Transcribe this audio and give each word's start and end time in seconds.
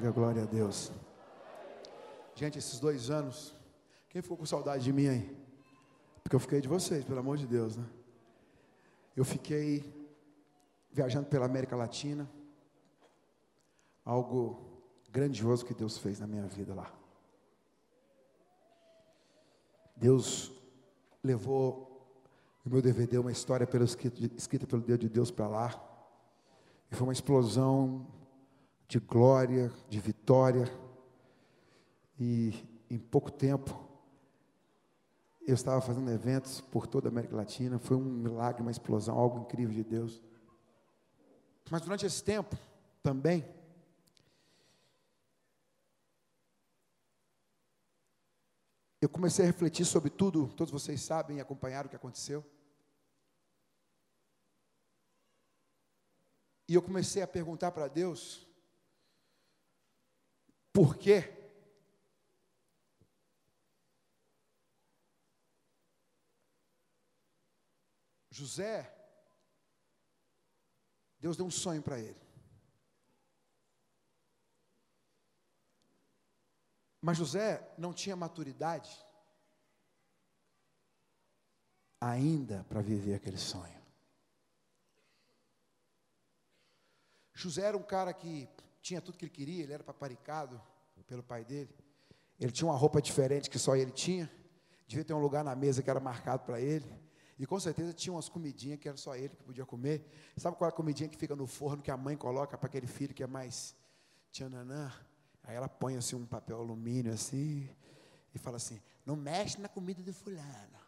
Diga 0.00 0.12
glória 0.12 0.44
a 0.44 0.46
Deus. 0.46 0.90
Gente, 2.34 2.58
esses 2.58 2.80
dois 2.80 3.10
anos, 3.10 3.54
quem 4.08 4.22
ficou 4.22 4.34
com 4.34 4.46
saudade 4.46 4.82
de 4.82 4.94
mim 4.94 5.08
aí? 5.08 5.36
Porque 6.22 6.34
eu 6.34 6.40
fiquei 6.40 6.58
de 6.58 6.68
vocês, 6.68 7.04
pelo 7.04 7.18
amor 7.18 7.36
de 7.36 7.46
Deus, 7.46 7.76
né? 7.76 7.84
Eu 9.14 9.26
fiquei 9.26 9.84
viajando 10.90 11.26
pela 11.26 11.44
América 11.44 11.76
Latina, 11.76 12.26
algo 14.02 14.80
grandioso 15.10 15.66
que 15.66 15.74
Deus 15.74 15.98
fez 15.98 16.18
na 16.18 16.26
minha 16.26 16.46
vida 16.46 16.74
lá. 16.74 16.90
Deus 19.94 20.50
levou 21.22 22.10
o 22.64 22.70
meu 22.70 22.80
DVD, 22.80 23.18
uma 23.18 23.32
história 23.32 23.66
pelo, 23.66 23.84
escrita 23.84 24.66
pelo 24.66 24.80
Deus 24.80 24.98
de 24.98 25.10
Deus 25.10 25.30
para 25.30 25.46
lá. 25.46 25.78
E 26.90 26.94
foi 26.94 27.06
uma 27.06 27.12
explosão 27.12 28.18
de 28.90 28.98
glória, 28.98 29.72
de 29.88 30.00
vitória. 30.00 30.64
E 32.18 32.52
em 32.90 32.98
pouco 32.98 33.30
tempo, 33.30 33.88
eu 35.46 35.54
estava 35.54 35.80
fazendo 35.80 36.10
eventos 36.10 36.60
por 36.60 36.88
toda 36.88 37.06
a 37.08 37.10
América 37.10 37.36
Latina. 37.36 37.78
Foi 37.78 37.96
um 37.96 38.02
milagre, 38.02 38.62
uma 38.62 38.70
explosão, 38.70 39.16
algo 39.16 39.42
incrível 39.42 39.72
de 39.72 39.84
Deus. 39.84 40.20
Mas 41.70 41.82
durante 41.82 42.04
esse 42.04 42.22
tempo, 42.22 42.56
também, 43.00 43.48
eu 49.00 49.08
comecei 49.08 49.44
a 49.44 49.46
refletir 49.46 49.86
sobre 49.86 50.10
tudo, 50.10 50.48
todos 50.54 50.72
vocês 50.72 51.00
sabem 51.00 51.36
e 51.36 51.40
acompanharam 51.40 51.86
o 51.86 51.90
que 51.90 51.96
aconteceu. 51.96 52.44
E 56.68 56.74
eu 56.74 56.82
comecei 56.82 57.22
a 57.22 57.26
perguntar 57.26 57.70
para 57.70 57.86
Deus, 57.86 58.49
por 60.72 60.96
quê? 60.96 61.36
José, 68.30 68.90
Deus 71.18 71.36
deu 71.36 71.44
um 71.44 71.50
sonho 71.50 71.82
para 71.82 71.98
ele. 71.98 72.20
Mas 77.00 77.18
José 77.18 77.74
não 77.76 77.92
tinha 77.92 78.14
maturidade 78.14 78.90
ainda 82.00 82.64
para 82.64 82.80
viver 82.80 83.14
aquele 83.14 83.38
sonho. 83.38 83.80
José 87.34 87.62
era 87.62 87.76
um 87.76 87.82
cara 87.82 88.12
que 88.12 88.48
tinha 88.80 89.00
tudo 89.00 89.18
que 89.18 89.24
ele 89.24 89.30
queria, 89.30 89.62
ele 89.62 89.72
era 89.72 89.84
paparicado 89.84 90.60
pelo 91.06 91.22
pai 91.22 91.44
dele. 91.44 91.70
Ele 92.38 92.50
tinha 92.50 92.68
uma 92.68 92.76
roupa 92.76 93.02
diferente 93.02 93.50
que 93.50 93.58
só 93.58 93.76
ele 93.76 93.90
tinha. 93.90 94.30
Devia 94.86 95.04
ter 95.04 95.12
um 95.12 95.18
lugar 95.20 95.44
na 95.44 95.54
mesa 95.54 95.82
que 95.82 95.90
era 95.90 96.00
marcado 96.00 96.44
para 96.44 96.60
ele. 96.60 96.86
E 97.38 97.46
com 97.46 97.58
certeza 97.58 97.92
tinha 97.92 98.12
umas 98.12 98.28
comidinhas 98.28 98.78
que 98.78 98.88
era 98.88 98.96
só 98.96 99.14
ele 99.14 99.30
que 99.30 99.42
podia 99.42 99.64
comer. 99.64 100.06
Sabe 100.36 100.56
qual 100.56 100.68
é 100.68 100.72
a 100.72 100.74
comidinha 100.74 101.08
que 101.08 101.16
fica 101.16 101.34
no 101.34 101.46
forno 101.46 101.82
que 101.82 101.90
a 101.90 101.96
mãe 101.96 102.16
coloca 102.16 102.56
para 102.58 102.66
aquele 102.66 102.86
filho 102.86 103.14
que 103.14 103.22
é 103.22 103.26
mais 103.26 103.74
tchananã? 104.30 104.92
Aí 105.42 105.56
ela 105.56 105.68
põe 105.68 105.96
assim 105.96 106.16
um 106.16 106.26
papel 106.26 106.58
alumínio 106.58 107.12
assim 107.12 107.68
e 108.34 108.38
fala 108.38 108.56
assim: 108.56 108.80
não 109.06 109.16
mexe 109.16 109.60
na 109.60 109.68
comida 109.68 110.02
do 110.02 110.12
fulano. 110.12 110.78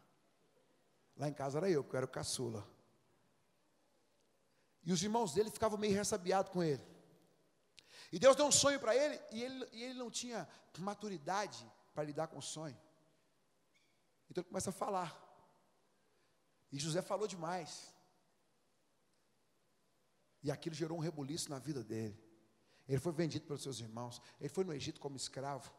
Lá 1.16 1.28
em 1.28 1.32
casa 1.32 1.58
era 1.58 1.70
eu, 1.70 1.82
porque 1.82 1.96
eu 1.96 1.98
era 1.98 2.06
o 2.06 2.08
caçula. 2.08 2.66
E 4.84 4.92
os 4.92 5.02
irmãos 5.02 5.32
dele 5.32 5.50
ficavam 5.50 5.78
meio 5.78 5.94
ressabiados 5.94 6.52
com 6.52 6.62
ele. 6.62 6.82
E 8.12 8.18
Deus 8.18 8.36
deu 8.36 8.46
um 8.46 8.52
sonho 8.52 8.78
para 8.78 8.94
ele 8.94 9.18
e, 9.32 9.42
ele 9.42 9.68
e 9.72 9.82
ele 9.82 9.94
não 9.94 10.10
tinha 10.10 10.46
maturidade 10.78 11.66
para 11.94 12.04
lidar 12.04 12.28
com 12.28 12.38
o 12.38 12.42
sonho. 12.42 12.78
Então 14.28 14.42
ele 14.42 14.48
começa 14.48 14.68
a 14.68 14.72
falar. 14.72 15.18
E 16.70 16.78
José 16.78 17.00
falou 17.00 17.26
demais. 17.26 17.92
E 20.42 20.50
aquilo 20.50 20.74
gerou 20.74 20.98
um 20.98 21.00
rebuliço 21.00 21.48
na 21.50 21.58
vida 21.58 21.82
dele. 21.82 22.18
Ele 22.86 23.00
foi 23.00 23.12
vendido 23.12 23.46
pelos 23.46 23.62
seus 23.62 23.80
irmãos. 23.80 24.20
Ele 24.38 24.48
foi 24.48 24.64
no 24.64 24.74
Egito 24.74 25.00
como 25.00 25.16
escravo. 25.16 25.72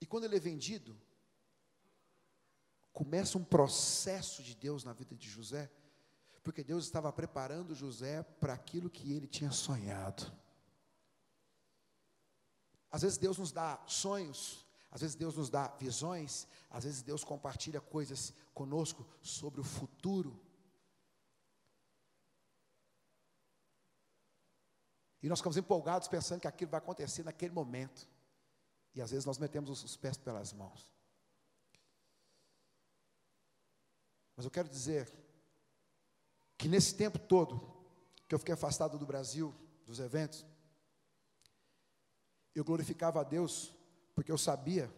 E 0.00 0.06
quando 0.06 0.24
ele 0.24 0.36
é 0.36 0.40
vendido, 0.40 1.00
começa 2.92 3.38
um 3.38 3.44
processo 3.44 4.42
de 4.42 4.54
Deus 4.54 4.82
na 4.82 4.92
vida 4.92 5.14
de 5.14 5.28
José, 5.28 5.70
porque 6.42 6.64
Deus 6.64 6.84
estava 6.84 7.12
preparando 7.12 7.74
José 7.74 8.22
para 8.22 8.54
aquilo 8.54 8.90
que 8.90 9.12
ele 9.12 9.26
tinha 9.26 9.50
sonhado. 9.50 10.32
Às 12.90 13.02
vezes 13.02 13.18
Deus 13.18 13.38
nos 13.38 13.52
dá 13.52 13.80
sonhos, 13.86 14.66
às 14.90 15.00
vezes 15.00 15.14
Deus 15.14 15.36
nos 15.36 15.48
dá 15.48 15.68
visões, 15.78 16.48
às 16.68 16.84
vezes 16.84 17.02
Deus 17.02 17.22
compartilha 17.22 17.80
coisas 17.80 18.32
conosco 18.52 19.06
sobre 19.22 19.60
o 19.60 19.64
futuro. 19.64 20.40
E 25.22 25.28
nós 25.28 25.38
ficamos 25.38 25.58
empolgados 25.58 26.08
pensando 26.08 26.40
que 26.40 26.48
aquilo 26.48 26.70
vai 26.70 26.78
acontecer 26.78 27.22
naquele 27.22 27.52
momento. 27.52 28.08
E 28.94 29.02
às 29.02 29.10
vezes 29.10 29.26
nós 29.26 29.38
metemos 29.38 29.84
os 29.84 29.96
pés 29.96 30.16
pelas 30.16 30.52
mãos. 30.52 30.90
Mas 34.34 34.46
eu 34.46 34.50
quero 34.50 34.68
dizer 34.68 35.12
que 36.60 36.68
nesse 36.68 36.94
tempo 36.94 37.18
todo 37.18 37.58
que 38.28 38.34
eu 38.34 38.38
fiquei 38.38 38.52
afastado 38.52 38.98
do 38.98 39.06
Brasil, 39.06 39.54
dos 39.86 39.98
eventos, 39.98 40.44
eu 42.54 42.62
glorificava 42.62 43.18
a 43.18 43.24
Deus 43.24 43.74
porque 44.14 44.30
eu 44.30 44.36
sabia 44.36 44.92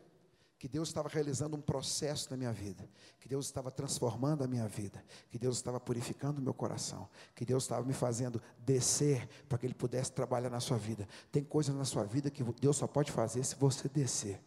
que 0.58 0.66
Deus 0.66 0.88
estava 0.88 1.08
realizando 1.08 1.56
um 1.56 1.60
processo 1.60 2.28
na 2.32 2.36
minha 2.36 2.52
vida, 2.52 2.90
que 3.20 3.28
Deus 3.28 3.46
estava 3.46 3.70
transformando 3.70 4.42
a 4.42 4.48
minha 4.48 4.66
vida, 4.66 5.04
que 5.30 5.38
Deus 5.38 5.56
estava 5.56 5.78
purificando 5.78 6.40
o 6.40 6.42
meu 6.42 6.52
coração, 6.52 7.08
que 7.32 7.44
Deus 7.44 7.62
estava 7.62 7.86
me 7.86 7.94
fazendo 7.94 8.42
descer 8.58 9.28
para 9.48 9.56
que 9.56 9.64
Ele 9.64 9.74
pudesse 9.74 10.10
trabalhar 10.10 10.50
na 10.50 10.58
sua 10.58 10.78
vida. 10.78 11.08
Tem 11.30 11.44
coisas 11.44 11.76
na 11.76 11.84
sua 11.84 12.02
vida 12.02 12.28
que 12.28 12.42
Deus 12.42 12.76
só 12.76 12.88
pode 12.88 13.12
fazer 13.12 13.44
se 13.44 13.54
você 13.54 13.88
descer. 13.88 14.42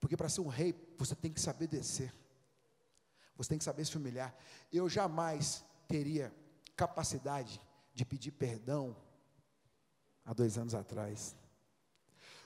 Porque 0.00 0.16
para 0.16 0.30
ser 0.30 0.40
um 0.40 0.48
rei, 0.48 0.74
você 0.96 1.14
tem 1.14 1.30
que 1.30 1.40
saber 1.40 1.66
descer, 1.66 2.14
você 3.38 3.50
tem 3.50 3.58
que 3.58 3.64
saber 3.64 3.84
se 3.84 3.96
humilhar. 3.96 4.36
Eu 4.72 4.88
jamais 4.88 5.64
teria 5.86 6.34
capacidade 6.76 7.60
de 7.94 8.04
pedir 8.04 8.32
perdão 8.32 8.96
há 10.24 10.34
dois 10.34 10.58
anos 10.58 10.74
atrás. 10.74 11.36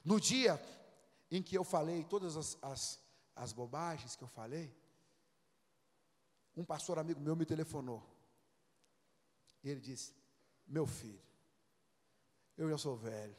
No 0.05 0.21
dia 0.21 0.63
em 1.31 1.43
que 1.43 1.57
eu 1.57 1.65
falei 1.65 2.05
todas 2.05 2.37
as, 2.37 2.59
as, 2.61 3.01
as 3.35 3.53
bobagens 3.53 4.15
que 4.15 4.23
eu 4.23 4.29
falei, 4.29 4.73
um 6.55 6.65
pastor 6.65 6.99
amigo 6.99 7.21
meu 7.21 7.35
me 7.35 7.47
telefonou. 7.47 8.07
E 9.65 9.71
ele 9.71 9.81
disse: 9.81 10.15
Meu 10.67 10.87
filho, 10.87 11.23
eu 12.59 12.69
já 12.69 12.77
sou 12.77 12.97
velho. 12.97 13.35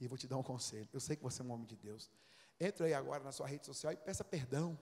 E 0.00 0.06
vou 0.06 0.16
te 0.16 0.26
dar 0.26 0.38
um 0.38 0.42
conselho. 0.42 0.88
Eu 0.92 1.00
sei 1.00 1.14
que 1.14 1.22
você 1.22 1.42
é 1.42 1.44
um 1.44 1.50
homem 1.50 1.66
de 1.66 1.76
Deus. 1.76 2.10
Entre 2.58 2.86
aí 2.86 2.94
agora 2.94 3.22
na 3.22 3.32
sua 3.32 3.46
rede 3.46 3.66
social 3.66 3.92
e 3.92 3.96
peça 3.96 4.24
perdão. 4.24 4.78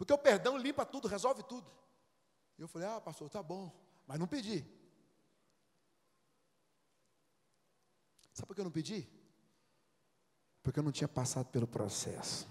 Porque 0.00 0.14
o 0.14 0.18
perdão 0.18 0.56
limpa 0.56 0.86
tudo, 0.86 1.06
resolve 1.06 1.42
tudo. 1.42 1.70
Eu 2.56 2.66
falei: 2.66 2.88
Ah, 2.88 3.00
pastor, 3.00 3.28
tá 3.28 3.42
bom. 3.42 3.70
Mas 4.06 4.18
não 4.18 4.26
pedi. 4.26 4.64
Sabe 8.32 8.46
por 8.46 8.54
que 8.54 8.60
eu 8.62 8.64
não 8.64 8.72
pedi? 8.72 9.20
porque 10.62 10.78
eu 10.78 10.82
não 10.82 10.92
tinha 10.92 11.08
passado 11.08 11.46
pelo 11.46 11.66
processo. 11.66 12.48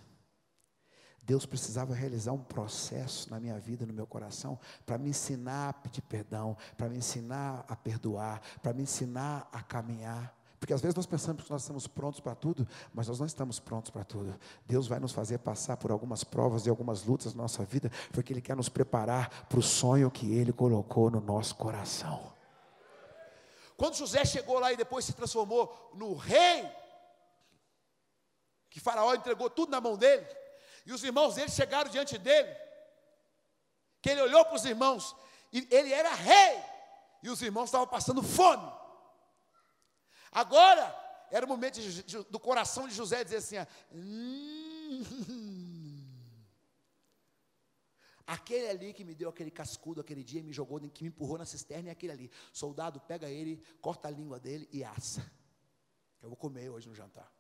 Deus 1.21 1.45
precisava 1.45 1.94
realizar 1.94 2.31
um 2.31 2.44
processo 2.44 3.29
na 3.29 3.39
minha 3.39 3.59
vida, 3.59 3.85
no 3.85 3.94
meu 3.94 4.07
coração, 4.07 4.59
para 4.85 4.97
me 4.97 5.09
ensinar 5.09 5.69
a 5.69 5.73
pedir 5.73 6.01
perdão, 6.01 6.57
para 6.75 6.89
me 6.89 6.97
ensinar 6.97 7.65
a 7.68 7.75
perdoar, 7.75 8.41
para 8.63 8.73
me 8.73 8.83
ensinar 8.83 9.47
a 9.51 9.62
caminhar. 9.62 10.35
Porque 10.59 10.73
às 10.73 10.81
vezes 10.81 10.95
nós 10.95 11.06
pensamos 11.06 11.44
que 11.44 11.51
nós 11.51 11.61
estamos 11.61 11.88
prontos 11.88 12.19
para 12.19 12.35
tudo, 12.35 12.67
mas 12.94 13.07
nós 13.07 13.19
não 13.19 13.25
estamos 13.25 13.59
prontos 13.59 13.89
para 13.89 14.03
tudo. 14.03 14.38
Deus 14.65 14.88
vai 14.88 15.00
nos 15.00 15.13
fazer 15.13 15.38
passar 15.38 15.77
por 15.77 15.89
algumas 15.89 16.23
provas 16.23 16.65
e 16.65 16.69
algumas 16.69 17.03
lutas 17.03 17.33
na 17.33 17.44
nossa 17.44 17.63
vida, 17.63 17.89
porque 18.11 18.33
Ele 18.33 18.41
quer 18.41 18.56
nos 18.56 18.67
preparar 18.67 19.45
para 19.47 19.59
o 19.59 19.63
sonho 19.63 20.11
que 20.11 20.33
Ele 20.33 20.51
colocou 20.51 21.09
no 21.09 21.21
nosso 21.21 21.56
coração. 21.56 22.33
Quando 23.77 23.95
José 23.95 24.25
chegou 24.25 24.59
lá 24.59 24.73
e 24.73 24.77
depois 24.77 25.06
se 25.06 25.13
transformou 25.13 25.91
no 25.94 26.13
rei 26.13 26.69
que 28.69 28.79
Faraó 28.79 29.13
entregou 29.13 29.50
tudo 29.50 29.71
na 29.71 29.81
mão 29.81 29.97
dele, 29.97 30.25
e 30.85 30.94
os 30.94 31.03
irmãos 31.03 31.35
dele 31.35 31.50
chegaram 31.50 31.89
diante 31.89 32.17
dele, 32.17 32.56
que 34.01 34.09
ele 34.09 34.21
olhou 34.21 34.45
para 34.45 34.56
os 34.56 34.65
irmãos, 34.65 35.15
e 35.51 35.67
ele 35.71 35.91
era 35.91 36.13
rei, 36.13 36.63
e 37.23 37.29
os 37.29 37.41
irmãos 37.41 37.65
estavam 37.65 37.88
passando 37.88 38.21
fome. 38.21 38.78
Agora, 40.31 40.95
era 41.31 41.45
o 41.45 41.49
momento 41.49 41.79
de, 41.79 42.03
de, 42.03 42.23
do 42.23 42.39
coração 42.39 42.87
de 42.87 42.93
José 42.93 43.23
dizer 43.23 43.37
assim: 43.37 43.55
hum, 43.91 45.03
Aquele 48.29 48.67
ali 48.67 48.93
que 48.93 49.03
me 49.03 49.15
deu 49.15 49.27
aquele 49.27 49.49
cascudo 49.49 50.01
aquele 50.01 50.23
dia, 50.23 50.43
me 50.43 50.53
jogou, 50.53 50.79
que 50.91 51.03
me 51.03 51.09
empurrou 51.09 51.35
na 51.39 51.45
cisterna, 51.45 51.89
é 51.89 51.91
aquele 51.91 52.11
ali. 52.11 52.31
Soldado, 52.53 53.01
pega 53.01 53.27
ele, 53.27 53.59
corta 53.81 54.07
a 54.07 54.11
língua 54.11 54.39
dele 54.39 54.69
e 54.71 54.83
assa. 54.83 55.25
Eu 56.21 56.29
vou 56.29 56.37
comer 56.37 56.69
hoje 56.69 56.87
no 56.87 56.93
jantar. 56.93 57.33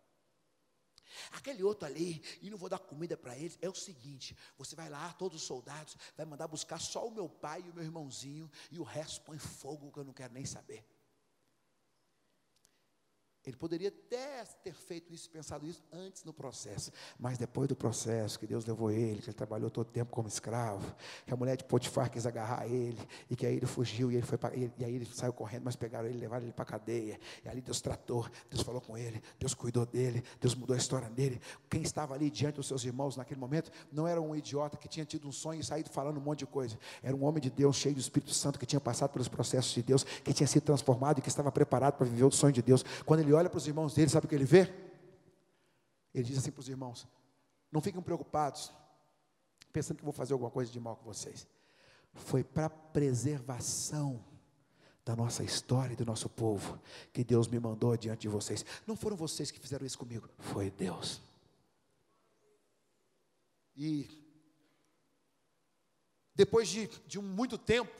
Aquele 1.31 1.63
outro 1.63 1.85
ali, 1.85 2.23
e 2.41 2.49
não 2.49 2.57
vou 2.57 2.69
dar 2.69 2.79
comida 2.79 3.15
para 3.15 3.37
eles, 3.37 3.55
é 3.61 3.69
o 3.69 3.75
seguinte: 3.75 4.35
você 4.57 4.75
vai 4.75 4.89
lá, 4.89 5.13
todos 5.13 5.41
os 5.41 5.47
soldados, 5.47 5.95
vai 6.17 6.25
mandar 6.25 6.47
buscar 6.47 6.79
só 6.79 7.07
o 7.07 7.11
meu 7.11 7.29
pai 7.29 7.61
e 7.61 7.69
o 7.69 7.73
meu 7.75 7.83
irmãozinho, 7.83 8.49
e 8.71 8.79
o 8.79 8.83
resto 8.83 9.21
põe 9.21 9.37
fogo 9.37 9.91
que 9.91 9.99
eu 9.99 10.03
não 10.03 10.13
quero 10.13 10.33
nem 10.33 10.45
saber. 10.45 10.83
Ele 13.45 13.55
poderia 13.55 13.87
até 13.87 14.43
ter 14.63 14.73
feito 14.73 15.13
isso, 15.13 15.29
pensado 15.29 15.65
isso 15.65 15.81
antes 15.91 16.23
no 16.23 16.33
processo, 16.33 16.91
mas 17.17 17.37
depois 17.37 17.67
do 17.67 17.75
processo, 17.75 18.37
que 18.37 18.45
Deus 18.45 18.65
levou 18.65 18.91
ele, 18.91 19.21
que 19.21 19.27
ele 19.27 19.33
trabalhou 19.33 19.69
todo 19.69 19.87
o 19.87 19.91
tempo 19.91 20.11
como 20.11 20.27
escravo, 20.27 20.93
que 21.25 21.33
a 21.33 21.37
mulher 21.37 21.55
de 21.55 21.63
Potifar 21.63 22.11
quis 22.11 22.25
agarrar 22.25 22.67
ele, 22.67 22.99
e 23.29 23.35
que 23.35 23.45
aí 23.45 23.55
ele 23.55 23.65
fugiu, 23.65 24.11
e, 24.11 24.15
ele 24.15 24.25
foi 24.25 24.37
pra, 24.37 24.53
e, 24.53 24.71
e 24.77 24.85
aí 24.85 24.93
ele 24.93 25.05
saiu 25.05 25.31
correndo, 25.31 25.63
mas 25.63 25.75
pegaram 25.75 26.07
ele, 26.07 26.17
levaram 26.17 26.43
ele 26.43 26.53
para 26.53 26.63
a 26.63 26.65
cadeia, 26.65 27.19
e 27.43 27.47
ali 27.47 27.61
Deus 27.61 27.79
tratou, 27.79 28.27
Deus 28.49 28.61
falou 28.61 28.81
com 28.81 28.97
ele, 28.97 29.21
Deus 29.39 29.53
cuidou 29.53 29.85
dele, 29.85 30.21
Deus 30.39 30.53
mudou 30.53 30.73
a 30.73 30.77
história 30.77 31.09
dele. 31.09 31.41
Quem 31.69 31.81
estava 31.81 32.13
ali 32.13 32.29
diante 32.29 32.55
dos 32.55 32.67
seus 32.67 32.83
irmãos 32.83 33.15
naquele 33.15 33.39
momento, 33.39 33.71
não 33.91 34.05
era 34.05 34.21
um 34.21 34.35
idiota 34.35 34.77
que 34.77 34.87
tinha 34.87 35.05
tido 35.05 35.27
um 35.27 35.31
sonho 35.31 35.61
e 35.61 35.63
saído 35.63 35.89
falando 35.89 36.17
um 36.17 36.21
monte 36.21 36.39
de 36.39 36.45
coisa, 36.45 36.77
era 37.01 37.15
um 37.15 37.23
homem 37.23 37.41
de 37.41 37.49
Deus, 37.49 37.77
cheio 37.77 37.95
do 37.95 38.01
Espírito 38.01 38.33
Santo, 38.33 38.59
que 38.59 38.65
tinha 38.65 38.81
passado 38.81 39.11
pelos 39.11 39.29
processos 39.29 39.73
de 39.73 39.81
Deus, 39.81 40.03
que 40.03 40.33
tinha 40.33 40.47
sido 40.47 40.63
transformado 40.63 41.19
e 41.19 41.21
que 41.21 41.29
estava 41.29 41.51
preparado 41.51 41.95
para 41.95 42.05
viver 42.05 42.25
o 42.25 42.31
sonho 42.31 42.51
de 42.51 42.61
Deus. 42.61 42.83
Quando 43.05 43.21
ele 43.21 43.28
olha 43.33 43.49
para 43.49 43.57
os 43.57 43.67
irmãos 43.67 43.93
dele, 43.93 44.09
sabe 44.09 44.25
o 44.25 44.29
que 44.29 44.35
ele 44.35 44.45
vê? 44.45 44.73
Ele 46.13 46.23
diz 46.23 46.37
assim 46.37 46.51
para 46.51 46.61
os 46.61 46.69
irmãos: 46.69 47.07
Não 47.71 47.81
fiquem 47.81 48.01
preocupados, 48.01 48.71
pensando 49.71 49.97
que 49.97 50.03
vou 50.03 50.13
fazer 50.13 50.33
alguma 50.33 50.51
coisa 50.51 50.71
de 50.71 50.79
mal 50.79 50.95
com 50.95 51.03
vocês. 51.03 51.47
Foi 52.13 52.43
para 52.43 52.69
preservação 52.69 54.23
da 55.05 55.15
nossa 55.15 55.43
história 55.43 55.93
e 55.93 55.95
do 55.95 56.05
nosso 56.05 56.29
povo 56.29 56.79
que 57.11 57.23
Deus 57.23 57.47
me 57.47 57.59
mandou 57.59 57.95
diante 57.97 58.21
de 58.21 58.27
vocês. 58.27 58.65
Não 58.85 58.95
foram 58.95 59.15
vocês 59.15 59.51
que 59.51 59.59
fizeram 59.59 59.85
isso 59.85 59.97
comigo, 59.97 60.29
foi 60.37 60.69
Deus. 60.69 61.21
E 63.75 64.07
depois 66.35 66.67
de, 66.69 66.87
de 67.07 67.19
muito 67.19 67.57
tempo, 67.57 67.91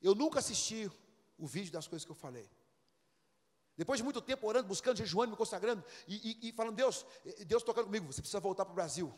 eu 0.00 0.14
nunca 0.14 0.40
assisti 0.40 0.90
o 1.38 1.46
vídeo 1.46 1.72
das 1.72 1.86
coisas 1.86 2.04
que 2.04 2.10
eu 2.10 2.16
falei. 2.16 2.48
Depois 3.76 3.98
de 3.98 4.04
muito 4.04 4.20
tempo 4.20 4.46
orando, 4.46 4.68
buscando, 4.68 4.96
jejuando, 4.96 5.30
me 5.30 5.36
consagrando 5.36 5.82
e, 6.06 6.38
e, 6.42 6.48
e 6.48 6.52
falando, 6.52 6.76
Deus, 6.76 7.06
Deus 7.46 7.62
tocando 7.62 7.86
comigo, 7.86 8.06
você 8.06 8.20
precisa 8.20 8.40
voltar 8.40 8.64
para 8.64 8.72
o 8.72 8.74
Brasil. 8.74 9.12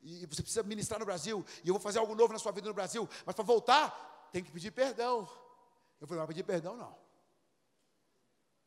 E 0.00 0.26
você 0.26 0.42
precisa 0.42 0.62
ministrar 0.62 1.00
no 1.00 1.06
Brasil. 1.06 1.44
E 1.64 1.68
eu 1.68 1.74
vou 1.74 1.80
fazer 1.80 1.98
algo 1.98 2.14
novo 2.14 2.32
na 2.32 2.38
sua 2.38 2.52
vida 2.52 2.68
no 2.68 2.74
Brasil. 2.74 3.08
Mas 3.24 3.34
para 3.34 3.44
voltar, 3.44 4.28
tem 4.30 4.44
que 4.44 4.50
pedir 4.50 4.70
perdão. 4.70 5.28
Eu 6.00 6.06
falei, 6.06 6.20
não 6.20 6.28
pedir 6.28 6.44
perdão 6.44 6.76
não. 6.76 6.96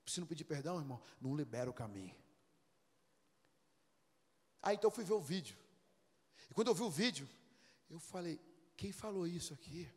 Se 0.06 0.20
não 0.20 0.28
pedir 0.28 0.44
perdão, 0.44 0.78
irmão, 0.80 1.02
não 1.22 1.36
libera 1.36 1.70
o 1.70 1.74
caminho. 1.74 2.16
Aí 4.62 4.76
então 4.76 4.90
eu 4.90 4.92
fui 4.92 5.04
ver 5.04 5.14
o 5.14 5.22
vídeo. 5.22 5.58
E 6.50 6.54
quando 6.54 6.68
eu 6.68 6.76
vi 6.76 6.84
o 6.84 6.90
vídeo, 6.90 7.30
eu 7.90 8.00
falei, 8.00 8.40
quem 8.76 8.92
falou 8.92 9.26
isso 9.26 9.54
aqui? 9.54 9.90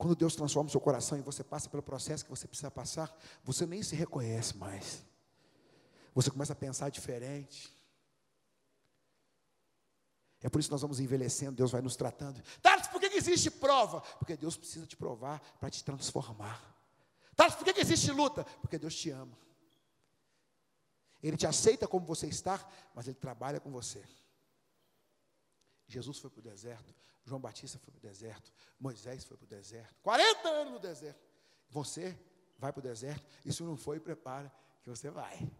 Quando 0.00 0.16
Deus 0.16 0.34
transforma 0.34 0.66
o 0.66 0.70
seu 0.70 0.80
coração 0.80 1.18
e 1.18 1.20
você 1.20 1.44
passa 1.44 1.68
pelo 1.68 1.82
processo 1.82 2.24
que 2.24 2.30
você 2.30 2.48
precisa 2.48 2.70
passar, 2.70 3.14
você 3.44 3.66
nem 3.66 3.82
se 3.82 3.94
reconhece 3.94 4.56
mais. 4.56 5.02
Você 6.14 6.30
começa 6.30 6.54
a 6.54 6.56
pensar 6.56 6.88
diferente. 6.88 7.70
É 10.40 10.48
por 10.48 10.58
isso 10.58 10.70
que 10.70 10.72
nós 10.72 10.80
vamos 10.80 11.00
envelhecendo, 11.00 11.54
Deus 11.54 11.70
vai 11.70 11.82
nos 11.82 11.96
tratando. 11.96 12.42
Tardes, 12.62 12.88
por 12.88 12.98
que 12.98 13.08
existe 13.08 13.50
prova? 13.50 14.00
Porque 14.18 14.38
Deus 14.38 14.56
precisa 14.56 14.86
te 14.86 14.96
provar 14.96 15.38
para 15.60 15.68
te 15.68 15.84
transformar. 15.84 16.58
Tardes, 17.36 17.58
por 17.58 17.70
que 17.70 17.78
existe 17.78 18.10
luta? 18.10 18.42
Porque 18.62 18.78
Deus 18.78 18.94
te 18.94 19.10
ama. 19.10 19.38
Ele 21.22 21.36
te 21.36 21.46
aceita 21.46 21.86
como 21.86 22.06
você 22.06 22.26
está, 22.26 22.66
mas 22.94 23.06
Ele 23.06 23.18
trabalha 23.18 23.60
com 23.60 23.70
você. 23.70 24.02
Jesus 25.86 26.18
foi 26.18 26.30
para 26.30 26.40
o 26.40 26.42
deserto, 26.42 26.94
João 27.24 27.40
Batista 27.40 27.78
foi 27.78 27.92
para 27.92 27.98
o 27.98 28.02
deserto, 28.02 28.52
Moisés 28.78 29.24
foi 29.24 29.36
para 29.36 29.44
o 29.44 29.48
deserto, 29.48 30.00
40 30.02 30.48
anos 30.48 30.72
no 30.72 30.78
deserto. 30.78 31.20
Você 31.68 32.18
vai 32.58 32.72
para 32.72 32.80
o 32.80 32.82
deserto, 32.82 33.24
e 33.44 33.52
se 33.52 33.62
não 33.62 33.76
foi, 33.76 34.00
prepara 34.00 34.52
que 34.82 34.88
você 34.88 35.10
vai. 35.10 35.50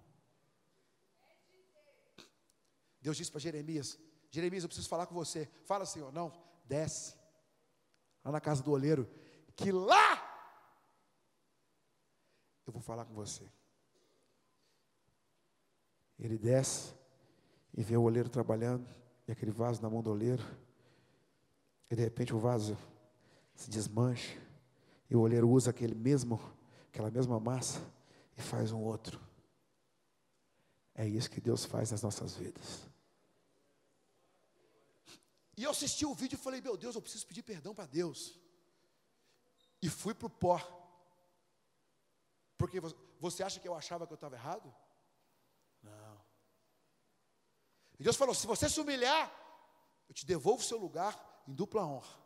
Deus 3.00 3.16
disse 3.16 3.30
para 3.30 3.40
Jeremias: 3.40 3.98
Jeremias, 4.30 4.62
eu 4.62 4.68
preciso 4.68 4.88
falar 4.88 5.06
com 5.06 5.14
você. 5.14 5.48
Fala, 5.64 5.86
Senhor, 5.86 6.12
não, 6.12 6.32
desce 6.64 7.16
lá 8.24 8.30
na 8.32 8.40
casa 8.40 8.62
do 8.62 8.72
oleiro, 8.72 9.08
que 9.56 9.72
lá 9.72 10.20
eu 12.66 12.72
vou 12.72 12.82
falar 12.82 13.04
com 13.04 13.14
você. 13.14 13.50
Ele 16.18 16.36
desce 16.36 16.94
e 17.74 17.82
vê 17.82 17.96
o 17.96 18.02
oleiro 18.02 18.28
trabalhando 18.28 18.86
e 19.26 19.32
aquele 19.32 19.50
vaso 19.50 19.80
na 19.80 19.88
mão 19.88 20.02
do 20.02 20.10
oleiro. 20.10 20.44
E 21.90 21.96
de 21.96 22.02
repente 22.02 22.32
o 22.32 22.38
vaso 22.38 22.78
se 23.54 23.68
desmancha. 23.68 24.38
E 25.08 25.16
o 25.16 25.20
oleiro 25.20 25.48
usa 25.48 25.70
aquele 25.70 25.94
mesmo, 25.94 26.40
aquela 26.88 27.10
mesma 27.10 27.40
massa 27.40 27.80
e 28.36 28.40
faz 28.40 28.70
um 28.70 28.80
outro. 28.80 29.20
É 30.94 31.06
isso 31.06 31.30
que 31.30 31.40
Deus 31.40 31.64
faz 31.64 31.90
nas 31.90 32.02
nossas 32.02 32.36
vidas. 32.36 32.86
E 35.56 35.64
eu 35.64 35.70
assisti 35.70 36.06
o 36.06 36.14
vídeo 36.14 36.36
e 36.36 36.42
falei, 36.42 36.60
meu 36.60 36.76
Deus, 36.76 36.94
eu 36.94 37.02
preciso 37.02 37.26
pedir 37.26 37.42
perdão 37.42 37.74
para 37.74 37.86
Deus. 37.86 38.38
E 39.82 39.88
fui 39.88 40.14
para 40.14 40.26
o 40.26 40.30
pó. 40.30 40.58
Porque 42.56 42.78
você 43.18 43.42
acha 43.42 43.58
que 43.58 43.66
eu 43.66 43.74
achava 43.74 44.06
que 44.06 44.12
eu 44.12 44.16
estava 44.16 44.36
errado? 44.36 44.72
E 47.98 48.02
Deus 48.02 48.16
falou: 48.16 48.34
se 48.34 48.46
você 48.46 48.68
se 48.68 48.80
humilhar, 48.80 49.30
eu 50.08 50.14
te 50.14 50.24
devolvo 50.24 50.62
o 50.62 50.66
seu 50.66 50.78
lugar 50.78 51.29
em 51.46 51.52
dupla 51.52 51.84
honra. 51.84 52.18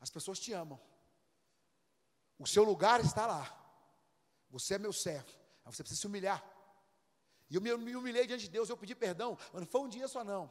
As 0.00 0.10
pessoas 0.10 0.38
te 0.38 0.52
amam. 0.52 0.78
O 2.38 2.46
seu 2.46 2.64
lugar 2.64 3.00
está 3.00 3.26
lá. 3.26 3.60
Você 4.50 4.74
é 4.74 4.78
meu 4.78 4.92
servo. 4.92 5.30
Você 5.64 5.82
precisa 5.82 6.00
se 6.00 6.06
humilhar. 6.06 6.44
E 7.48 7.56
eu 7.56 7.60
me 7.60 7.96
humilhei 7.96 8.26
diante 8.26 8.44
de 8.44 8.50
Deus, 8.50 8.68
eu 8.68 8.76
pedi 8.76 8.94
perdão, 8.94 9.38
mas 9.52 9.62
não 9.62 9.66
foi 9.66 9.80
um 9.82 9.88
dia 9.88 10.08
só 10.08 10.24
não. 10.24 10.50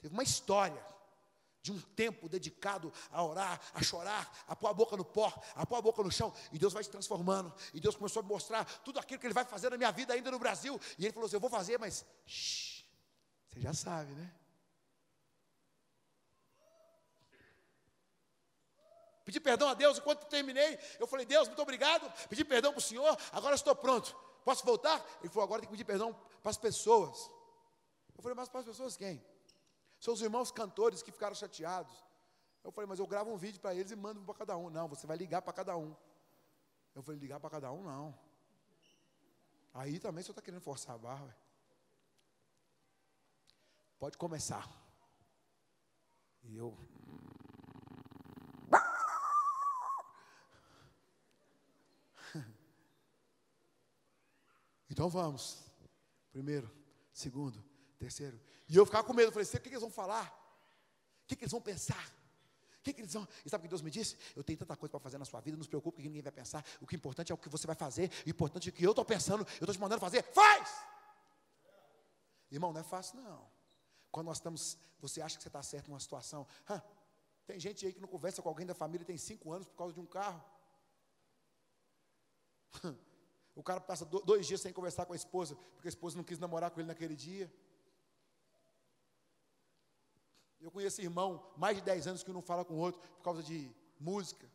Teve 0.00 0.14
uma 0.14 0.22
história 0.22 0.84
de 1.62 1.72
um 1.72 1.80
tempo 1.80 2.28
dedicado 2.28 2.92
a 3.10 3.22
orar, 3.22 3.60
a 3.74 3.82
chorar, 3.82 4.44
a 4.46 4.56
pôr 4.56 4.68
a 4.68 4.72
boca 4.72 4.96
no 4.96 5.04
pó, 5.04 5.32
a 5.54 5.66
pôr 5.66 5.76
a 5.76 5.82
boca 5.82 6.02
no 6.02 6.10
chão, 6.10 6.32
e 6.52 6.58
Deus 6.58 6.72
vai 6.72 6.82
se 6.82 6.90
transformando, 6.90 7.52
e 7.74 7.80
Deus 7.80 7.96
começou 7.96 8.20
a 8.20 8.22
mostrar 8.24 8.64
tudo 8.82 8.98
aquilo 8.98 9.20
que 9.20 9.26
Ele 9.26 9.34
vai 9.34 9.44
fazer 9.44 9.70
na 9.70 9.76
minha 9.76 9.90
vida 9.90 10.14
ainda 10.14 10.30
no 10.30 10.38
Brasil, 10.38 10.80
e 10.98 11.04
Ele 11.04 11.12
falou 11.12 11.26
assim: 11.26 11.36
Eu 11.36 11.40
vou 11.40 11.50
fazer, 11.50 11.78
mas 11.78 12.04
shh, 12.26 12.69
você 13.50 13.60
já 13.60 13.74
sabe, 13.74 14.12
né? 14.12 14.34
Pedi 19.24 19.38
perdão 19.38 19.68
a 19.68 19.74
Deus, 19.74 19.98
enquanto 19.98 20.26
terminei, 20.26 20.78
eu 20.98 21.06
falei: 21.06 21.26
Deus, 21.26 21.46
muito 21.46 21.62
obrigado, 21.62 22.10
pedi 22.28 22.44
perdão 22.44 22.72
para 22.72 22.78
o 22.78 22.82
Senhor, 22.82 23.16
agora 23.32 23.54
estou 23.54 23.76
pronto, 23.76 24.16
posso 24.44 24.64
voltar? 24.64 25.04
Ele 25.20 25.28
falou: 25.28 25.44
Agora 25.44 25.60
tem 25.60 25.68
que 25.68 25.72
pedir 25.72 25.84
perdão 25.84 26.12
para 26.42 26.50
as 26.50 26.56
pessoas. 26.56 27.30
Eu 28.16 28.22
falei: 28.22 28.34
Mas 28.34 28.48
para 28.48 28.60
as 28.60 28.66
pessoas 28.66 28.96
quem? 28.96 29.22
São 30.00 30.14
os 30.14 30.22
irmãos 30.22 30.50
cantores 30.50 31.02
que 31.02 31.12
ficaram 31.12 31.34
chateados. 31.34 31.94
Eu 32.64 32.70
falei, 32.72 32.88
mas 32.88 32.98
eu 32.98 33.06
gravo 33.06 33.32
um 33.32 33.36
vídeo 33.36 33.60
para 33.60 33.74
eles 33.74 33.90
e 33.90 33.96
mando 33.96 34.20
para 34.22 34.34
cada 34.34 34.56
um. 34.56 34.70
Não, 34.70 34.88
você 34.88 35.06
vai 35.06 35.16
ligar 35.16 35.42
para 35.42 35.52
cada 35.52 35.76
um. 35.76 35.94
Eu 36.94 37.02
falei, 37.02 37.20
ligar 37.20 37.38
para 37.38 37.50
cada 37.50 37.70
um, 37.72 37.82
não. 37.82 38.18
Aí 39.72 39.98
também 39.98 40.22
você 40.22 40.30
está 40.30 40.42
querendo 40.42 40.60
forçar 40.60 40.94
a 40.94 40.98
barra. 40.98 41.36
Pode 44.00 44.16
começar. 44.16 44.66
E 46.42 46.56
eu. 46.56 46.76
Então 54.88 55.08
vamos. 55.08 55.62
Primeiro, 56.32 56.68
segundo, 57.12 57.62
terceiro. 57.96 58.40
E 58.68 58.76
eu 58.76 58.84
ficava 58.84 59.06
com 59.06 59.12
medo, 59.12 59.28
eu 59.28 59.32
falei, 59.32 59.46
o 59.46 59.60
que, 59.60 59.68
eles 59.68 59.80
vão 59.80 59.90
falar? 59.90 60.26
O 61.22 61.26
que, 61.28 61.36
que 61.36 61.44
eles 61.44 61.52
vão 61.52 61.60
pensar? 61.60 62.12
O 62.78 62.82
que, 62.82 62.92
que 62.92 63.02
eles 63.02 63.12
vão. 63.12 63.28
E 63.44 63.50
sabe 63.50 63.60
o 63.60 63.64
que 63.64 63.68
Deus 63.68 63.82
me 63.82 63.90
disse? 63.90 64.16
Eu 64.34 64.42
tenho 64.42 64.58
tanta 64.58 64.76
coisa 64.76 64.90
para 64.90 64.98
fazer 64.98 65.18
na 65.18 65.24
sua 65.24 65.40
vida, 65.40 65.56
não 65.56 65.62
se 65.62 65.68
preocupe 65.68 66.02
que 66.02 66.08
ninguém 66.08 66.22
vai 66.22 66.32
pensar. 66.32 66.64
O 66.80 66.86
que 66.86 66.96
é 66.96 66.98
importante 66.98 67.30
é 67.30 67.34
o 67.34 67.38
que 67.38 67.48
você 67.48 67.66
vai 67.66 67.76
fazer. 67.76 68.10
O 68.26 68.30
importante 68.30 68.68
é 68.68 68.72
o 68.72 68.74
que 68.74 68.84
eu 68.84 68.90
estou 68.90 69.04
pensando, 69.04 69.42
eu 69.42 69.64
estou 69.64 69.74
te 69.74 69.80
mandando 69.80 70.00
fazer. 70.00 70.24
Faz! 70.32 70.68
Irmão, 72.50 72.72
não 72.72 72.80
é 72.80 72.84
fácil, 72.84 73.20
não. 73.20 73.59
Quando 74.10 74.26
nós 74.26 74.38
estamos, 74.38 74.76
você 75.00 75.20
acha 75.22 75.36
que 75.36 75.42
você 75.42 75.48
está 75.48 75.62
certo 75.62 75.88
numa 75.88 76.00
situação. 76.00 76.46
Hã, 76.68 76.82
tem 77.46 77.58
gente 77.58 77.86
aí 77.86 77.92
que 77.92 78.00
não 78.00 78.08
conversa 78.08 78.42
com 78.42 78.48
alguém 78.48 78.66
da 78.66 78.74
família 78.74 79.04
tem 79.04 79.16
cinco 79.18 79.52
anos 79.52 79.66
por 79.66 79.76
causa 79.76 79.94
de 79.94 80.00
um 80.00 80.06
carro. 80.06 80.42
O 83.52 83.62
cara 83.62 83.80
passa 83.80 84.06
dois 84.06 84.46
dias 84.46 84.60
sem 84.60 84.72
conversar 84.72 85.04
com 85.04 85.12
a 85.12 85.16
esposa, 85.16 85.54
porque 85.74 85.88
a 85.88 85.90
esposa 85.90 86.16
não 86.16 86.24
quis 86.24 86.38
namorar 86.38 86.70
com 86.70 86.80
ele 86.80 86.86
naquele 86.86 87.16
dia. 87.16 87.52
Eu 90.60 90.70
conheço 90.70 91.02
irmão, 91.02 91.52
mais 91.56 91.76
de 91.76 91.82
10 91.82 92.06
anos 92.06 92.22
que 92.22 92.32
não 92.32 92.40
fala 92.40 92.64
com 92.64 92.74
o 92.74 92.78
outro 92.78 93.00
por 93.00 93.22
causa 93.22 93.42
de 93.42 93.70
música, 93.98 94.46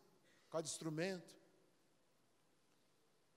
por 0.45 0.51
causa 0.53 0.63
de 0.63 0.71
instrumento. 0.71 1.35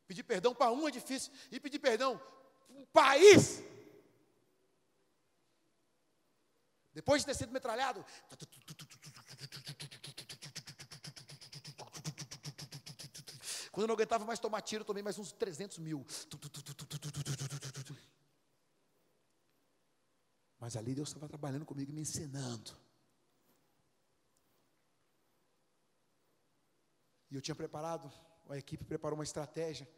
Pedir 0.06 0.22
perdão 0.22 0.54
para 0.54 0.70
um 0.70 0.88
é 0.88 0.90
difícil, 0.90 1.32
e 1.50 1.58
pedir 1.58 1.78
perdão 1.78 2.16
para 2.16 2.76
um 2.76 2.86
país. 2.86 3.62
Depois 6.94 7.22
de 7.22 7.26
ter 7.26 7.34
sido 7.34 7.52
metralhado, 7.52 8.04
quando 13.70 13.84
eu 13.84 13.88
não 13.88 13.94
aguentava 13.94 14.24
mais 14.24 14.38
tomar 14.38 14.60
tiro, 14.62 14.84
tomei 14.84 15.02
mais 15.02 15.18
uns 15.18 15.32
300 15.32 15.78
mil. 15.78 16.04
Mas 20.58 20.76
ali 20.76 20.94
Deus 20.94 21.08
estava 21.08 21.28
trabalhando 21.28 21.64
comigo, 21.64 21.92
me 21.92 22.00
ensinando. 22.00 22.76
E 27.30 27.36
eu 27.36 27.42
tinha 27.42 27.54
preparado, 27.54 28.10
a 28.48 28.56
equipe 28.56 28.84
preparou 28.84 29.16
uma 29.16 29.24
estratégia. 29.24 29.88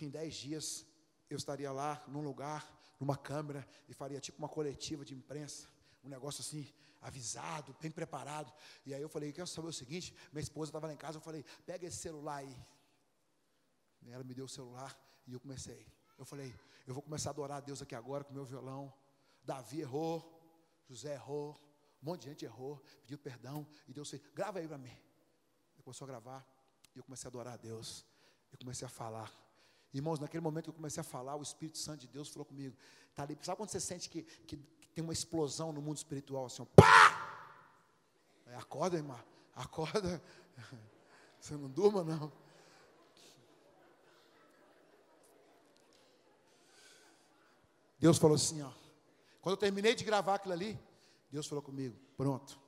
Em 0.00 0.08
dez 0.08 0.34
dias 0.34 0.86
eu 1.28 1.36
estaria 1.36 1.70
lá, 1.70 2.02
num 2.08 2.22
lugar, 2.22 2.66
numa 2.98 3.16
câmera, 3.16 3.66
e 3.88 3.94
faria 3.94 4.20
tipo 4.20 4.38
uma 4.38 4.48
coletiva 4.48 5.04
de 5.04 5.14
imprensa. 5.14 5.68
Um 6.02 6.08
negócio 6.08 6.40
assim, 6.40 6.72
avisado, 7.00 7.76
bem 7.80 7.90
preparado. 7.90 8.52
E 8.86 8.94
aí 8.94 9.02
eu 9.02 9.08
falei, 9.08 9.32
quero 9.32 9.46
saber 9.46 9.68
o 9.68 9.72
seguinte, 9.72 10.14
minha 10.32 10.42
esposa 10.42 10.70
estava 10.70 10.86
lá 10.86 10.92
em 10.92 10.96
casa, 10.96 11.18
eu 11.18 11.22
falei, 11.22 11.44
pega 11.66 11.86
esse 11.86 11.98
celular 11.98 12.36
aí. 12.36 12.56
E 14.02 14.10
ela 14.10 14.24
me 14.24 14.34
deu 14.34 14.46
o 14.46 14.48
celular 14.48 14.98
e 15.26 15.32
eu 15.32 15.40
comecei. 15.40 15.86
Eu 16.18 16.24
falei, 16.24 16.54
eu 16.86 16.94
vou 16.94 17.02
começar 17.02 17.30
a 17.30 17.32
adorar 17.32 17.58
a 17.58 17.60
Deus 17.60 17.82
aqui 17.82 17.94
agora 17.94 18.24
com 18.24 18.32
meu 18.32 18.44
violão. 18.44 18.92
Davi 19.44 19.80
errou, 19.80 20.40
José 20.88 21.14
errou, 21.14 21.60
um 22.02 22.06
monte 22.06 22.22
de 22.22 22.28
gente 22.28 22.44
errou, 22.44 22.82
pediu 23.02 23.18
perdão 23.18 23.66
e 23.88 23.92
Deus 23.92 24.08
disse, 24.08 24.22
grava 24.34 24.58
aí 24.58 24.68
para 24.68 24.78
mim. 24.78 24.96
Ele 25.74 25.82
começou 25.82 26.04
a 26.04 26.08
gravar 26.08 26.46
e 26.94 26.98
eu 26.98 27.04
comecei 27.04 27.26
a 27.26 27.30
adorar 27.30 27.54
a 27.54 27.56
Deus. 27.56 28.04
Eu 28.50 28.58
comecei 28.58 28.86
a 28.86 28.90
falar. 28.90 29.32
Irmãos, 29.92 30.18
naquele 30.18 30.40
momento 30.40 30.64
que 30.64 30.70
eu 30.70 30.74
comecei 30.74 31.00
a 31.00 31.04
falar, 31.04 31.36
o 31.36 31.42
Espírito 31.42 31.78
Santo 31.78 32.00
de 32.00 32.08
Deus 32.08 32.28
falou 32.28 32.44
comigo. 32.44 32.76
Tá 33.14 33.22
ali, 33.24 33.38
sabe 33.42 33.56
quando 33.56 33.70
você 33.70 33.80
sente 33.80 34.08
que, 34.08 34.22
que 34.22 34.56
tem 34.94 35.02
uma 35.02 35.12
explosão 35.12 35.72
no 35.72 35.80
mundo 35.80 35.96
espiritual, 35.96 36.46
assim, 36.46 36.62
ó, 36.62 36.66
pá! 36.76 37.02
Acorda, 38.54 38.96
irmã, 38.96 39.18
acorda. 39.54 40.22
Você 41.40 41.56
não 41.56 41.68
durma, 41.68 42.04
não. 42.04 42.30
Deus 47.98 48.18
falou 48.18 48.36
assim, 48.36 48.60
ó. 48.62 48.70
Quando 49.40 49.54
eu 49.54 49.56
terminei 49.56 49.94
de 49.94 50.04
gravar 50.04 50.34
aquilo 50.34 50.52
ali, 50.52 50.78
Deus 51.30 51.46
falou 51.46 51.62
comigo, 51.62 51.96
pronto. 52.16 52.60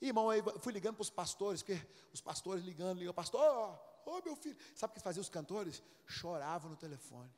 E, 0.00 0.08
irmão, 0.08 0.30
aí 0.30 0.42
fui 0.60 0.72
ligando 0.72 0.96
para 0.96 1.02
os 1.02 1.10
pastores, 1.10 1.62
porque 1.62 1.80
os 2.12 2.20
pastores 2.20 2.64
ligando, 2.64 2.98
ligando, 2.98 3.14
pastor, 3.14 3.40
ô 3.40 3.78
oh, 4.18 4.22
meu 4.24 4.36
filho. 4.36 4.56
Sabe 4.74 4.92
o 4.92 4.94
que 4.94 5.00
faziam 5.00 5.20
os 5.22 5.28
cantores? 5.28 5.82
Choravam 6.06 6.70
no 6.70 6.76
telefone. 6.76 7.30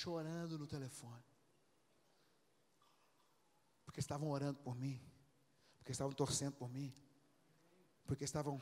Chorando 0.00 0.58
no 0.58 0.66
telefone. 0.66 1.24
Porque 3.84 4.00
estavam 4.00 4.28
orando 4.30 4.58
por 4.58 4.74
mim. 4.76 5.00
Porque 5.78 5.92
estavam 5.92 6.12
torcendo 6.12 6.54
por 6.60 6.68
mim. 6.68 6.92
Porque 8.06 8.24
estavam. 8.24 8.60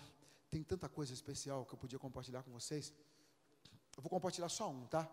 Tem 0.49 0.63
tanta 0.63 0.89
coisa 0.89 1.13
especial 1.13 1.67
que 1.67 1.75
eu 1.75 1.79
podia 1.79 1.99
compartilhar 1.99 2.45
com 2.45 2.53
vocês. 2.53 2.95
Eu 3.97 4.03
vou 4.05 4.11
compartilhar 4.11 4.49
só 4.49 4.71
um, 4.71 4.87
tá? 4.87 5.11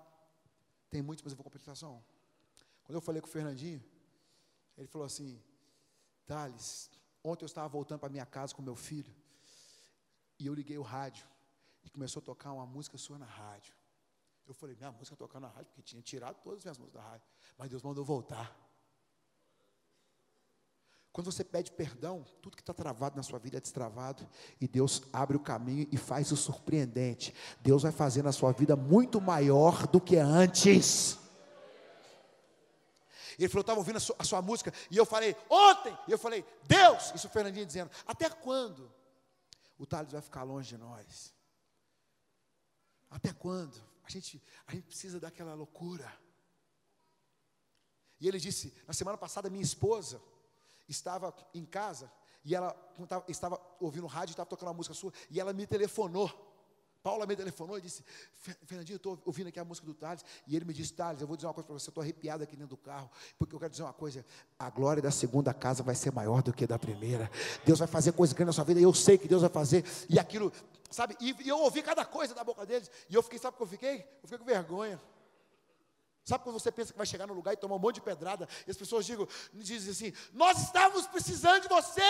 Tem 0.91 1.01
muitos, 1.01 1.23
mas 1.23 1.33
eu 1.33 1.37
vou 1.37 1.43
compartilhar 1.43 1.75
só 1.75 1.91
um. 1.91 2.03
Quando 2.83 2.97
eu 2.97 3.01
falei 3.01 3.19
com 3.19 3.27
o 3.27 3.31
Fernandinho, 3.31 3.83
ele 4.77 4.87
falou 4.87 5.07
assim: 5.07 5.41
Thales, 6.27 6.91
ontem 7.23 7.45
eu 7.45 7.47
estava 7.47 7.67
voltando 7.67 7.99
para 7.99 8.09
minha 8.09 8.27
casa 8.27 8.53
com 8.53 8.61
meu 8.61 8.75
filho, 8.75 9.13
e 10.37 10.45
eu 10.45 10.53
liguei 10.53 10.77
o 10.77 10.83
rádio, 10.83 11.25
e 11.83 11.89
começou 11.89 12.21
a 12.21 12.25
tocar 12.31 12.51
uma 12.53 12.65
música 12.65 12.95
sua 12.95 13.17
na 13.17 13.25
rádio. 13.25 13.80
Eu 14.47 14.53
falei, 14.53 14.75
minha 14.75 14.91
música 14.91 15.15
tocando 15.15 15.43
na 15.43 15.49
rádio, 15.49 15.67
porque 15.67 15.81
tinha 15.81 16.01
tirado 16.01 16.35
todas 16.41 16.59
as 16.59 16.65
minhas 16.65 16.77
músicas 16.77 17.01
da 17.01 17.09
rádio. 17.09 17.27
Mas 17.57 17.69
Deus 17.69 17.83
mandou 17.83 18.03
voltar. 18.03 18.55
Quando 21.13 21.29
você 21.29 21.43
pede 21.43 21.71
perdão, 21.71 22.23
tudo 22.41 22.55
que 22.55 22.61
está 22.61 22.73
travado 22.73 23.17
na 23.17 23.23
sua 23.23 23.37
vida 23.37 23.57
é 23.57 23.59
destravado. 23.59 24.27
E 24.59 24.67
Deus 24.67 25.03
abre 25.11 25.35
o 25.35 25.39
caminho 25.39 25.87
e 25.91 25.97
faz 25.97 26.31
o 26.31 26.37
surpreendente. 26.37 27.33
Deus 27.59 27.83
vai 27.83 27.91
fazer 27.91 28.23
na 28.23 28.31
sua 28.31 28.51
vida 28.53 28.75
muito 28.75 29.19
maior 29.19 29.87
do 29.87 29.99
que 29.99 30.15
antes. 30.15 31.17
Ele 33.37 33.49
falou, 33.49 33.61
estava 33.61 33.79
ouvindo 33.79 33.97
a 33.97 33.99
sua, 33.99 34.15
a 34.19 34.23
sua, 34.23 34.41
música, 34.41 34.71
e 34.89 34.97
eu 34.97 35.05
falei, 35.05 35.35
ontem, 35.49 35.97
e 36.07 36.11
eu 36.11 36.17
falei, 36.17 36.45
Deus, 36.63 37.11
isso 37.15 37.27
o 37.27 37.29
Fernandinho 37.29 37.65
dizendo, 37.65 37.89
até 38.05 38.29
quando 38.29 38.91
o 39.79 39.85
Thales 39.85 40.11
vai 40.11 40.21
ficar 40.21 40.43
longe 40.43 40.69
de 40.69 40.77
nós? 40.77 41.33
Até 43.09 43.33
quando? 43.33 43.81
A 44.11 44.19
gente, 44.19 44.43
a 44.67 44.71
gente 44.73 44.83
precisa 44.85 45.19
daquela 45.19 45.53
loucura. 45.53 46.11
E 48.19 48.27
ele 48.27 48.39
disse, 48.39 48.73
na 48.85 48.93
semana 48.93 49.17
passada, 49.17 49.49
minha 49.49 49.63
esposa, 49.63 50.21
estava 50.87 51.33
em 51.53 51.65
casa 51.65 52.11
e 52.43 52.53
ela 52.53 52.75
estava 53.27 53.59
ouvindo 53.79 54.07
rádio, 54.07 54.33
estava 54.33 54.49
tocando 54.49 54.67
uma 54.67 54.73
música 54.73 54.93
sua, 54.93 55.13
e 55.29 55.39
ela 55.39 55.53
me 55.53 55.65
telefonou. 55.65 56.50
Paula 57.03 57.25
me 57.25 57.35
telefonou 57.35 57.77
e 57.77 57.81
disse: 57.81 58.03
Fernandinho, 58.65 58.95
eu 58.95 58.97
estou 58.97 59.21
ouvindo 59.25 59.47
aqui 59.47 59.59
a 59.59 59.65
música 59.65 59.85
do 59.87 59.93
Thales. 59.93 60.23
E 60.45 60.55
ele 60.55 60.65
me 60.65 60.73
disse: 60.73 60.93
Thales, 60.93 61.21
eu 61.21 61.27
vou 61.27 61.35
dizer 61.35 61.47
uma 61.47 61.53
coisa 61.53 61.65
para 61.65 61.73
você, 61.73 61.87
eu 61.87 61.91
estou 61.91 62.01
arrepiado 62.01 62.43
aqui 62.43 62.55
dentro 62.55 62.69
do 62.69 62.77
carro, 62.77 63.09
porque 63.39 63.55
eu 63.55 63.59
quero 63.59 63.71
dizer 63.71 63.83
uma 63.83 63.93
coisa: 63.93 64.23
a 64.59 64.69
glória 64.69 65.01
da 65.01 65.09
segunda 65.09 65.53
casa 65.53 65.81
vai 65.81 65.95
ser 65.95 66.11
maior 66.11 66.43
do 66.43 66.53
que 66.53 66.67
da 66.67 66.77
primeira. 66.77 67.29
Deus 67.65 67.79
vai 67.79 67.87
fazer 67.87 68.11
coisa 68.11 68.33
grande 68.35 68.47
na 68.47 68.53
sua 68.53 68.63
vida, 68.63 68.79
e 68.79 68.83
eu 68.83 68.93
sei 68.93 69.17
que 69.17 69.27
Deus 69.27 69.41
vai 69.41 69.49
fazer. 69.49 69.83
E 70.07 70.19
aquilo, 70.19 70.51
sabe, 70.91 71.17
e, 71.19 71.35
e 71.43 71.49
eu 71.49 71.57
ouvi 71.59 71.81
cada 71.81 72.05
coisa 72.05 72.35
da 72.35 72.43
boca 72.43 72.65
deles, 72.65 72.91
e 73.09 73.15
eu 73.15 73.23
fiquei, 73.23 73.39
sabe 73.39 73.55
o 73.55 73.57
que 73.57 73.63
eu 73.63 73.67
fiquei? 73.67 74.01
Eu 74.21 74.29
fiquei 74.29 74.37
com 74.37 74.45
vergonha. 74.45 75.01
Sabe 76.23 76.43
quando 76.43 76.59
você 76.59 76.71
pensa 76.71 76.91
que 76.91 76.97
vai 76.97 77.07
chegar 77.07 77.25
no 77.25 77.33
lugar 77.33 77.53
e 77.53 77.57
tomar 77.57 77.75
um 77.75 77.79
monte 77.79 77.95
de 77.95 78.01
pedrada, 78.01 78.47
e 78.67 78.71
as 78.71 78.77
pessoas 78.77 79.07
digam, 79.07 79.27
dizem 79.53 79.91
assim: 79.91 80.13
Nós 80.33 80.61
estávamos 80.61 81.07
precisando 81.07 81.63
de 81.63 81.67
você. 81.67 82.01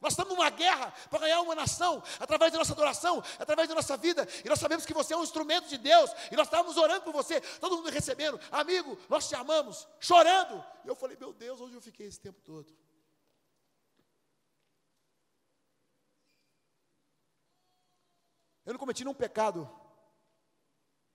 Nós 0.00 0.12
estamos 0.12 0.34
numa 0.34 0.50
guerra 0.50 0.92
para 1.10 1.20
ganhar 1.20 1.40
uma 1.40 1.54
nação, 1.54 2.02
através 2.20 2.52
da 2.52 2.58
nossa 2.58 2.72
adoração, 2.72 3.22
através 3.38 3.68
da 3.68 3.74
nossa 3.74 3.96
vida, 3.96 4.26
e 4.44 4.48
nós 4.48 4.60
sabemos 4.60 4.86
que 4.86 4.94
você 4.94 5.14
é 5.14 5.16
um 5.16 5.22
instrumento 5.22 5.68
de 5.68 5.78
Deus, 5.78 6.10
e 6.30 6.36
nós 6.36 6.46
estávamos 6.46 6.76
orando 6.76 7.02
por 7.02 7.12
você, 7.12 7.40
todo 7.58 7.76
mundo 7.76 7.90
recebendo, 7.90 8.40
amigo, 8.50 8.98
nós 9.08 9.28
te 9.28 9.34
amamos, 9.34 9.88
chorando. 9.98 10.64
E 10.84 10.88
eu 10.88 10.94
falei, 10.94 11.16
meu 11.18 11.32
Deus, 11.32 11.60
onde 11.60 11.74
eu 11.74 11.80
fiquei 11.80 12.06
esse 12.06 12.20
tempo 12.20 12.40
todo? 12.42 12.72
Eu 18.64 18.74
não 18.74 18.78
cometi 18.78 19.02
nenhum 19.02 19.14
pecado 19.14 19.68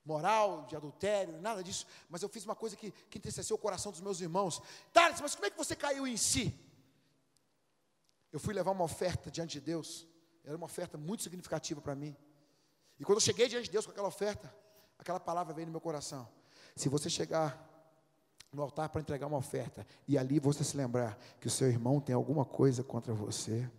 moral, 0.04 0.66
de 0.66 0.76
adultério, 0.76 1.40
nada 1.40 1.62
disso, 1.62 1.86
mas 2.08 2.22
eu 2.22 2.28
fiz 2.28 2.44
uma 2.44 2.54
coisa 2.54 2.76
que, 2.76 2.90
que 2.90 3.18
entristeceu 3.18 3.56
o 3.56 3.58
coração 3.58 3.90
dos 3.90 4.00
meus 4.00 4.20
irmãos. 4.20 4.60
Thales, 4.92 5.20
mas 5.20 5.34
como 5.34 5.46
é 5.46 5.50
que 5.50 5.56
você 5.56 5.74
caiu 5.74 6.06
em 6.06 6.16
si? 6.16 6.52
Eu 8.34 8.40
fui 8.40 8.52
levar 8.52 8.72
uma 8.72 8.82
oferta 8.82 9.30
diante 9.30 9.60
de 9.60 9.60
Deus, 9.60 10.08
era 10.44 10.56
uma 10.56 10.66
oferta 10.66 10.98
muito 10.98 11.22
significativa 11.22 11.80
para 11.80 11.94
mim. 11.94 12.16
E 12.98 13.04
quando 13.04 13.18
eu 13.18 13.20
cheguei 13.20 13.46
diante 13.46 13.66
de 13.66 13.70
Deus 13.70 13.86
com 13.86 13.92
aquela 13.92 14.08
oferta, 14.08 14.52
aquela 14.98 15.20
palavra 15.20 15.54
veio 15.54 15.66
no 15.66 15.70
meu 15.70 15.80
coração. 15.80 16.28
Se 16.74 16.88
você 16.88 17.08
chegar 17.08 17.64
no 18.52 18.60
altar 18.60 18.88
para 18.88 19.00
entregar 19.00 19.28
uma 19.28 19.36
oferta 19.36 19.86
e 20.08 20.18
ali 20.18 20.40
você 20.40 20.64
se 20.64 20.76
lembrar 20.76 21.16
que 21.40 21.46
o 21.46 21.50
seu 21.50 21.68
irmão 21.68 22.00
tem 22.00 22.12
alguma 22.12 22.44
coisa 22.44 22.82
contra 22.82 23.14
você, 23.14 23.70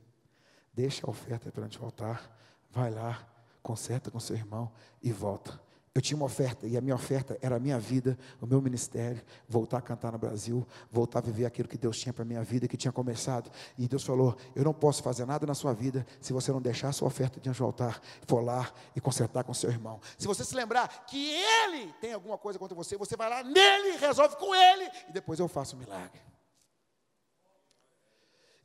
deixa 0.74 1.06
a 1.06 1.10
oferta 1.10 1.52
perante 1.52 1.78
o 1.78 1.84
altar, 1.84 2.34
vai 2.72 2.90
lá, 2.90 3.28
conserta 3.62 4.10
com 4.10 4.22
seu 4.22 4.38
irmão 4.38 4.72
e 5.04 5.12
volta. 5.12 5.62
Eu 5.96 6.02
tinha 6.02 6.18
uma 6.18 6.26
oferta, 6.26 6.68
e 6.68 6.76
a 6.76 6.82
minha 6.82 6.94
oferta 6.94 7.40
era 7.42 7.56
a 7.56 7.60
minha 7.60 7.80
vida, 7.80 8.20
o 8.42 8.46
meu 8.46 8.62
ministério, 8.62 9.24
voltar 9.48 9.78
a 9.78 9.82
cantar 9.82 10.12
no 10.12 10.18
Brasil, 10.18 10.68
voltar 10.92 11.20
a 11.20 11.22
viver 11.22 11.46
aquilo 11.46 11.70
que 11.70 11.78
Deus 11.78 11.98
tinha 11.98 12.12
para 12.12 12.24
a 12.24 12.26
minha 12.26 12.44
vida, 12.44 12.68
que 12.68 12.76
tinha 12.76 12.92
começado. 12.92 13.50
E 13.78 13.88
Deus 13.88 14.04
falou: 14.04 14.36
Eu 14.54 14.66
não 14.66 14.74
posso 14.74 15.02
fazer 15.02 15.26
nada 15.26 15.48
na 15.48 15.54
sua 15.54 15.74
vida 15.74 16.06
se 16.20 16.34
você 16.34 16.52
não 16.52 16.62
deixar 16.62 16.90
a 16.90 16.92
sua 16.92 17.08
oferta 17.08 17.40
diante 17.40 17.60
do 17.60 17.64
altar, 17.64 18.02
for 18.28 18.42
lá 18.42 18.70
e 18.94 19.00
consertar 19.00 19.46
com 19.46 19.54
seu 19.54 19.70
irmão. 19.70 20.02
Se 20.18 20.28
você 20.28 20.44
se 20.44 20.54
lembrar 20.54 21.06
que 21.06 21.32
ele 21.32 21.94
tem 22.02 22.12
alguma 22.12 22.38
coisa 22.38 22.60
contra 22.60 22.76
você, 22.76 22.98
você 22.98 23.16
vai 23.16 23.30
lá 23.30 23.42
nele, 23.42 23.96
resolve 23.96 24.36
com 24.36 24.54
ele, 24.54 24.92
e 25.08 25.14
depois 25.14 25.40
eu 25.40 25.48
faço 25.48 25.78
o 25.78 25.80
um 25.80 25.82
milagre. 25.82 26.20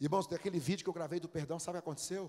Irmãos, 0.01 0.27
daquele 0.27 0.59
vídeo 0.59 0.83
que 0.83 0.91
eu 0.91 0.95
gravei 0.95 1.21
do 1.21 1.29
perdão, 1.29 1.61
sabe 1.61 1.79
o 1.79 1.81
que 1.81 1.89
aconteceu? 1.89 2.29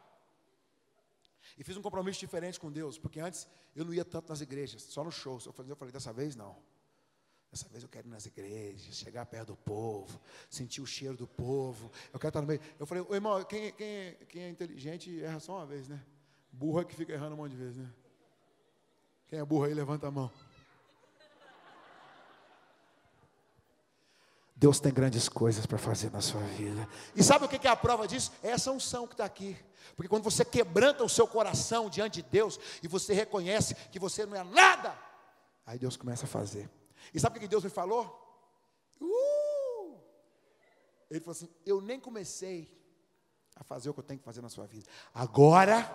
E 1.61 1.63
fiz 1.63 1.77
um 1.77 1.81
compromisso 1.83 2.19
diferente 2.19 2.59
com 2.59 2.71
Deus, 2.71 2.97
porque 2.97 3.19
antes 3.19 3.47
eu 3.75 3.85
não 3.85 3.93
ia 3.93 4.03
tanto 4.03 4.29
nas 4.29 4.41
igrejas, 4.41 4.81
só 4.81 5.03
no 5.03 5.11
show. 5.11 5.39
Eu 5.45 5.75
falei, 5.75 5.93
dessa 5.93 6.11
vez 6.11 6.35
não. 6.35 6.57
Dessa 7.51 7.69
vez 7.69 7.83
eu 7.83 7.89
quero 7.89 8.07
ir 8.07 8.09
nas 8.09 8.25
igrejas, 8.25 8.95
chegar 8.95 9.27
perto 9.27 9.49
do 9.49 9.55
povo, 9.57 10.19
sentir 10.49 10.81
o 10.81 10.87
cheiro 10.87 11.15
do 11.15 11.27
povo. 11.27 11.91
Eu 12.11 12.19
quero 12.19 12.29
estar 12.29 12.41
no 12.41 12.47
meio. 12.47 12.59
Eu 12.79 12.87
falei, 12.87 13.05
ô 13.07 13.13
irmão, 13.13 13.43
quem, 13.43 13.71
quem, 13.73 14.15
quem 14.27 14.41
é 14.41 14.49
inteligente 14.49 15.21
erra 15.21 15.39
só 15.39 15.57
uma 15.57 15.67
vez, 15.67 15.87
né? 15.87 16.03
Burro 16.51 16.81
é 16.81 16.83
que 16.83 16.95
fica 16.95 17.13
errando 17.13 17.35
um 17.35 17.37
monte 17.37 17.51
de 17.51 17.57
vezes, 17.57 17.77
né? 17.77 17.93
Quem 19.27 19.37
é 19.37 19.45
burro 19.45 19.65
aí, 19.65 19.73
levanta 19.75 20.07
a 20.07 20.11
mão. 20.11 20.31
Deus 24.61 24.79
tem 24.79 24.93
grandes 24.93 25.27
coisas 25.27 25.65
para 25.65 25.79
fazer 25.79 26.11
na 26.11 26.21
sua 26.21 26.39
vida. 26.41 26.87
E 27.15 27.23
sabe 27.23 27.45
o 27.45 27.49
que 27.49 27.67
é 27.67 27.71
a 27.71 27.75
prova 27.75 28.07
disso? 28.07 28.31
É 28.43 28.51
essa 28.51 28.71
unção 28.71 29.07
que 29.07 29.15
está 29.15 29.25
aqui. 29.25 29.57
Porque 29.95 30.07
quando 30.07 30.23
você 30.23 30.45
quebranta 30.45 31.03
o 31.03 31.09
seu 31.09 31.27
coração 31.27 31.89
diante 31.89 32.21
de 32.21 32.29
Deus 32.29 32.59
e 32.83 32.87
você 32.87 33.11
reconhece 33.11 33.73
que 33.73 33.97
você 33.97 34.23
não 34.23 34.37
é 34.37 34.43
nada, 34.43 34.95
aí 35.65 35.79
Deus 35.79 35.97
começa 35.97 36.25
a 36.25 36.27
fazer. 36.27 36.69
E 37.11 37.19
sabe 37.19 37.39
o 37.39 37.41
que 37.41 37.47
Deus 37.47 37.63
me 37.63 37.71
falou? 37.71 38.05
Uh! 39.01 39.99
Ele 41.09 41.21
falou 41.21 41.31
assim: 41.31 41.49
Eu 41.65 41.81
nem 41.81 41.99
comecei 41.99 42.71
a 43.55 43.63
fazer 43.63 43.89
o 43.89 43.95
que 43.95 43.99
eu 44.01 44.03
tenho 44.03 44.19
que 44.19 44.25
fazer 44.25 44.43
na 44.43 44.49
sua 44.49 44.67
vida. 44.67 44.87
Agora 45.11 45.89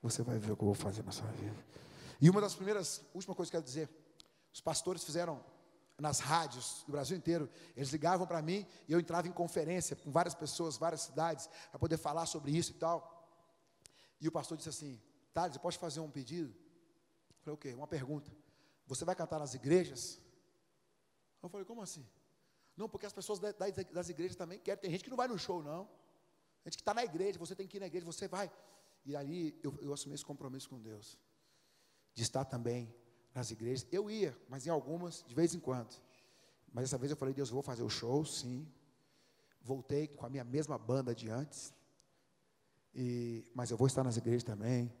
você 0.00 0.22
vai 0.22 0.38
ver 0.38 0.52
o 0.52 0.56
que 0.56 0.62
eu 0.62 0.66
vou 0.66 0.74
fazer 0.76 1.02
na 1.02 1.10
sua 1.10 1.28
vida. 1.32 1.56
E 2.20 2.30
uma 2.30 2.40
das 2.40 2.54
primeiras, 2.54 3.02
última 3.12 3.34
coisa 3.34 3.50
que 3.50 3.56
eu 3.56 3.60
quero 3.60 3.68
dizer: 3.68 3.90
os 4.52 4.60
pastores 4.60 5.02
fizeram 5.02 5.44
nas 6.00 6.20
rádios 6.20 6.82
do 6.86 6.92
Brasil 6.92 7.16
inteiro, 7.16 7.48
eles 7.76 7.90
ligavam 7.90 8.26
para 8.26 8.40
mim 8.40 8.66
e 8.88 8.92
eu 8.92 9.00
entrava 9.00 9.28
em 9.28 9.32
conferência 9.32 9.94
com 9.96 10.10
várias 10.10 10.34
pessoas, 10.34 10.76
várias 10.76 11.02
cidades, 11.02 11.48
para 11.70 11.78
poder 11.78 11.96
falar 11.96 12.26
sobre 12.26 12.56
isso 12.56 12.72
e 12.72 12.74
tal. 12.74 13.28
E 14.20 14.28
o 14.28 14.32
pastor 14.32 14.56
disse 14.56 14.68
assim: 14.68 15.00
Thales, 15.32 15.54
você 15.54 15.58
pode 15.58 15.78
fazer 15.78 16.00
um 16.00 16.10
pedido? 16.10 16.50
Eu 16.50 17.36
falei, 17.40 17.54
o 17.54 17.58
quê? 17.58 17.74
Uma 17.74 17.86
pergunta. 17.86 18.30
Você 18.86 19.04
vai 19.04 19.14
cantar 19.14 19.38
nas 19.38 19.54
igrejas? 19.54 20.20
Eu 21.42 21.48
falei, 21.48 21.64
como 21.64 21.80
assim? 21.80 22.06
Não, 22.76 22.88
porque 22.88 23.06
as 23.06 23.12
pessoas 23.12 23.38
das 23.38 24.08
igrejas 24.08 24.36
também 24.36 24.58
querem. 24.58 24.80
Tem 24.80 24.90
gente 24.90 25.04
que 25.04 25.10
não 25.10 25.16
vai 25.16 25.28
no 25.28 25.38
show, 25.38 25.62
não. 25.62 25.88
Gente 26.64 26.76
que 26.76 26.82
está 26.82 26.92
na 26.92 27.04
igreja, 27.04 27.38
você 27.38 27.54
tem 27.54 27.66
que 27.66 27.76
ir 27.76 27.80
na 27.80 27.86
igreja, 27.86 28.04
você 28.04 28.28
vai. 28.28 28.50
E 29.04 29.16
ali 29.16 29.58
eu, 29.62 29.76
eu 29.80 29.92
assumi 29.92 30.14
esse 30.14 30.24
compromisso 30.24 30.68
com 30.68 30.80
Deus. 30.80 31.18
De 32.14 32.22
estar 32.22 32.44
também 32.44 32.94
nas 33.34 33.50
igrejas. 33.50 33.86
Eu 33.90 34.10
ia, 34.10 34.36
mas 34.48 34.66
em 34.66 34.70
algumas, 34.70 35.24
de 35.26 35.34
vez 35.34 35.54
em 35.54 35.60
quando. 35.60 35.94
Mas 36.72 36.84
dessa 36.84 36.98
vez 36.98 37.10
eu 37.10 37.16
falei, 37.16 37.34
Deus, 37.34 37.48
eu 37.48 37.54
vou 37.54 37.62
fazer 37.62 37.82
o 37.82 37.90
show, 37.90 38.24
sim. 38.24 38.66
Voltei 39.62 40.08
com 40.08 40.24
a 40.24 40.28
minha 40.28 40.44
mesma 40.44 40.78
banda 40.78 41.14
de 41.14 41.28
antes. 41.28 41.72
E, 42.94 43.44
mas 43.54 43.70
eu 43.70 43.76
vou 43.76 43.86
estar 43.86 44.04
nas 44.04 44.16
igrejas 44.16 44.44
também. 44.44 44.92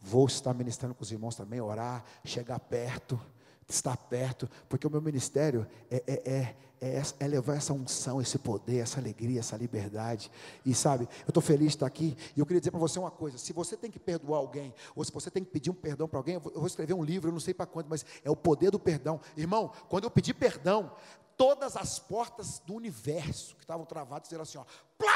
Vou 0.00 0.26
estar 0.26 0.52
ministrando 0.54 0.94
com 0.94 1.02
os 1.02 1.10
irmãos 1.10 1.34
também, 1.34 1.60
orar, 1.60 2.04
chegar 2.24 2.58
perto 2.60 3.20
estar 3.68 3.96
perto, 3.96 4.48
porque 4.68 4.86
o 4.86 4.90
meu 4.90 5.00
ministério 5.00 5.66
é, 5.90 6.02
é, 6.06 6.32
é, 6.32 6.56
é, 6.80 7.02
é 7.20 7.26
levar 7.26 7.56
essa 7.56 7.72
unção, 7.72 8.20
esse 8.20 8.38
poder, 8.38 8.78
essa 8.78 9.00
alegria, 9.00 9.40
essa 9.40 9.56
liberdade. 9.56 10.30
E 10.64 10.74
sabe, 10.74 11.08
eu 11.20 11.28
estou 11.28 11.42
feliz 11.42 11.68
de 11.68 11.76
estar 11.76 11.86
aqui. 11.86 12.16
E 12.36 12.40
eu 12.40 12.46
queria 12.46 12.60
dizer 12.60 12.70
para 12.70 12.80
você 12.80 12.98
uma 12.98 13.10
coisa: 13.10 13.38
se 13.38 13.52
você 13.52 13.76
tem 13.76 13.90
que 13.90 13.98
perdoar 13.98 14.38
alguém, 14.38 14.74
ou 14.94 15.04
se 15.04 15.12
você 15.12 15.30
tem 15.30 15.42
que 15.42 15.50
pedir 15.50 15.70
um 15.70 15.74
perdão 15.74 16.06
para 16.06 16.18
alguém, 16.18 16.34
eu 16.34 16.40
vou 16.40 16.66
escrever 16.66 16.94
um 16.94 17.02
livro, 17.04 17.28
eu 17.28 17.32
não 17.32 17.40
sei 17.40 17.54
para 17.54 17.66
quando, 17.66 17.88
mas 17.88 18.04
é 18.22 18.30
o 18.30 18.36
poder 18.36 18.70
do 18.70 18.78
perdão. 18.78 19.20
Irmão, 19.36 19.72
quando 19.88 20.04
eu 20.04 20.10
pedi 20.10 20.34
perdão, 20.34 20.94
todas 21.36 21.76
as 21.76 21.98
portas 21.98 22.58
do 22.60 22.74
universo 22.74 23.56
que 23.56 23.62
estavam 23.62 23.86
travadas 23.86 24.24
disseram 24.24 24.42
assim: 24.42 24.58
ó, 24.58 24.64
plá! 24.98 25.14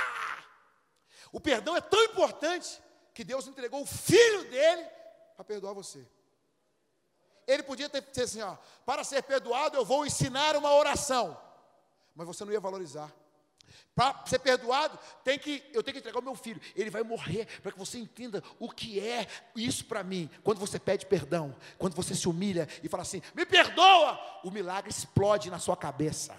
O 1.31 1.41
perdão 1.41 1.77
é 1.77 1.81
tão 1.81 2.03
importante 2.05 2.81
que 3.13 3.25
Deus 3.25 3.47
entregou 3.47 3.83
o 3.83 3.87
filho 3.87 4.49
dele 4.49 4.87
para 5.37 5.45
perdoar 5.45 5.75
você. 5.75 6.07
Ele 7.49 7.63
podia 7.63 7.89
ter 7.89 8.03
dito 8.03 8.21
assim: 8.21 8.43
ó, 8.43 8.57
para 8.85 9.03
ser 9.03 9.23
perdoado, 9.23 9.77
eu 9.77 9.85
vou 9.85 10.05
ensinar 10.05 10.55
uma 10.55 10.75
oração. 10.75 11.37
Mas 12.15 12.27
você 12.27 12.45
não 12.45 12.53
ia 12.53 12.61
valorizar. 12.61 13.11
Para 13.95 14.25
ser 14.27 14.39
perdoado, 14.39 14.99
tem 15.25 15.39
que, 15.39 15.65
eu 15.73 15.83
tenho 15.83 15.95
que 15.95 15.99
entregar 15.99 16.21
o 16.21 16.23
meu 16.23 16.35
filho. 16.35 16.61
Ele 16.77 16.91
vai 16.91 17.03
morrer 17.03 17.47
para 17.63 17.73
que 17.73 17.79
você 17.79 17.99
entenda 17.99 18.45
o 18.59 18.71
que 18.71 19.01
é 19.01 19.27
isso 19.57 19.87
para 19.87 20.05
mim. 20.05 20.31
Quando 20.45 20.59
você 20.59 20.79
pede 20.79 21.07
perdão, 21.07 21.57
quando 21.79 21.95
você 21.95 22.15
se 22.15 22.29
humilha 22.29 22.69
e 22.83 22.89
fala 22.89 23.03
assim: 23.03 23.23
me 23.35 23.47
perdoa, 23.47 24.21
o 24.45 24.51
milagre 24.51 24.91
explode 24.91 25.51
na 25.51 25.59
sua 25.59 25.77
cabeça. 25.77 26.39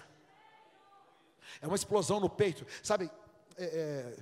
É 1.60 1.66
uma 1.66 1.76
explosão 1.76 2.20
no 2.20 2.30
peito. 2.30 2.64
Sabe, 2.82 3.10
é, 3.56 3.64
é, 3.64 4.16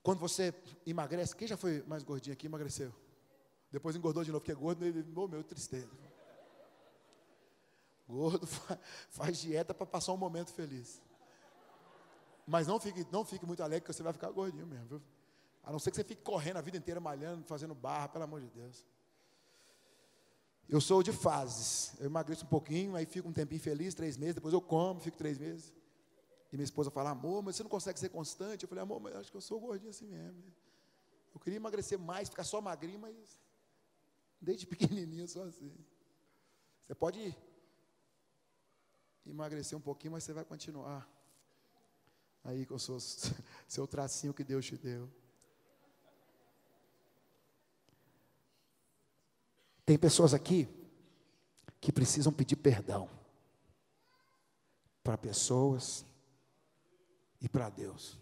quando 0.00 0.20
você 0.20 0.54
emagrece, 0.86 1.34
quem 1.34 1.48
já 1.48 1.56
foi 1.56 1.82
mais 1.88 2.04
gordinho 2.04 2.34
aqui 2.34 2.46
emagreceu? 2.46 2.94
Depois 3.74 3.96
engordou 3.96 4.22
de 4.22 4.30
novo, 4.30 4.40
porque 4.40 4.52
é 4.52 4.54
gordo, 4.54 4.84
ele, 4.84 5.04
oh, 5.16 5.26
meu, 5.26 5.42
tristeza. 5.42 5.90
Gordo 8.06 8.46
faz 9.10 9.38
dieta 9.38 9.74
para 9.74 9.84
passar 9.84 10.12
um 10.12 10.16
momento 10.16 10.52
feliz. 10.52 11.02
Mas 12.46 12.68
não 12.68 12.78
fique, 12.78 13.04
não 13.10 13.24
fique 13.24 13.44
muito 13.44 13.64
alegre, 13.64 13.84
que 13.84 13.92
você 13.92 14.00
vai 14.00 14.12
ficar 14.12 14.30
gordinho 14.30 14.64
mesmo. 14.64 14.86
Viu? 14.86 15.02
A 15.64 15.72
não 15.72 15.80
ser 15.80 15.90
que 15.90 15.96
você 15.96 16.04
fique 16.04 16.22
correndo 16.22 16.58
a 16.58 16.60
vida 16.60 16.76
inteira, 16.76 17.00
malhando, 17.00 17.42
fazendo 17.46 17.74
barra, 17.74 18.06
pelo 18.06 18.22
amor 18.22 18.40
de 18.42 18.46
Deus. 18.46 18.86
Eu 20.68 20.80
sou 20.80 21.02
de 21.02 21.10
fases. 21.10 21.94
Eu 21.98 22.06
emagreço 22.06 22.44
um 22.44 22.48
pouquinho, 22.48 22.94
aí 22.94 23.04
fico 23.06 23.28
um 23.28 23.32
tempinho 23.32 23.60
feliz, 23.60 23.92
três 23.92 24.16
meses, 24.16 24.36
depois 24.36 24.54
eu 24.54 24.60
como, 24.60 25.00
fico 25.00 25.16
três 25.16 25.36
meses. 25.36 25.74
E 26.52 26.56
minha 26.56 26.64
esposa 26.64 26.92
fala, 26.92 27.10
amor, 27.10 27.42
mas 27.42 27.56
você 27.56 27.64
não 27.64 27.70
consegue 27.70 27.98
ser 27.98 28.10
constante? 28.10 28.62
Eu 28.62 28.68
falei, 28.68 28.84
amor, 28.84 29.00
mas 29.00 29.16
acho 29.16 29.32
que 29.32 29.36
eu 29.36 29.40
sou 29.40 29.58
gordinho 29.58 29.90
assim 29.90 30.06
mesmo. 30.06 30.44
Eu 31.34 31.40
queria 31.40 31.56
emagrecer 31.56 31.98
mais, 31.98 32.28
ficar 32.28 32.44
só 32.44 32.60
magrinho, 32.60 33.00
mas 33.00 33.42
Desde 34.44 34.66
pequenininho 34.68 35.26
só 35.26 35.44
assim. 35.44 35.72
Você 36.86 36.94
pode 36.94 37.34
emagrecer 39.26 39.76
um 39.76 39.80
pouquinho, 39.80 40.12
mas 40.12 40.24
você 40.24 40.32
vai 40.32 40.44
continuar. 40.44 41.08
Aí 42.44 42.66
com 42.66 42.74
o 42.74 42.78
seu, 42.78 42.98
seu 43.66 43.86
tracinho 43.86 44.34
que 44.34 44.44
Deus 44.44 44.66
te 44.66 44.76
deu. 44.76 45.10
Tem 49.86 49.98
pessoas 49.98 50.32
aqui 50.32 50.68
que 51.80 51.92
precisam 51.92 52.32
pedir 52.32 52.56
perdão 52.56 53.08
para 55.02 55.18
pessoas 55.18 56.04
e 57.40 57.48
para 57.48 57.68
Deus. 57.68 58.18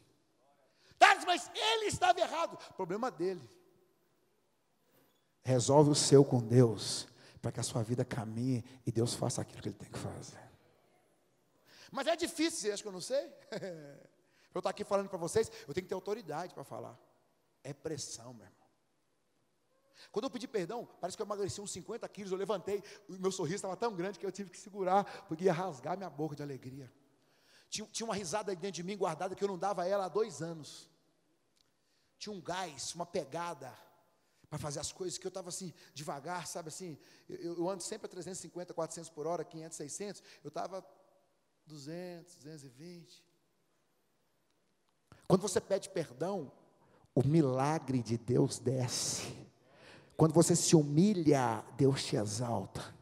Mas 1.24 1.50
ele 1.54 1.86
estava 1.86 2.20
errado. 2.20 2.58
Problema 2.74 3.10
dele. 3.10 3.40
Resolve 5.42 5.90
o 5.90 5.94
seu 5.94 6.24
com 6.24 6.40
Deus, 6.40 7.08
para 7.40 7.50
que 7.50 7.60
a 7.60 7.62
sua 7.62 7.82
vida 7.82 8.04
caminhe 8.04 8.64
e 8.86 8.92
Deus 8.92 9.14
faça 9.14 9.40
aquilo 9.42 9.60
que 9.60 9.68
Ele 9.68 9.76
tem 9.76 9.90
que 9.90 9.98
fazer. 9.98 10.40
Mas 11.90 12.06
é 12.06 12.16
difícil, 12.16 12.60
você 12.60 12.72
acha 12.72 12.82
que 12.82 12.88
eu 12.88 12.92
não 12.92 13.00
sei? 13.00 13.24
eu 14.54 14.58
estou 14.58 14.70
aqui 14.70 14.84
falando 14.84 15.08
para 15.08 15.18
vocês, 15.18 15.50
eu 15.66 15.74
tenho 15.74 15.84
que 15.84 15.88
ter 15.88 15.94
autoridade 15.94 16.54
para 16.54 16.64
falar. 16.64 16.98
É 17.62 17.72
pressão, 17.72 18.32
meu 18.32 18.46
irmão. 18.46 18.62
Quando 20.10 20.24
eu 20.24 20.30
pedi 20.30 20.48
perdão, 20.48 20.88
parece 21.00 21.16
que 21.16 21.22
eu 21.22 21.26
emagreci 21.26 21.60
uns 21.60 21.70
50 21.70 22.08
quilos, 22.08 22.32
eu 22.32 22.38
levantei, 22.38 22.82
o 23.08 23.12
meu 23.14 23.30
sorriso 23.30 23.56
estava 23.56 23.76
tão 23.76 23.94
grande 23.94 24.18
que 24.18 24.26
eu 24.26 24.32
tive 24.32 24.50
que 24.50 24.58
segurar, 24.58 25.04
porque 25.26 25.44
ia 25.44 25.52
rasgar 25.52 25.96
minha 25.96 26.10
boca 26.10 26.34
de 26.34 26.42
alegria. 26.42 26.92
Tinha, 27.68 27.86
tinha 27.88 28.06
uma 28.06 28.14
risada 28.14 28.54
dentro 28.54 28.72
de 28.72 28.82
mim 28.82 28.96
guardada 28.96 29.34
que 29.34 29.42
eu 29.42 29.48
não 29.48 29.58
dava 29.58 29.82
a 29.82 29.86
ela 29.86 30.06
há 30.06 30.08
dois 30.08 30.42
anos. 30.42 30.90
Tinha 32.18 32.32
um 32.32 32.40
gás, 32.40 32.94
uma 32.94 33.06
pegada 33.06 33.72
para 34.52 34.58
fazer 34.58 34.80
as 34.80 34.92
coisas 34.92 35.16
que 35.16 35.26
eu 35.26 35.30
estava 35.30 35.48
assim, 35.48 35.72
devagar, 35.94 36.46
sabe 36.46 36.68
assim, 36.68 36.98
eu, 37.26 37.56
eu, 37.56 37.70
ando 37.70 37.82
sempre 37.82 38.04
a 38.04 38.08
350, 38.10 38.74
400 38.74 39.08
por 39.08 39.26
hora, 39.26 39.42
500, 39.42 39.74
600, 39.78 40.22
eu 40.44 40.48
estava 40.48 40.84
200, 41.64 42.36
220. 42.36 43.24
Quando 45.26 45.40
você 45.40 45.58
pede 45.58 45.88
perdão, 45.88 46.52
o 47.14 47.26
milagre 47.26 48.02
de 48.02 48.18
Deus 48.18 48.58
desce. 48.58 49.34
Quando 50.18 50.34
você 50.34 50.54
se 50.54 50.76
humilha, 50.76 51.64
Deus 51.78 52.04
te 52.04 52.16
exalta. 52.16 52.94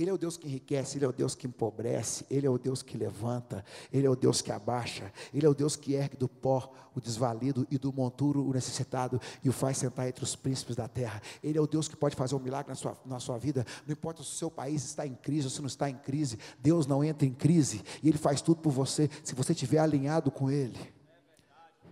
Ele 0.00 0.10
é 0.10 0.12
o 0.12 0.16
Deus 0.16 0.36
que 0.36 0.46
enriquece, 0.46 0.96
Ele 0.96 1.04
é 1.04 1.08
o 1.08 1.12
Deus 1.12 1.34
que 1.34 1.48
empobrece, 1.48 2.24
Ele 2.30 2.46
é 2.46 2.50
o 2.50 2.56
Deus 2.56 2.82
que 2.82 2.96
levanta, 2.96 3.64
Ele 3.92 4.06
é 4.06 4.10
o 4.10 4.14
Deus 4.14 4.40
que 4.40 4.52
abaixa, 4.52 5.12
Ele 5.34 5.44
é 5.44 5.48
o 5.48 5.54
Deus 5.54 5.74
que 5.74 5.94
ergue 5.94 6.16
do 6.16 6.28
pó 6.28 6.72
o 6.94 7.00
desvalido 7.00 7.66
e 7.68 7.76
do 7.76 7.92
monturo 7.92 8.46
o 8.48 8.52
necessitado 8.52 9.20
e 9.42 9.48
o 9.48 9.52
faz 9.52 9.76
sentar 9.76 10.06
entre 10.06 10.22
os 10.22 10.36
príncipes 10.36 10.76
da 10.76 10.86
terra. 10.86 11.20
Ele 11.42 11.58
é 11.58 11.60
o 11.60 11.66
Deus 11.66 11.88
que 11.88 11.96
pode 11.96 12.14
fazer 12.14 12.36
um 12.36 12.38
milagre 12.38 12.68
na 12.68 12.76
sua, 12.76 12.96
na 13.04 13.18
sua 13.18 13.38
vida, 13.38 13.66
não 13.88 13.92
importa 13.92 14.22
se 14.22 14.28
o 14.28 14.34
seu 14.34 14.48
país 14.48 14.84
está 14.84 15.04
em 15.04 15.16
crise 15.16 15.48
ou 15.48 15.50
se 15.50 15.60
não 15.60 15.66
está 15.66 15.90
em 15.90 15.96
crise, 15.96 16.38
Deus 16.60 16.86
não 16.86 17.02
entra 17.02 17.26
em 17.26 17.34
crise 17.34 17.82
e 18.00 18.08
Ele 18.08 18.18
faz 18.18 18.40
tudo 18.40 18.60
por 18.60 18.70
você, 18.70 19.10
se 19.24 19.34
você 19.34 19.50
estiver 19.50 19.80
alinhado 19.80 20.30
com 20.30 20.48
Ele. 20.48 20.78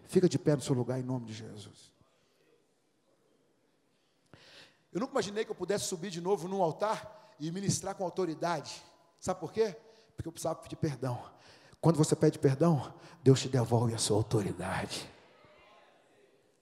Fica 0.07 0.29
de 0.29 0.38
pé 0.38 0.55
no 0.55 0.62
seu 0.62 0.77
lugar 0.77 1.01
em 1.01 1.03
nome 1.03 1.27
de 1.27 1.33
Jesus. 1.33 1.90
Eu 4.92 5.01
nunca 5.01 5.11
imaginei 5.11 5.45
que 5.45 5.51
eu 5.51 5.57
pudesse 5.57 5.87
subir 5.87 6.11
de 6.11 6.21
novo 6.21 6.47
num 6.47 6.62
altar 6.62 7.26
e 7.38 7.51
ministrar 7.51 7.94
com 7.94 8.05
autoridade. 8.05 8.83
Sabe 9.20 9.40
por 9.40 9.53
quê? 9.53 9.77
Porque 10.14 10.29
eu 10.29 10.33
precisava 10.33 10.61
pedir 10.61 10.77
perdão. 10.77 11.31
Quando 11.81 11.96
você 11.96 12.16
pede 12.16 12.38
perdão, 12.38 12.94
Deus 13.22 13.40
te 13.40 13.49
devolve 13.49 13.94
a 13.94 13.99
sua 13.99 14.16
autoridade. 14.16 15.09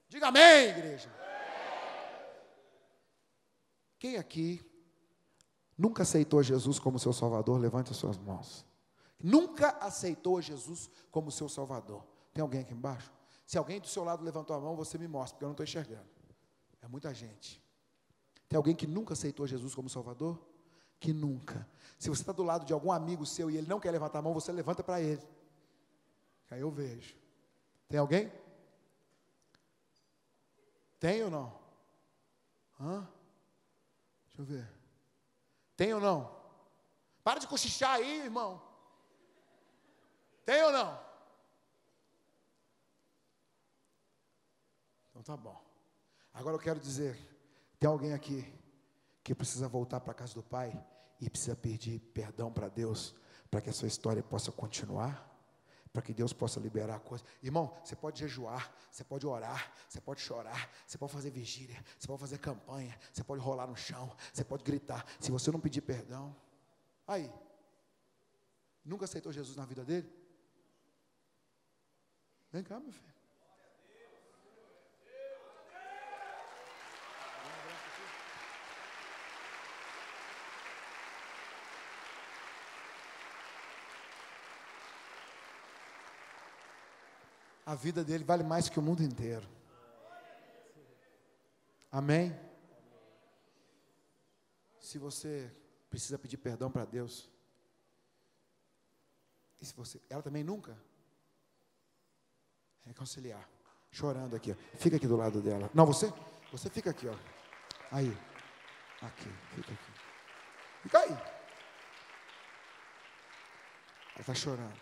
Diga 0.07 0.27
amém, 0.27 0.69
igreja. 0.69 1.13
Quem 3.97 4.17
aqui 4.17 4.63
nunca 5.77 6.03
aceitou 6.03 6.43
Jesus 6.43 6.77
como 6.79 6.99
seu 6.99 7.11
Salvador? 7.13 7.59
Levante 7.59 7.91
as 7.91 7.97
suas 7.97 8.17
mãos. 8.17 8.65
Nunca 9.21 9.69
aceitou 9.79 10.41
Jesus 10.41 10.89
como 11.09 11.31
seu 11.31 11.49
Salvador. 11.49 12.05
Tem 12.33 12.41
alguém 12.41 12.61
aqui 12.61 12.73
embaixo? 12.73 13.11
Se 13.45 13.57
alguém 13.57 13.79
do 13.79 13.87
seu 13.87 14.03
lado 14.03 14.23
levantou 14.23 14.55
a 14.55 14.59
mão, 14.59 14.75
você 14.75 14.97
me 14.97 15.07
mostra, 15.07 15.35
porque 15.35 15.45
eu 15.45 15.47
não 15.47 15.53
estou 15.53 15.63
enxergando. 15.63 16.07
É 16.81 16.87
muita 16.87 17.13
gente. 17.13 17.63
Tem 18.47 18.57
alguém 18.57 18.75
que 18.75 18.85
nunca 18.85 19.13
aceitou 19.13 19.47
Jesus 19.47 19.73
como 19.73 19.89
Salvador? 19.89 20.39
Que 20.99 21.13
nunca. 21.13 21.67
Se 21.97 22.09
você 22.09 22.21
está 22.21 22.31
do 22.31 22.43
lado 22.43 22.65
de 22.65 22.73
algum 22.73 22.91
amigo 22.91 23.25
seu 23.25 23.49
e 23.49 23.57
ele 23.57 23.67
não 23.67 23.79
quer 23.79 23.91
levantar 23.91 24.19
a 24.19 24.21
mão, 24.21 24.33
você 24.33 24.51
levanta 24.51 24.83
para 24.83 25.01
ele. 25.01 25.21
Aí 26.49 26.61
eu 26.61 26.69
vejo. 26.69 27.15
Tem 27.87 27.99
alguém? 27.99 28.31
Tem 30.99 31.23
ou 31.23 31.29
não? 31.29 31.59
Hã? 32.79 33.07
Deixa 34.27 34.41
eu 34.41 34.45
ver. 34.45 34.69
Tem 35.75 35.93
ou 35.93 35.99
não? 35.99 36.35
Para 37.23 37.39
de 37.39 37.47
cochichar 37.47 37.95
aí, 37.95 38.21
irmão. 38.23 38.61
Tem 40.45 40.63
ou 40.63 40.71
não? 40.71 40.99
Então 45.09 45.23
tá 45.23 45.37
bom. 45.37 45.59
Agora 46.33 46.55
eu 46.55 46.59
quero 46.59 46.79
dizer 46.79 47.17
tem 47.79 47.89
alguém 47.89 48.13
aqui 48.13 48.51
que 49.25 49.33
precisa 49.33 49.67
voltar 49.67 49.99
para 49.99 50.11
a 50.11 50.13
casa 50.13 50.35
do 50.35 50.43
Pai 50.43 50.71
e 51.19 51.27
precisa 51.27 51.55
pedir 51.55 51.99
perdão 52.13 52.53
para 52.53 52.69
Deus, 52.69 53.15
para 53.49 53.59
que 53.59 53.71
a 53.71 53.73
sua 53.73 53.87
história 53.87 54.21
possa 54.21 54.51
continuar? 54.51 55.33
Para 55.91 56.03
que 56.03 56.13
Deus 56.13 56.31
possa 56.31 56.59
liberar 56.59 56.99
coisas. 56.99 57.25
Irmão, 57.41 57.75
você 57.83 57.95
pode 57.95 58.19
jejuar, 58.19 58.71
você 58.91 59.03
pode 59.03 59.25
orar, 59.25 59.73
você 59.89 59.99
pode 59.99 60.21
chorar, 60.21 60.69
você 60.85 60.95
pode 60.95 61.11
fazer 61.11 61.31
vigília, 61.31 61.83
você 61.97 62.05
pode 62.05 62.19
fazer 62.19 62.37
campanha, 62.37 62.95
você 63.11 63.23
pode 63.23 63.41
rolar 63.41 63.65
no 63.65 63.75
chão, 63.75 64.15
você 64.31 64.43
pode 64.43 64.63
gritar. 64.63 65.03
Se 65.19 65.31
você 65.31 65.49
não 65.49 65.59
pedir 65.59 65.81
perdão, 65.81 66.35
aí, 67.07 67.33
nunca 68.83 69.05
aceitou 69.05 69.33
Jesus 69.33 69.57
na 69.57 69.65
vida 69.65 69.83
dele? 69.83 70.07
Vem 72.51 72.61
cá, 72.61 72.79
meu 72.79 72.91
filho. 72.91 73.14
A 87.65 87.73
vida 87.73 88.03
dele 88.03 88.23
vale 88.23 88.43
mais 88.43 88.69
que 88.69 88.79
o 88.79 88.81
mundo 88.81 89.01
inteiro. 89.01 89.47
Amém? 91.91 92.37
Se 94.79 94.99
você 94.99 95.51
precisa 95.89 96.19
pedir 96.19 96.37
perdão 96.37 96.69
para 96.69 96.85
Deus, 96.85 97.29
e 99.59 99.65
se 99.65 99.73
você, 99.73 99.99
ela 100.09 100.21
também 100.21 100.43
nunca 100.43 100.77
reconciliar, 102.83 103.49
chorando 103.89 104.35
aqui, 104.35 104.51
ó. 104.51 104.77
fica 104.77 104.97
aqui 104.97 105.07
do 105.07 105.15
lado 105.15 105.41
dela. 105.41 105.71
Não, 105.73 105.85
você, 105.85 106.13
você 106.51 106.69
fica 106.69 106.91
aqui, 106.91 107.07
ó. 107.07 107.15
Aí, 107.91 108.15
aqui, 109.01 109.29
fica 109.55 109.73
aqui. 109.73 109.91
Fica 110.83 110.99
aí. 110.99 111.11
Ela 114.13 114.21
está 114.21 114.35
chorando. 114.35 114.79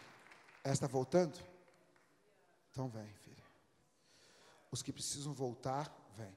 Ela 0.63 0.73
está 0.73 0.87
voltando? 0.87 1.52
Então 2.73 2.89
vem, 2.89 3.07
filha. 3.23 3.43
Os 4.71 4.81
que 4.81 4.91
precisam 4.91 5.31
voltar, 5.31 5.95
vem. 6.17 6.35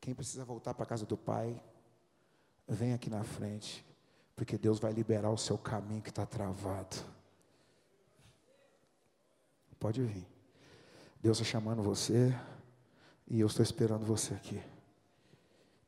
Quem 0.00 0.16
precisa 0.16 0.44
voltar 0.44 0.74
para 0.74 0.82
a 0.82 0.88
casa 0.88 1.06
do 1.06 1.16
Pai, 1.16 1.62
vem 2.66 2.92
aqui 2.92 3.08
na 3.08 3.22
frente, 3.22 3.86
porque 4.34 4.58
Deus 4.58 4.80
vai 4.80 4.92
liberar 4.92 5.30
o 5.30 5.38
seu 5.38 5.56
caminho 5.56 6.02
que 6.02 6.08
está 6.08 6.26
travado. 6.26 6.96
Pode 9.78 10.02
vir. 10.02 10.26
Deus 11.20 11.38
está 11.38 11.48
chamando 11.48 11.84
você 11.84 12.34
e 13.28 13.38
eu 13.38 13.46
estou 13.46 13.62
esperando 13.62 14.04
você 14.04 14.34
aqui. 14.34 14.60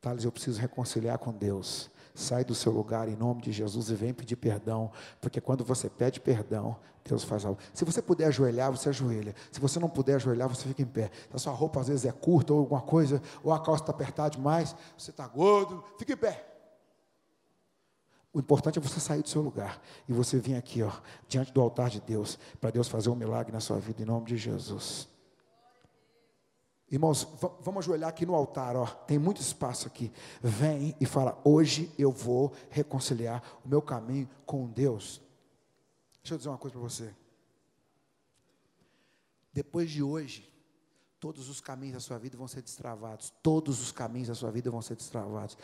Thales, 0.01 0.25
eu 0.25 0.33
preciso 0.33 0.61
reconciliar 0.61 1.19
com 1.19 1.33
Deus. 1.33 1.91
Sai 2.15 2.45
do 2.45 2.55
seu 2.55 2.73
lugar 2.73 3.09
em 3.09 3.17
nome 3.17 3.43
de 3.43 3.53
Jesus 3.53 3.91
e 3.91 3.95
vem 3.95 4.13
pedir 4.13 4.37
perdão, 4.37 4.91
porque 5.21 5.41
quando 5.41 5.65
você 5.65 5.89
pede 5.89 6.21
perdão, 6.21 6.77
Deus 7.05 7.25
faz 7.25 7.45
algo. 7.45 7.61
Se 7.73 7.85
você 7.85 8.03
puder 8.03 8.27
ajoelhar, 8.27 8.71
você 8.71 8.89
ajoelha. 8.89 9.35
Se 9.51 9.61
você 9.61 9.79
não 9.79 9.89
puder 9.89 10.17
ajoelhar, 10.17 10.49
você 10.49 10.67
fica 10.67 10.83
em 10.83 10.87
pé. 10.87 11.11
Se 11.31 11.37
a 11.37 11.39
sua 11.39 11.53
roupa 11.53 11.81
às 11.81 11.89
vezes 11.89 12.05
é 12.05 12.13
curta 12.13 12.53
ou 12.53 12.61
alguma 12.61 12.81
coisa, 12.81 13.23
ou 13.43 13.53
a 13.53 13.61
calça 13.61 13.83
está 13.83 13.93
apertada 13.93 14.31
demais, 14.31 14.75
você 14.97 15.11
está 15.11 15.27
gordo, 15.27 15.83
fica 15.99 16.13
em 16.13 16.17
pé. 16.17 16.45
O 18.33 18.39
importante 18.39 18.79
é 18.79 18.83
você 18.83 19.01
sair 19.01 19.23
do 19.23 19.29
seu 19.29 19.41
lugar 19.41 19.81
e 20.09 20.13
você 20.13 20.39
vir 20.39 20.55
aqui, 20.55 20.83
ó, 20.83 20.93
diante 21.27 21.53
do 21.53 21.61
altar 21.61 21.89
de 21.89 22.01
Deus, 22.01 22.39
para 22.61 22.71
Deus 22.71 22.87
fazer 22.87 23.09
um 23.11 23.15
milagre 23.17 23.53
na 23.53 23.61
sua 23.61 23.79
vida 23.79 24.03
em 24.03 24.05
nome 24.05 24.27
de 24.27 24.37
Jesus. 24.37 25.09
Irmãos, 26.91 27.29
vamos 27.61 27.85
ajoelhar 27.85 28.09
aqui 28.09 28.25
no 28.25 28.35
altar, 28.35 28.75
ó. 28.75 28.87
Tem 28.87 29.19
muito 29.19 29.43
espaço 29.43 29.87
aqui. 29.87 30.11
Vem 30.43 30.97
e 30.99 31.05
fala: 31.05 31.39
hoje 31.45 31.93
eu 31.99 32.11
vou 32.11 32.53
reconciliar 32.71 33.43
o 33.65 33.69
meu 33.69 33.83
caminho 33.83 34.29
com 34.47 34.67
Deus. 34.67 35.21
Deixa 36.23 36.35
eu 36.35 36.39
dizer 36.39 36.49
uma 36.49 36.59
coisa 36.59 36.79
para 36.79 36.89
você. 36.89 37.15
Depois 39.53 39.91
de 39.91 40.03
hoje, 40.03 40.51
todos 41.21 41.49
os 41.49 41.61
caminhos 41.61 41.95
da 41.95 42.01
sua 42.01 42.19
vida 42.19 42.39
vão 42.39 42.49
ser 42.49 42.63
destravados. 42.63 43.35
Todos 43.43 43.81
os 43.81 43.93
caminhos 43.93 44.29
da 44.29 44.35
sua 44.35 44.51
vida 44.51 44.71
vão 44.71 44.81
ser 44.81 44.97
destravados. 44.97 45.59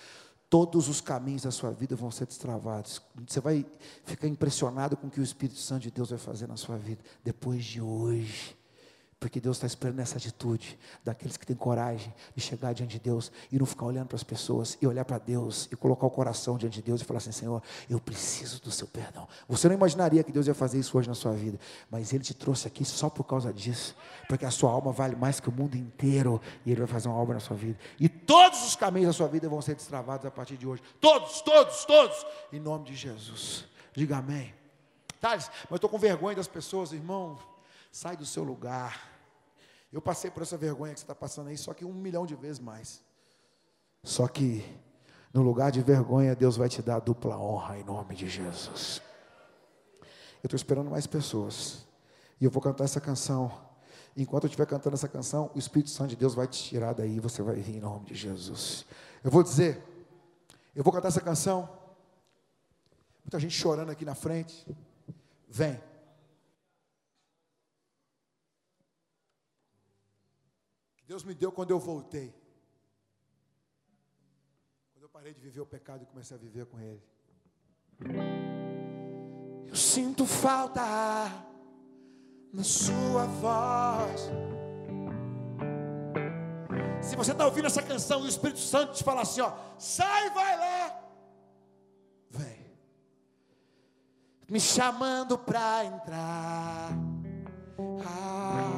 Todos 0.50 0.88
os 0.88 1.00
caminhos 1.00 1.42
da 1.42 1.50
sua 1.50 1.70
vida 1.70 1.96
vão 1.96 2.10
ser 2.10 2.26
destravados. 2.26 3.00
Você 3.26 3.40
vai 3.40 3.64
ficar 4.04 4.28
impressionado 4.28 4.96
com 4.96 5.06
o 5.06 5.10
que 5.10 5.20
o 5.20 5.24
Espírito 5.24 5.58
Santo 5.58 5.82
de 5.82 5.90
Deus 5.90 6.10
vai 6.10 6.18
fazer 6.18 6.46
na 6.46 6.56
sua 6.56 6.76
vida 6.76 7.02
depois 7.22 7.64
de 7.64 7.80
hoje. 7.80 8.56
Porque 9.24 9.40
Deus 9.40 9.56
está 9.56 9.66
esperando 9.66 10.00
essa 10.00 10.18
atitude 10.18 10.78
daqueles 11.02 11.38
que 11.38 11.46
têm 11.46 11.56
coragem 11.56 12.12
de 12.36 12.42
chegar 12.42 12.74
diante 12.74 12.98
de 12.98 13.00
Deus 13.00 13.32
e 13.50 13.58
não 13.58 13.64
ficar 13.64 13.86
olhando 13.86 14.08
para 14.08 14.16
as 14.16 14.22
pessoas 14.22 14.76
e 14.82 14.86
olhar 14.86 15.02
para 15.06 15.16
Deus 15.16 15.66
e 15.72 15.76
colocar 15.76 16.04
o 16.04 16.10
coração 16.10 16.58
diante 16.58 16.74
de 16.74 16.82
Deus 16.82 17.00
e 17.00 17.06
falar 17.06 17.16
assim: 17.16 17.32
Senhor, 17.32 17.62
eu 17.88 17.98
preciso 17.98 18.60
do 18.60 18.70
seu 18.70 18.86
perdão. 18.86 19.26
Você 19.48 19.66
não 19.66 19.76
imaginaria 19.76 20.22
que 20.22 20.30
Deus 20.30 20.46
ia 20.46 20.52
fazer 20.52 20.78
isso 20.78 20.98
hoje 20.98 21.08
na 21.08 21.14
sua 21.14 21.32
vida, 21.32 21.58
mas 21.90 22.12
Ele 22.12 22.22
te 22.22 22.34
trouxe 22.34 22.66
aqui 22.66 22.84
só 22.84 23.08
por 23.08 23.24
causa 23.24 23.50
disso, 23.50 23.96
porque 24.28 24.44
a 24.44 24.50
sua 24.50 24.70
alma 24.70 24.92
vale 24.92 25.16
mais 25.16 25.40
que 25.40 25.48
o 25.48 25.52
mundo 25.52 25.74
inteiro 25.74 26.38
e 26.66 26.70
Ele 26.70 26.80
vai 26.80 26.88
fazer 26.88 27.08
uma 27.08 27.16
obra 27.16 27.32
na 27.32 27.40
sua 27.40 27.56
vida. 27.56 27.78
E 27.98 28.10
todos 28.10 28.62
os 28.62 28.76
caminhos 28.76 29.06
da 29.06 29.12
sua 29.14 29.28
vida 29.28 29.48
vão 29.48 29.62
ser 29.62 29.74
destravados 29.74 30.26
a 30.26 30.30
partir 30.30 30.58
de 30.58 30.66
hoje. 30.66 30.82
Todos, 31.00 31.40
todos, 31.40 31.86
todos, 31.86 32.26
em 32.52 32.60
nome 32.60 32.84
de 32.84 32.94
Jesus. 32.94 33.64
Diga 33.94 34.18
amém. 34.18 34.52
Thales, 35.18 35.48
mas 35.48 35.70
eu 35.70 35.76
estou 35.76 35.88
com 35.88 35.96
vergonha 35.96 36.36
das 36.36 36.46
pessoas, 36.46 36.92
irmão. 36.92 37.38
Sai 37.90 38.18
do 38.18 38.26
seu 38.26 38.44
lugar. 38.44 39.13
Eu 39.94 40.02
passei 40.02 40.28
por 40.28 40.42
essa 40.42 40.56
vergonha 40.56 40.92
que 40.92 40.98
você 40.98 41.04
está 41.04 41.14
passando 41.14 41.50
aí, 41.50 41.56
só 41.56 41.72
que 41.72 41.84
um 41.84 41.92
milhão 41.92 42.26
de 42.26 42.34
vezes 42.34 42.58
mais. 42.58 43.00
Só 44.02 44.26
que, 44.26 44.64
no 45.32 45.40
lugar 45.40 45.70
de 45.70 45.80
vergonha, 45.82 46.34
Deus 46.34 46.56
vai 46.56 46.68
te 46.68 46.82
dar 46.82 46.98
dupla 46.98 47.38
honra 47.38 47.78
em 47.78 47.84
nome 47.84 48.16
de 48.16 48.28
Jesus. 48.28 49.00
Eu 50.42 50.48
estou 50.48 50.56
esperando 50.56 50.90
mais 50.90 51.06
pessoas. 51.06 51.86
E 52.40 52.44
eu 52.44 52.50
vou 52.50 52.60
cantar 52.60 52.82
essa 52.82 53.00
canção. 53.00 53.56
Enquanto 54.16 54.44
eu 54.44 54.48
estiver 54.48 54.66
cantando 54.66 54.96
essa 54.96 55.06
canção, 55.06 55.48
o 55.54 55.60
Espírito 55.60 55.90
Santo 55.90 56.10
de 56.10 56.16
Deus 56.16 56.34
vai 56.34 56.48
te 56.48 56.60
tirar 56.60 56.92
daí 56.92 57.20
você 57.20 57.40
vai 57.40 57.54
vir 57.54 57.76
em 57.76 57.80
nome 57.80 58.06
de 58.06 58.16
Jesus. 58.16 58.84
Eu 59.22 59.30
vou 59.30 59.44
dizer, 59.44 59.80
eu 60.74 60.82
vou 60.82 60.92
cantar 60.92 61.06
essa 61.06 61.20
canção. 61.20 61.68
Muita 63.24 63.38
gente 63.38 63.54
chorando 63.54 63.90
aqui 63.90 64.04
na 64.04 64.16
frente. 64.16 64.66
Vem. 65.48 65.80
Deus 71.06 71.22
me 71.22 71.34
deu 71.34 71.52
quando 71.52 71.70
eu 71.70 71.78
voltei. 71.78 72.34
Quando 74.92 75.04
eu 75.04 75.08
parei 75.08 75.34
de 75.34 75.40
viver 75.40 75.60
o 75.60 75.66
pecado 75.66 76.02
e 76.02 76.06
comecei 76.06 76.36
a 76.36 76.40
viver 76.40 76.66
com 76.66 76.80
Ele. 76.80 77.02
Eu 79.66 79.76
sinto 79.76 80.24
falta 80.26 80.82
na 82.52 82.64
Sua 82.64 83.26
voz. 83.26 84.30
Se 87.02 87.16
você 87.16 87.32
está 87.32 87.44
ouvindo 87.44 87.66
essa 87.66 87.82
canção 87.82 88.20
e 88.20 88.24
o 88.24 88.28
Espírito 88.28 88.60
Santo 88.60 88.94
te 88.94 89.04
fala 89.04 89.20
assim: 89.22 89.42
ó, 89.42 89.52
sai, 89.78 90.30
vai 90.30 90.58
lá, 90.58 91.04
vem, 92.30 92.78
me 94.48 94.58
chamando 94.58 95.36
para 95.36 95.84
entrar. 95.84 96.90
Ah, 98.06 98.73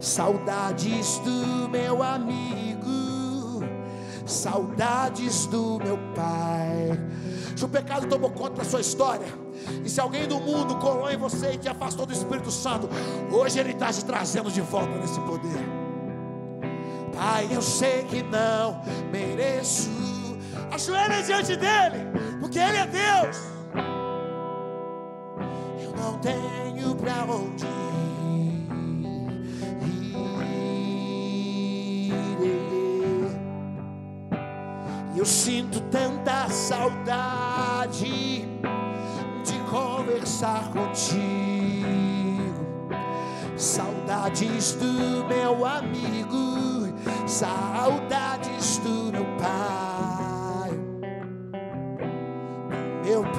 saudades 0.00 1.18
do 1.18 1.68
meu 1.68 2.02
amigo 2.02 2.62
saudades 4.24 5.44
do 5.44 5.78
meu 5.78 5.98
pai. 6.14 6.98
Se 7.54 7.66
o 7.66 7.68
pecado 7.68 8.08
tomou 8.08 8.30
conta 8.30 8.54
da 8.54 8.64
sua 8.64 8.80
história, 8.80 9.26
e 9.84 9.90
se 9.90 10.00
alguém 10.00 10.26
do 10.26 10.40
mundo 10.40 10.76
colou 10.76 11.10
em 11.10 11.18
você 11.18 11.52
e 11.52 11.58
te 11.58 11.68
afastou 11.68 12.06
do 12.06 12.14
Espírito 12.14 12.50
Santo, 12.50 12.88
hoje 13.30 13.58
Ele 13.58 13.72
está 13.72 13.92
te 13.92 14.02
trazendo 14.06 14.50
de 14.50 14.62
volta 14.62 14.96
nesse 14.96 15.20
poder. 15.20 15.62
Pai, 17.14 17.46
eu 17.50 17.60
sei 17.60 18.04
que 18.04 18.22
não 18.22 18.80
mereço. 19.12 20.21
Ajoelha 20.72 21.22
diante 21.22 21.56
dele, 21.56 22.06
porque 22.40 22.58
Ele 22.58 22.76
é 22.78 22.86
Deus. 22.86 23.36
Eu 25.82 25.92
não 25.96 26.18
tenho 26.18 26.94
para 26.96 27.24
onde 27.24 27.72
Eu 35.22 35.26
sinto 35.26 35.80
tanta 35.82 36.48
saudade 36.48 38.44
de 39.44 39.58
conversar 39.70 40.68
contigo. 40.72 41.22
Saudades 43.56 44.72
do 44.72 45.24
meu 45.28 45.64
amigo, 45.64 46.92
saudades 47.24 48.78
do 48.78 49.12
meu 49.12 49.24
pai. 49.38 49.71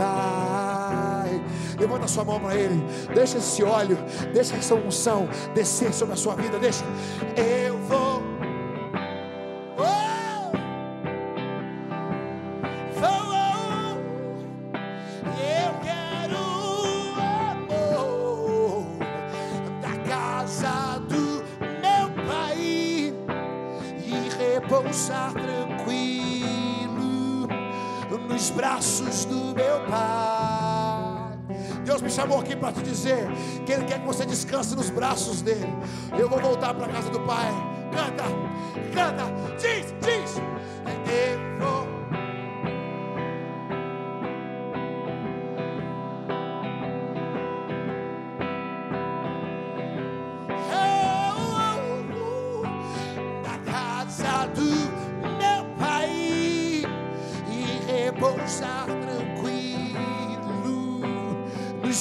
Pai. 0.03 1.41
Levanta 1.79 2.07
sua 2.07 2.23
mão 2.23 2.39
para 2.39 2.55
ele. 2.55 2.83
Deixa 3.13 3.37
esse 3.37 3.63
óleo, 3.63 3.97
deixa 4.33 4.55
essa 4.55 4.75
unção 4.75 5.27
descer 5.53 5.93
sobre 5.93 6.13
a 6.13 6.17
sua 6.17 6.35
vida. 6.35 6.59
Deixa. 6.59 6.83
Eu 7.35 7.77
vou 7.79 8.32
chamou 32.23 32.39
aqui 32.39 32.55
para 32.55 32.71
te 32.71 32.81
dizer 32.81 33.27
que 33.65 33.73
Ele 33.73 33.83
quer 33.83 33.99
que 33.99 34.05
você 34.05 34.25
descanse 34.25 34.75
nos 34.75 34.89
braços 34.89 35.41
dele. 35.41 35.67
Eu 36.17 36.29
vou 36.29 36.39
voltar 36.39 36.73
para 36.73 36.85
a 36.85 36.89
casa 36.89 37.09
do 37.09 37.19
Pai. 37.21 37.51
Canta, 37.91 38.23
canta, 38.93 39.25
diz, 39.57 39.93
diz. 40.01 40.41
Eu 41.05 41.43
vou 41.59 41.93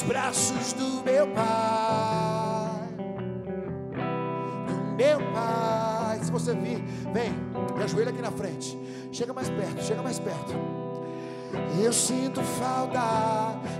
braços 0.00 0.72
do 0.72 1.04
meu 1.04 1.26
Pai. 1.26 2.88
Do 4.66 4.96
meu 4.96 5.18
Pai. 5.32 6.20
Se 6.22 6.30
você 6.30 6.54
vir, 6.54 6.78
vem, 7.12 7.32
me 7.76 7.82
ajoelha 7.82 8.10
aqui 8.10 8.22
na 8.22 8.30
frente. 8.30 8.78
Chega 9.10 9.34
mais 9.34 9.50
perto, 9.50 9.82
chega 9.82 10.02
mais 10.02 10.18
perto. 10.18 10.54
Eu 11.82 11.92
sinto 11.92 12.40
falta. 12.42 13.00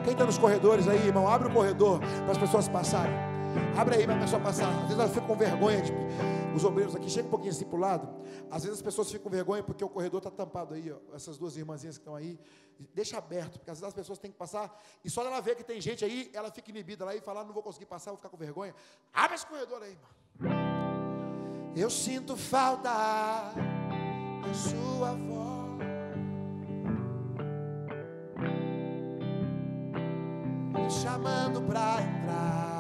Quem 0.05 0.13
está 0.13 0.27
nos 0.27 0.37
corredores 0.37 0.89
aí, 0.89 1.07
irmão? 1.07 1.27
Abre 1.27 1.49
o 1.49 1.51
corredor 1.51 2.01
para 2.01 2.33
as 2.33 2.39
pessoas 2.39 2.69
passarem. 2.69 3.15
Abre 3.77 3.97
aí 3.97 4.05
para 4.05 4.17
a 4.17 4.19
pessoa 4.19 4.41
passar. 4.41 4.69
Às 4.69 4.83
vezes 4.83 4.99
ela 4.99 5.09
fica 5.09 5.27
com 5.27 5.37
vergonha 5.37 5.83
os 6.55 6.65
obreiros 6.65 6.95
aqui, 6.95 7.09
chega 7.09 7.27
um 7.27 7.31
pouquinho 7.31 7.53
assim 7.53 7.65
para 7.65 7.77
o 7.77 7.81
lado. 7.81 8.09
Às 8.51 8.63
vezes 8.65 8.79
as 8.79 8.83
pessoas 8.83 9.11
ficam 9.11 9.25
com 9.25 9.31
vergonha 9.31 9.63
porque 9.63 9.85
o 9.85 9.89
corredor 9.89 10.19
está 10.19 10.31
tampado 10.31 10.75
aí, 10.75 10.93
ó, 10.93 11.15
essas 11.15 11.39
duas 11.39 11.57
irmãzinhas 11.57 11.97
que 11.97 12.03
estão 12.03 12.15
aí. 12.15 12.39
Deixa 12.95 13.17
aberto, 13.19 13.59
porque 13.59 13.71
às 13.71 13.79
vezes 13.79 13.89
as 13.89 13.95
pessoas 13.95 14.19
têm 14.19 14.31
que 14.31 14.37
passar. 14.37 14.83
E 15.05 15.11
só 15.11 15.25
ela 15.25 15.41
ver 15.41 15.57
que 15.57 15.63
tem 15.63 15.81
gente 15.81 16.05
aí, 16.05 16.31
ela 16.33 16.51
fica 16.51 16.71
inibida 16.71 17.05
lá 17.05 17.15
e 17.15 17.21
fala: 17.21 17.45
não 17.45 17.53
vou 17.53 17.63
conseguir 17.63 17.87
passar, 17.87 18.11
vou 18.11 18.19
ficar 18.19 18.29
com 18.29 18.37
vergonha. 18.37 18.75
Abre 19.13 19.37
esse 19.37 19.47
corredor 19.47 19.83
aí, 19.83 19.97
irmão. 20.41 20.63
Eu 21.77 21.89
sinto 21.89 22.37
falta 22.37 22.83
da 22.83 24.55
sua 24.55 25.13
voz. 25.13 25.53
Me 30.75 30.91
chamando 30.91 31.63
para 31.63 32.03
entrar. 32.03 32.72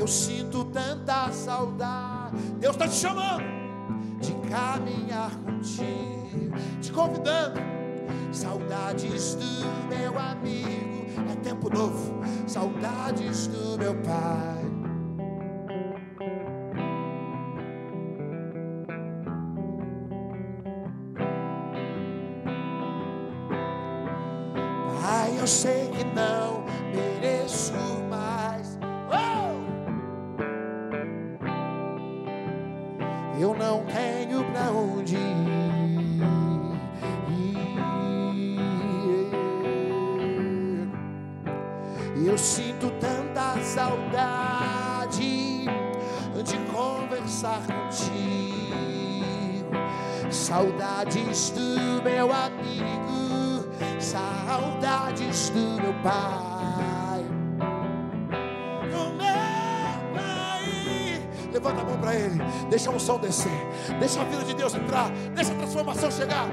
Eu 0.00 0.08
sinto 0.08 0.64
tanta 0.64 1.30
saudade. 1.30 2.34
Deus 2.58 2.74
está 2.74 2.88
te 2.88 2.94
chamando 2.94 3.44
de 4.18 4.32
caminhar 4.48 5.30
contigo, 5.36 6.56
te 6.80 6.90
convidando. 6.90 7.60
Saudades 8.32 9.34
do 9.34 9.94
meu 9.94 10.18
amigo, 10.18 11.04
é 11.30 11.36
tempo 11.42 11.68
novo. 11.68 12.14
Saudades 12.46 13.46
do 13.48 13.76
meu 13.76 13.94
pai. 13.96 14.64
Pai, 25.02 25.38
eu 25.38 25.46
sei 25.46 25.90
que 25.90 26.04
não 26.04 26.59
conversar 47.40 47.62
contigo, 47.66 49.30
saudades 50.30 51.50
do 51.50 52.02
meu 52.02 52.30
amigo, 52.32 53.66
saudades 53.98 55.48
do 55.50 55.80
meu 55.80 55.94
pai. 56.02 57.24
Levanta 61.52 61.80
a 61.80 61.84
mão 61.84 61.98
para 61.98 62.14
Ele. 62.14 62.40
Deixa 62.70 62.90
a 62.90 62.94
unção 62.94 63.18
descer. 63.18 63.50
Deixa 63.98 64.20
a 64.20 64.24
vida 64.24 64.44
de 64.44 64.54
Deus 64.54 64.74
entrar. 64.74 65.10
Deixa 65.34 65.52
a 65.52 65.56
transformação 65.56 66.10
chegar. 66.10 66.46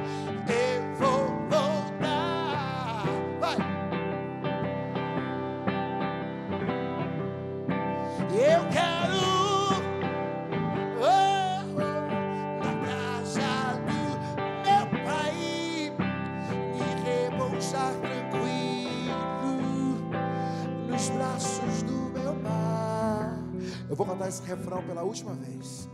Refrão 24.48 24.82
pela 24.82 25.04
última 25.04 25.34
vez. 25.34 25.90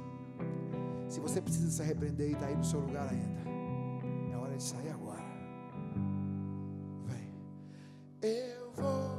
Se 1.07 1.19
você 1.19 1.41
precisa 1.41 1.71
se 1.71 1.81
arrepender 1.81 2.29
e 2.29 2.33
está 2.33 2.45
aí 2.45 2.55
no 2.55 2.63
seu 2.63 2.79
lugar 2.79 3.09
ainda, 3.09 3.41
é 4.31 4.37
hora 4.37 4.55
de 4.55 4.63
sair 4.63 4.89
agora. 4.89 5.23
Vem. 7.05 7.33
Eu 8.21 8.71
vou. 8.73 9.12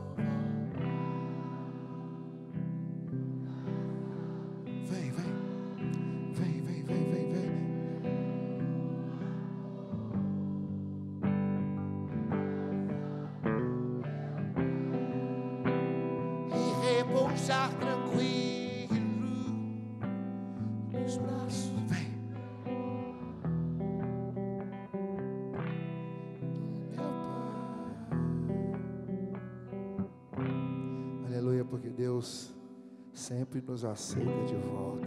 Sempre 33.54 33.70
nos 33.70 33.84
aceita 33.84 34.44
de 34.46 34.56
volta. 34.56 35.06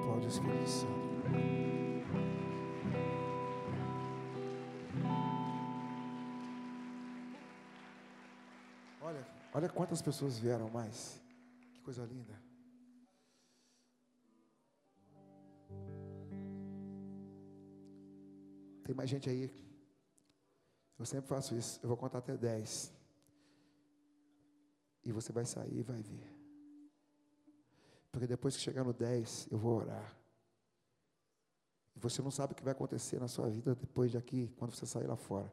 Aplaude 0.00 0.26
o 0.26 0.28
Espírito 0.28 0.68
Santo. 0.68 1.04
Olha, 9.00 9.26
olha 9.54 9.68
quantas 9.70 10.02
pessoas 10.02 10.38
vieram 10.38 10.68
mais. 10.68 11.22
Que 11.72 11.80
coisa 11.80 12.04
linda. 12.04 12.38
Tem 18.84 18.94
mais 18.94 19.08
gente 19.08 19.30
aí. 19.30 19.50
Eu 20.98 21.06
sempre 21.06 21.28
faço 21.28 21.56
isso. 21.56 21.80
Eu 21.82 21.88
vou 21.88 21.96
contar 21.96 22.18
até 22.18 22.36
10. 22.36 22.92
E 25.02 25.12
você 25.12 25.32
vai 25.32 25.46
sair 25.46 25.78
e 25.78 25.82
vai 25.82 26.02
vir. 26.02 26.33
Porque 28.14 28.28
depois 28.28 28.56
que 28.56 28.62
chegar 28.62 28.84
no 28.84 28.92
10, 28.92 29.48
eu 29.50 29.58
vou 29.58 29.80
orar. 29.80 30.16
E 31.96 31.98
você 31.98 32.22
não 32.22 32.30
sabe 32.30 32.52
o 32.52 32.54
que 32.54 32.62
vai 32.62 32.70
acontecer 32.70 33.18
na 33.18 33.26
sua 33.26 33.50
vida 33.50 33.74
depois 33.74 34.12
de 34.12 34.16
aqui, 34.16 34.54
quando 34.56 34.72
você 34.72 34.86
sair 34.86 35.08
lá 35.08 35.16
fora. 35.16 35.52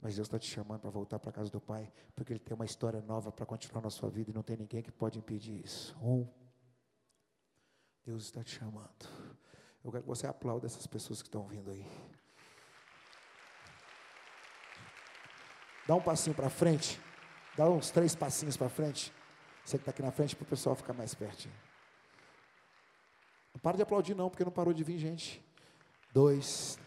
Mas 0.00 0.14
Deus 0.14 0.28
está 0.28 0.38
te 0.38 0.48
chamando 0.48 0.82
para 0.82 0.90
voltar 0.90 1.18
para 1.18 1.30
a 1.30 1.32
casa 1.32 1.50
do 1.50 1.60
Pai, 1.60 1.92
porque 2.14 2.32
Ele 2.32 2.38
tem 2.38 2.54
uma 2.54 2.64
história 2.64 3.00
nova 3.00 3.32
para 3.32 3.44
continuar 3.44 3.82
na 3.82 3.90
sua 3.90 4.08
vida 4.08 4.30
e 4.30 4.32
não 4.32 4.44
tem 4.44 4.56
ninguém 4.56 4.80
que 4.80 4.92
pode 4.92 5.18
impedir 5.18 5.60
isso. 5.64 5.98
Um, 6.00 6.24
Deus 8.06 8.26
está 8.26 8.44
te 8.44 8.56
chamando. 8.56 9.08
Eu 9.82 9.90
quero 9.90 10.04
que 10.04 10.08
você 10.08 10.28
aplaude 10.28 10.66
essas 10.66 10.86
pessoas 10.86 11.20
que 11.20 11.26
estão 11.26 11.48
vindo 11.48 11.68
aí. 11.68 11.84
Dá 15.84 15.96
um 15.96 16.00
passinho 16.00 16.36
para 16.36 16.48
frente. 16.48 17.00
Dá 17.56 17.68
uns 17.68 17.90
três 17.90 18.14
passinhos 18.14 18.56
para 18.56 18.68
frente. 18.68 19.12
Você 19.64 19.78
que 19.78 19.82
está 19.82 19.90
aqui 19.90 20.00
na 20.02 20.12
frente, 20.12 20.36
para 20.36 20.44
o 20.44 20.46
pessoal 20.46 20.76
ficar 20.76 20.92
mais 20.92 21.12
pertinho. 21.12 21.67
Não 23.58 23.60
para 23.60 23.76
de 23.76 23.82
aplaudir, 23.82 24.14
não, 24.14 24.30
porque 24.30 24.44
não 24.44 24.52
parou 24.52 24.72
de 24.72 24.84
vir 24.84 24.98
gente. 24.98 25.44
Dois. 26.12 26.78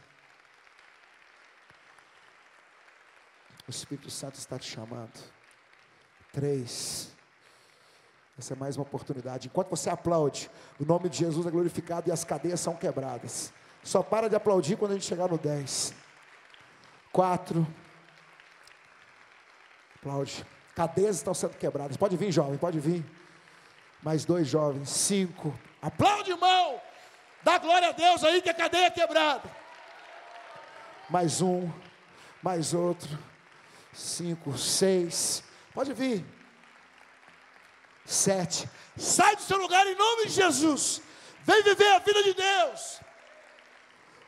O 3.67 3.69
Espírito 3.69 4.10
Santo 4.10 4.36
está 4.36 4.57
te 4.57 4.71
chamando. 4.71 5.19
Três. 6.31 7.13
Essa 8.39 8.53
é 8.53 8.55
mais 8.55 8.77
uma 8.77 8.84
oportunidade. 8.84 9.49
Enquanto 9.49 9.69
você 9.69 9.89
aplaude, 9.89 10.49
o 10.79 10.86
nome 10.86 11.10
de 11.10 11.17
Jesus 11.17 11.45
é 11.45 11.51
glorificado 11.51 12.07
e 12.07 12.12
as 12.13 12.23
cadeias 12.23 12.62
são 12.62 12.73
quebradas. 12.73 13.51
Só 13.84 14.01
para 14.01 14.29
de 14.29 14.38
aplaudir 14.38 14.77
quando 14.77 14.91
a 14.91 14.93
gente 14.93 15.05
chegar 15.05 15.27
no 15.27 15.38
10. 15.38 15.93
Quatro. 17.12 17.67
Aplaude. 19.97 20.45
Cadeias 20.73 21.17
estão 21.17 21.34
sendo 21.34 21.57
quebradas. 21.57 21.97
Pode 21.97 22.15
vir, 22.15 22.31
jovem, 22.31 22.57
pode 22.57 22.79
vir. 22.79 23.05
Mais 24.01 24.23
dois 24.23 24.47
jovens. 24.47 24.89
Cinco. 24.89 25.53
Aplaude, 25.81 26.31
irmão. 26.31 26.79
Dá 27.43 27.57
glória 27.57 27.89
a 27.89 27.91
Deus 27.91 28.23
aí 28.23 28.41
que 28.41 28.49
a 28.49 28.53
cadeia 28.53 28.85
é 28.85 28.91
quebrada. 28.91 29.49
Mais 31.09 31.41
um. 31.41 31.71
Mais 32.41 32.73
outro. 32.73 33.17
Cinco. 33.91 34.57
Seis. 34.57 35.43
Pode 35.73 35.93
vir. 35.93 36.25
Sete. 38.05 38.69
Sai 38.95 39.35
do 39.35 39.41
seu 39.41 39.57
lugar 39.57 39.85
em 39.87 39.95
nome 39.95 40.27
de 40.27 40.33
Jesus. 40.33 41.01
Vem 41.43 41.63
viver 41.63 41.93
a 41.93 41.99
vida 41.99 42.23
de 42.23 42.33
Deus. 42.33 42.99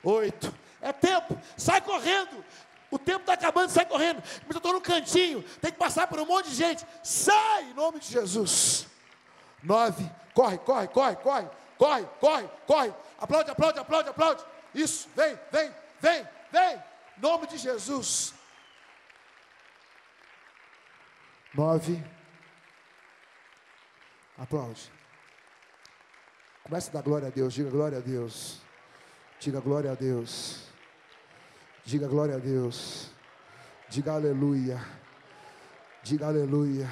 Oito. 0.04 0.54
É 0.82 0.92
tempo. 0.92 1.40
Sai 1.56 1.82
correndo. 1.82 2.44
O 2.90 3.00
tempo 3.00 3.22
está 3.22 3.34
acabando, 3.34 3.72
sai 3.72 3.86
correndo. 3.86 4.22
Mas 4.46 4.52
eu 4.52 4.58
estou 4.58 4.74
no 4.74 4.82
cantinho. 4.82 5.44
Tem 5.62 5.72
que 5.72 5.78
passar 5.78 6.08
por 6.08 6.20
um 6.20 6.26
monte 6.26 6.50
de 6.50 6.56
gente. 6.56 6.86
Sai 7.02 7.64
em 7.64 7.74
nome 7.74 8.00
de 8.00 8.08
Jesus. 8.08 8.88
Nove. 9.64 10.10
Corre, 10.34 10.58
corre, 10.58 10.88
corre, 10.88 11.16
corre. 11.16 11.50
Corre, 11.78 12.06
corre, 12.20 12.50
corre. 12.68 12.94
Aplaude, 13.20 13.52
aplaude, 13.52 13.80
aplaude, 13.80 14.10
aplaude. 14.10 14.44
Isso. 14.74 15.10
Vem, 15.16 15.38
vem, 15.52 15.72
vem, 16.00 16.28
vem. 16.52 16.76
Em 17.18 17.22
nome 17.22 17.48
de 17.48 17.58
Jesus. 17.58 18.34
Nove. 21.54 22.04
Aplaude. 24.38 24.92
Comece 26.64 26.90
a 26.90 26.94
dar 26.94 27.04
glória 27.04 27.28
a 27.28 27.32
Deus. 27.32 27.54
Diga 27.54 27.70
glória 27.70 27.98
a 27.98 28.02
Deus. 28.02 28.62
Diga 29.40 29.60
glória 29.60 29.92
a 29.92 29.96
Deus. 29.96 30.70
Diga 31.86 32.08
glória 32.08 32.36
a 32.36 32.40
Deus. 32.40 33.12
Diga 33.90 34.14
aleluia. 34.14 34.80
Diga 36.02 36.28
aleluia. 36.28 36.90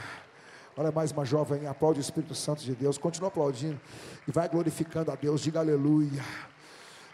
Olha 0.78 0.92
mais 0.92 1.12
uma 1.12 1.26
jovem, 1.26 1.68
aplaude 1.68 2.00
o 2.00 2.02
Espírito 2.02 2.34
Santo 2.34 2.64
de 2.64 2.74
Deus. 2.74 2.98
Continua 2.98 3.28
aplaudindo 3.28 3.80
e 4.28 4.32
vai 4.32 4.48
glorificando 4.48 5.12
a 5.12 5.16
Deus. 5.16 5.42
Diga 5.42 5.60
aleluia. 5.60 6.24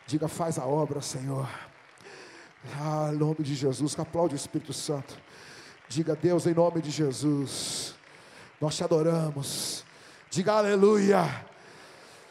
Diga 0.05 0.27
faz 0.27 0.59
a 0.59 0.65
obra, 0.65 1.01
Senhor. 1.01 1.49
Ah, 2.79 3.09
em 3.11 3.17
nome 3.17 3.37
de 3.39 3.55
Jesus, 3.55 3.97
aplaude 3.97 4.35
o 4.35 4.37
Espírito 4.37 4.73
Santo. 4.73 5.17
Diga 5.89 6.15
Deus 6.15 6.45
em 6.45 6.53
nome 6.53 6.81
de 6.81 6.91
Jesus. 6.91 7.95
Nós 8.61 8.75
te 8.75 8.83
adoramos. 8.83 9.83
Diga 10.29 10.53
aleluia. 10.53 11.45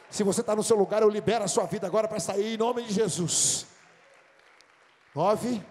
Se 0.08 0.22
você 0.22 0.42
está 0.42 0.54
no 0.54 0.62
seu 0.62 0.76
lugar, 0.76 1.02
eu 1.02 1.08
libero 1.08 1.44
a 1.44 1.48
sua 1.48 1.66
vida 1.66 1.86
agora 1.86 2.06
para 2.06 2.20
sair 2.20 2.54
em 2.54 2.56
nome 2.56 2.84
de 2.84 2.92
Jesus. 2.92 3.66
Nove. 5.14 5.62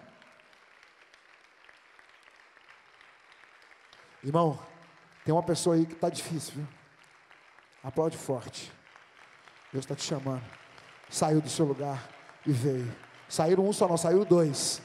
Irmão, 4.22 4.58
tem 5.26 5.34
uma 5.34 5.42
pessoa 5.42 5.74
aí 5.74 5.84
que 5.84 5.94
está 5.94 6.08
difícil, 6.08 6.52
viu? 6.54 6.68
Aplaude 7.82 8.16
forte. 8.16 8.72
Deus 9.72 9.84
está 9.84 9.96
te 9.96 10.04
chamando. 10.04 10.44
Saiu 11.10 11.40
do 11.40 11.48
seu 11.48 11.64
lugar 11.64 12.00
e 12.46 12.52
veio. 12.52 12.96
Saíram 13.28 13.66
um 13.66 13.72
só, 13.72 13.88
não, 13.88 13.96
saiu 13.96 14.24
dois. 14.24 14.80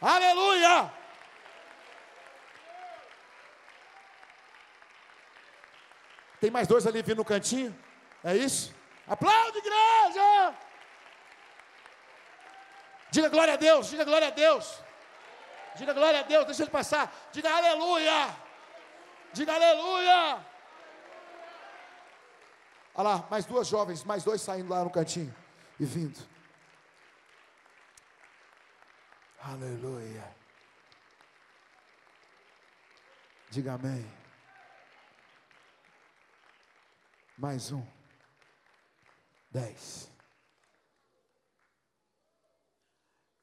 Aleluia! 0.00 0.92
Tem 6.40 6.52
mais 6.52 6.68
dois 6.68 6.86
ali 6.86 7.02
vindo 7.02 7.16
no 7.16 7.24
cantinho? 7.24 7.76
É 8.22 8.36
isso? 8.36 8.72
Aplaude, 9.08 9.58
igreja! 9.58 10.54
Diga 13.10 13.28
glória 13.28 13.54
a 13.54 13.56
Deus, 13.56 13.90
diga 13.90 14.04
glória 14.04 14.28
a 14.28 14.30
Deus. 14.30 14.78
Diga 15.74 15.92
glória 15.92 16.20
a 16.20 16.22
Deus, 16.22 16.46
deixa 16.46 16.62
ele 16.62 16.70
passar. 16.70 17.12
Diga 17.32 17.50
aleluia. 17.50 18.43
Diga 19.34 19.52
aleluia. 19.52 20.46
Olha 22.94 23.08
lá, 23.08 23.28
mais 23.28 23.44
duas 23.44 23.66
jovens, 23.66 24.04
mais 24.04 24.22
dois 24.22 24.40
saindo 24.40 24.68
lá 24.70 24.84
no 24.84 24.90
cantinho 24.90 25.34
e 25.80 25.84
vindo. 25.84 26.18
Aleluia. 29.40 30.24
Diga 33.50 33.74
amém. 33.74 34.06
Mais 37.36 37.72
um. 37.72 37.84
Dez. 39.50 40.08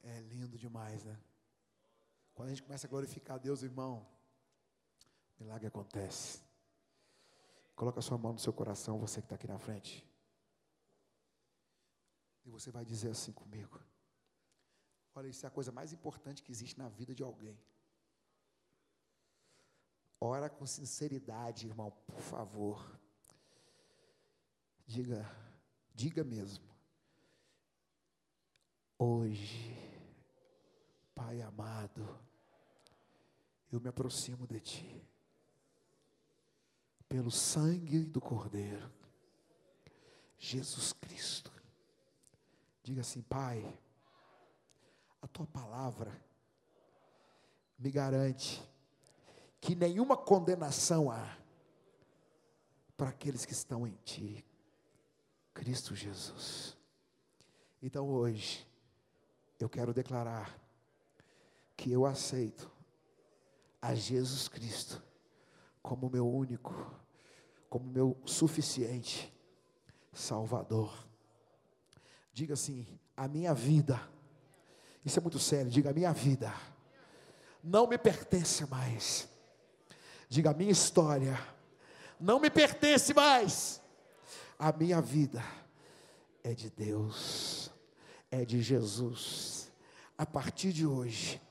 É 0.03 0.19
lindo 0.21 0.57
demais, 0.57 1.03
né? 1.03 1.17
Quando 2.33 2.47
a 2.47 2.51
gente 2.51 2.63
começa 2.63 2.87
a 2.87 2.89
glorificar 2.89 3.35
a 3.35 3.39
Deus, 3.39 3.61
irmão, 3.61 4.07
milagre 5.41 5.67
acontece. 5.67 6.41
Coloca 7.75 8.01
sua 8.01 8.17
mão 8.17 8.33
no 8.33 8.39
seu 8.39 8.53
coração, 8.53 8.99
você 8.99 9.21
que 9.21 9.25
está 9.25 9.35
aqui 9.35 9.47
na 9.47 9.57
frente. 9.57 10.07
E 12.45 12.49
você 12.49 12.69
vai 12.71 12.85
dizer 12.85 13.09
assim 13.09 13.31
comigo: 13.31 13.79
Olha, 15.15 15.27
isso 15.27 15.45
é 15.45 15.47
a 15.47 15.51
coisa 15.51 15.71
mais 15.71 15.91
importante 15.91 16.43
que 16.43 16.51
existe 16.51 16.77
na 16.77 16.89
vida 16.89 17.13
de 17.13 17.23
alguém. 17.23 17.59
Ora 20.19 20.49
com 20.49 20.65
sinceridade, 20.65 21.67
irmão, 21.67 21.91
por 22.05 22.19
favor. 22.19 22.99
Diga, 24.85 25.25
diga 25.93 26.23
mesmo. 26.23 26.69
Hoje, 28.99 29.75
Pai 31.15 31.41
amado, 31.41 32.07
eu 33.71 33.79
me 33.79 33.89
aproximo 33.89 34.45
de 34.45 34.59
Ti, 34.59 35.10
pelo 37.11 37.29
sangue 37.29 38.05
do 38.05 38.21
Cordeiro, 38.21 38.89
Jesus 40.39 40.93
Cristo. 40.93 41.51
Diga 42.81 43.01
assim, 43.01 43.21
Pai, 43.21 43.77
a 45.21 45.27
Tua 45.27 45.45
palavra 45.45 46.09
me 47.77 47.91
garante 47.91 48.63
que 49.59 49.75
nenhuma 49.75 50.15
condenação 50.15 51.11
há 51.11 51.37
para 52.95 53.09
aqueles 53.09 53.43
que 53.43 53.51
estão 53.51 53.85
em 53.85 53.99
Ti, 54.05 54.45
Cristo 55.53 55.93
Jesus. 55.93 56.77
Então 57.81 58.07
hoje, 58.07 58.65
eu 59.59 59.67
quero 59.67 59.93
declarar 59.93 60.57
que 61.75 61.91
eu 61.91 62.05
aceito 62.05 62.71
a 63.81 63.93
Jesus 63.93 64.47
Cristo 64.47 65.10
como 65.81 66.09
meu 66.09 66.27
único, 66.27 66.73
como 67.69 67.85
meu 67.89 68.17
suficiente 68.25 69.33
Salvador. 70.13 70.93
Diga 72.33 72.53
assim: 72.53 72.85
a 73.15 73.27
minha 73.27 73.53
vida, 73.53 74.01
isso 75.05 75.19
é 75.19 75.21
muito 75.21 75.39
sério, 75.39 75.71
diga 75.71 75.89
a 75.89 75.93
minha 75.93 76.11
vida, 76.11 76.53
não 77.63 77.87
me 77.87 77.97
pertence 77.97 78.65
mais. 78.67 79.29
Diga 80.27 80.51
a 80.51 80.53
minha 80.53 80.71
história, 80.71 81.37
não 82.19 82.39
me 82.39 82.49
pertence 82.49 83.13
mais. 83.13 83.81
A 84.57 84.71
minha 84.71 85.01
vida 85.01 85.43
é 86.43 86.53
de 86.53 86.69
Deus, 86.69 87.69
é 88.29 88.45
de 88.45 88.61
Jesus. 88.61 89.69
A 90.17 90.25
partir 90.25 90.71
de 90.71 90.85
hoje, 90.85 91.41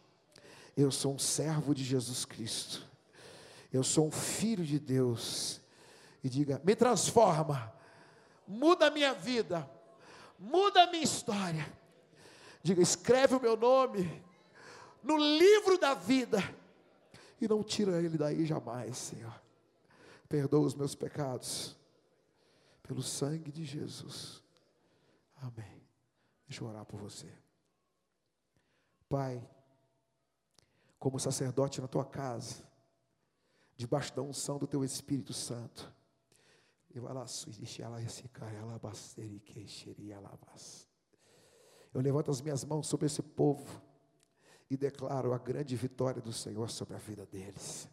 eu 0.76 0.90
sou 0.90 1.14
um 1.14 1.18
servo 1.18 1.74
de 1.74 1.84
Jesus 1.84 2.24
Cristo. 2.24 2.89
Eu 3.72 3.82
sou 3.82 4.08
um 4.08 4.10
filho 4.10 4.64
de 4.64 4.78
Deus. 4.78 5.60
E 6.22 6.28
diga: 6.28 6.60
me 6.64 6.74
transforma, 6.74 7.72
muda 8.46 8.86
a 8.86 8.90
minha 8.90 9.14
vida, 9.14 9.68
muda 10.38 10.82
a 10.82 10.86
minha 10.90 11.04
história. 11.04 11.66
Diga: 12.62 12.82
escreve 12.82 13.34
o 13.34 13.40
meu 13.40 13.56
nome 13.56 14.22
no 15.02 15.16
livro 15.16 15.78
da 15.78 15.94
vida 15.94 16.38
e 17.40 17.48
não 17.48 17.62
tira 17.62 18.02
ele 18.02 18.18
daí 18.18 18.44
jamais, 18.44 18.96
Senhor. 18.98 19.40
Perdoa 20.28 20.66
os 20.66 20.74
meus 20.74 20.94
pecados 20.94 21.76
pelo 22.82 23.02
sangue 23.02 23.50
de 23.50 23.64
Jesus. 23.64 24.42
Amém. 25.36 25.82
Deixa 26.46 26.62
eu 26.62 26.68
orar 26.68 26.84
por 26.84 27.00
você. 27.00 27.32
Pai, 29.08 29.42
como 30.98 31.18
sacerdote 31.18 31.80
na 31.80 31.88
tua 31.88 32.04
casa, 32.04 32.62
debaixo 33.80 34.14
da 34.14 34.20
unção 34.20 34.58
do 34.58 34.66
teu 34.66 34.84
Espírito 34.84 35.32
Santo. 35.32 35.90
Eu 41.94 42.02
levanto 42.02 42.30
as 42.30 42.42
minhas 42.42 42.62
mãos 42.62 42.86
sobre 42.86 43.06
esse 43.06 43.22
povo 43.22 43.80
e 44.68 44.76
declaro 44.76 45.32
a 45.32 45.38
grande 45.38 45.74
vitória 45.76 46.20
do 46.20 46.30
Senhor 46.30 46.68
sobre 46.68 46.94
a 46.94 46.98
vida 46.98 47.24
deles. 47.24 47.88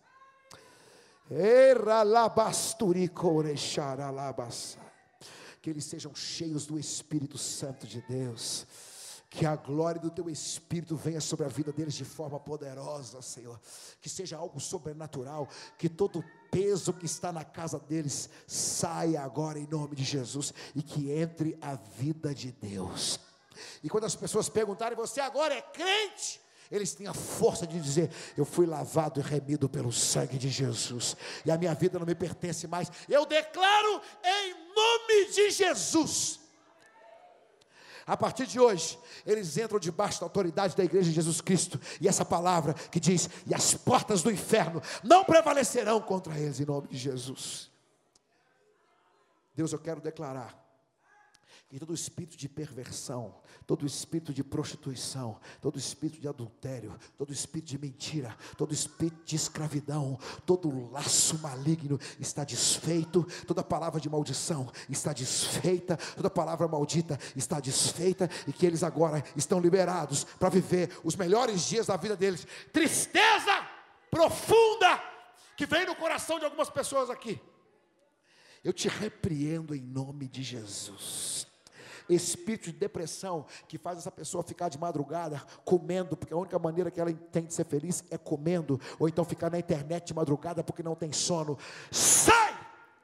Que 5.62 5.70
eles 5.70 5.86
sejam 5.86 6.14
cheios 6.14 6.66
do 6.66 6.78
Espírito 6.78 7.38
Santo 7.38 7.88
de 7.88 8.02
Deus 8.02 8.68
que 9.30 9.46
a 9.46 9.56
glória 9.56 10.00
do 10.00 10.10
teu 10.10 10.30
Espírito 10.30 10.96
venha 10.96 11.20
sobre 11.20 11.46
a 11.46 11.50
vida 11.50 11.72
deles 11.72 11.94
de 11.94 12.06
forma 12.06 12.40
poderosa, 12.40 13.22
Senhor. 13.22 13.60
Que 14.02 14.10
seja 14.10 14.38
algo 14.38 14.60
sobrenatural. 14.60 15.50
Que 15.78 15.90
todo 15.90 16.24
peso 16.50 16.94
que 16.94 17.06
está 17.06 17.32
na 17.32 17.44
casa 17.44 17.78
deles 17.78 18.30
saia 18.48 19.22
agora 19.22 19.60
em 19.60 19.68
nome 19.68 19.96
de 19.96 20.04
Jesus. 20.04 20.54
E 20.74 20.82
que 20.82 21.12
entre 21.12 21.58
a 21.62 21.76
vida 21.76 22.34
de 22.34 22.52
Deus. 22.52 23.20
E 23.84 23.90
quando 23.90 24.06
as 24.06 24.16
pessoas 24.16 24.48
perguntarem, 24.48 24.98
você 24.98 25.20
agora 25.20 25.54
é 25.54 25.62
crente? 25.62 26.40
Eles 26.72 26.94
têm 26.94 27.08
a 27.08 27.14
força 27.14 27.66
de 27.66 27.80
dizer: 27.80 28.12
Eu 28.36 28.46
fui 28.46 28.66
lavado 28.66 29.20
e 29.20 29.24
remido 29.24 29.70
pelo 29.70 29.92
sangue 29.92 30.38
de 30.38 30.50
Jesus, 30.50 31.16
e 31.46 31.52
a 31.52 31.58
minha 31.58 31.74
vida 31.74 31.98
não 31.98 32.06
me 32.06 32.14
pertence 32.14 32.68
mais. 32.68 32.92
Eu 33.08 33.26
declaro 33.26 34.02
em 34.24 34.54
nome 34.76 35.32
de 35.34 35.50
Jesus 35.52 36.47
a 38.08 38.16
partir 38.16 38.48
de 38.48 38.58
hoje, 38.58 38.98
eles 39.26 39.58
entram 39.58 39.78
debaixo 39.78 40.22
da 40.22 40.26
autoridade 40.26 40.78
da 40.78 40.84
igreja 40.84 41.10
de 41.10 41.16
Jesus 41.16 41.42
Cristo. 41.42 41.80
E 42.00 42.08
essa 42.08 42.24
palavra 42.24 42.74
que 42.74 43.02
diz: 43.02 43.30
E 43.46 43.54
as 43.54 43.74
portas 43.74 44.24
do 44.24 44.32
inferno 44.32 44.82
não 45.04 45.26
prevalecerão 45.26 46.00
contra 46.02 46.40
eles, 46.40 46.60
em 46.62 46.66
nome 46.66 46.88
de 46.88 46.98
Jesus. 46.98 47.70
Deus, 49.54 49.74
eu 49.74 49.80
quero 49.80 50.00
declarar 50.00 50.67
que 51.70 51.78
todo 51.78 51.94
espírito 51.94 52.38
de 52.38 52.48
perversão, 52.48 53.36
todo 53.66 53.86
espírito 53.86 54.34
de 54.34 54.42
prostituição, 54.42 55.38
todo 55.62 55.78
espírito 55.78 56.22
de 56.22 56.28
adultério, 56.28 56.98
todo 57.18 57.34
espírito 57.34 57.68
de 57.68 57.78
mentira, 57.78 58.38
todo 58.56 58.74
espírito 58.74 59.26
de 59.26 59.36
escravidão, 59.36 60.18
todo 60.46 60.90
laço 60.90 61.38
maligno 61.40 62.00
está 62.22 62.46
desfeito, 62.46 63.28
toda 63.46 63.64
palavra 63.64 64.00
de 64.00 64.10
maldição 64.10 64.72
está 64.90 65.12
desfeita, 65.12 65.98
toda 66.16 66.30
palavra 66.30 66.70
maldita 66.70 67.20
está 67.36 67.60
desfeita 67.60 68.30
e 68.48 68.54
que 68.54 68.66
eles 68.66 68.82
agora 68.82 69.22
estão 69.36 69.60
liberados 69.60 70.24
para 70.24 70.48
viver 70.48 70.98
os 71.04 71.18
melhores 71.18 71.68
dias 71.68 71.88
da 71.88 71.98
vida 71.98 72.16
deles. 72.16 72.48
Tristeza 72.72 73.68
profunda 74.10 75.04
que 75.58 75.66
vem 75.66 75.86
no 75.86 75.96
coração 75.98 76.40
de 76.40 76.46
algumas 76.46 76.70
pessoas 76.70 77.10
aqui. 77.10 77.42
Eu 78.64 78.72
te 78.72 78.88
repreendo 78.88 79.76
em 79.76 79.82
nome 79.82 80.30
de 80.30 80.44
Jesus 80.44 81.47
espírito 82.10 82.72
de 82.72 82.78
depressão 82.78 83.46
que 83.68 83.78
faz 83.78 83.98
essa 84.00 84.12
pessoa 84.12 84.44
ficar 84.44 84.70
de 84.70 84.78
madrugada 84.78 85.42
comendo, 85.66 86.16
porque 86.16 86.34
a 86.34 86.38
única 86.38 86.58
maneira 86.60 86.90
que 86.92 87.00
ela 87.00 87.12
tem 87.32 87.46
de 87.46 87.54
ser 87.54 87.66
feliz 87.66 88.04
é 88.10 88.18
comendo, 88.18 88.80
ou 89.00 89.08
então 89.08 89.26
ficar 89.26 89.50
na 89.50 89.60
internet 89.60 90.08
de 90.08 90.14
madrugada 90.14 90.64
porque 90.64 90.84
não 90.84 90.96
tem 90.96 91.12
sono. 91.12 91.58
Sai! 91.92 92.48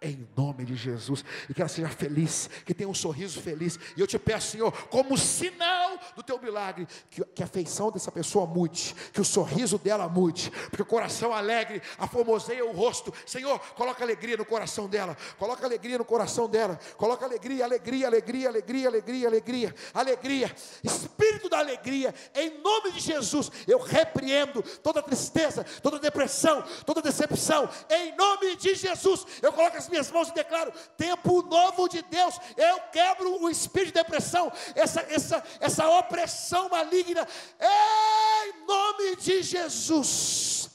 em 0.03 0.27
nome 0.35 0.65
de 0.65 0.75
Jesus, 0.75 1.23
e 1.49 1.53
que 1.53 1.61
ela 1.61 1.69
seja 1.69 1.87
feliz, 1.87 2.49
que 2.65 2.73
tenha 2.73 2.89
um 2.89 2.93
sorriso 2.93 3.41
feliz. 3.41 3.79
E 3.95 4.01
eu 4.01 4.05
te 4.05 4.19
peço, 4.19 4.51
Senhor, 4.51 4.71
como 4.89 5.17
sinal 5.17 5.82
do 6.15 6.23
teu 6.23 6.39
milagre, 6.39 6.87
que, 7.09 7.23
que 7.25 7.43
a 7.43 7.47
feição 7.47 7.91
dessa 7.91 8.11
pessoa 8.11 8.45
mude, 8.45 8.95
que 9.11 9.21
o 9.21 9.25
sorriso 9.25 9.77
dela 9.77 10.07
mude, 10.07 10.51
porque 10.69 10.81
o 10.81 10.85
coração 10.85 11.33
alegre 11.33 11.81
aformoseia 11.97 12.65
o 12.65 12.71
rosto. 12.71 13.13
Senhor, 13.25 13.59
coloca 13.75 14.03
alegria 14.03 14.37
no 14.37 14.45
coração 14.45 14.87
dela, 14.87 15.17
coloca 15.37 15.65
alegria 15.65 15.97
no 15.97 16.05
coração 16.05 16.49
dela, 16.49 16.79
coloca 16.97 17.25
alegria, 17.25 17.63
alegria, 17.65 18.07
alegria, 18.07 18.49
alegria, 18.49 18.87
alegria, 18.87 19.27
alegria, 19.27 19.75
alegria, 19.93 20.55
espírito 20.83 21.49
da 21.49 21.59
alegria, 21.59 22.13
em 22.35 22.61
nome 22.61 22.91
de 22.91 22.99
Jesus, 22.99 23.51
eu 23.67 23.79
repreendo 23.79 24.61
toda 24.81 25.01
tristeza, 25.01 25.65
toda 25.81 25.99
depressão, 25.99 26.63
toda 26.85 27.01
decepção, 27.01 27.69
em 27.89 28.15
nome 28.15 28.55
de 28.55 28.75
Jesus, 28.75 29.25
eu 29.41 29.51
coloco 29.51 29.77
as 29.77 29.89
minhas 29.89 30.11
mãos 30.11 30.29
e 30.29 30.33
declaro: 30.33 30.71
tempo 30.97 31.41
novo 31.43 31.87
de 31.87 32.01
Deus. 32.03 32.39
Eu 32.57 32.79
quebro 32.91 33.41
o 33.43 33.49
espírito 33.49 33.93
de 33.93 34.03
depressão, 34.03 34.51
essa, 34.75 35.01
essa, 35.09 35.43
essa 35.59 35.82
opressão 35.89 36.69
maligna, 36.69 37.27
em 37.59 38.65
nome 38.65 39.15
de 39.17 39.41
Jesus. 39.43 40.69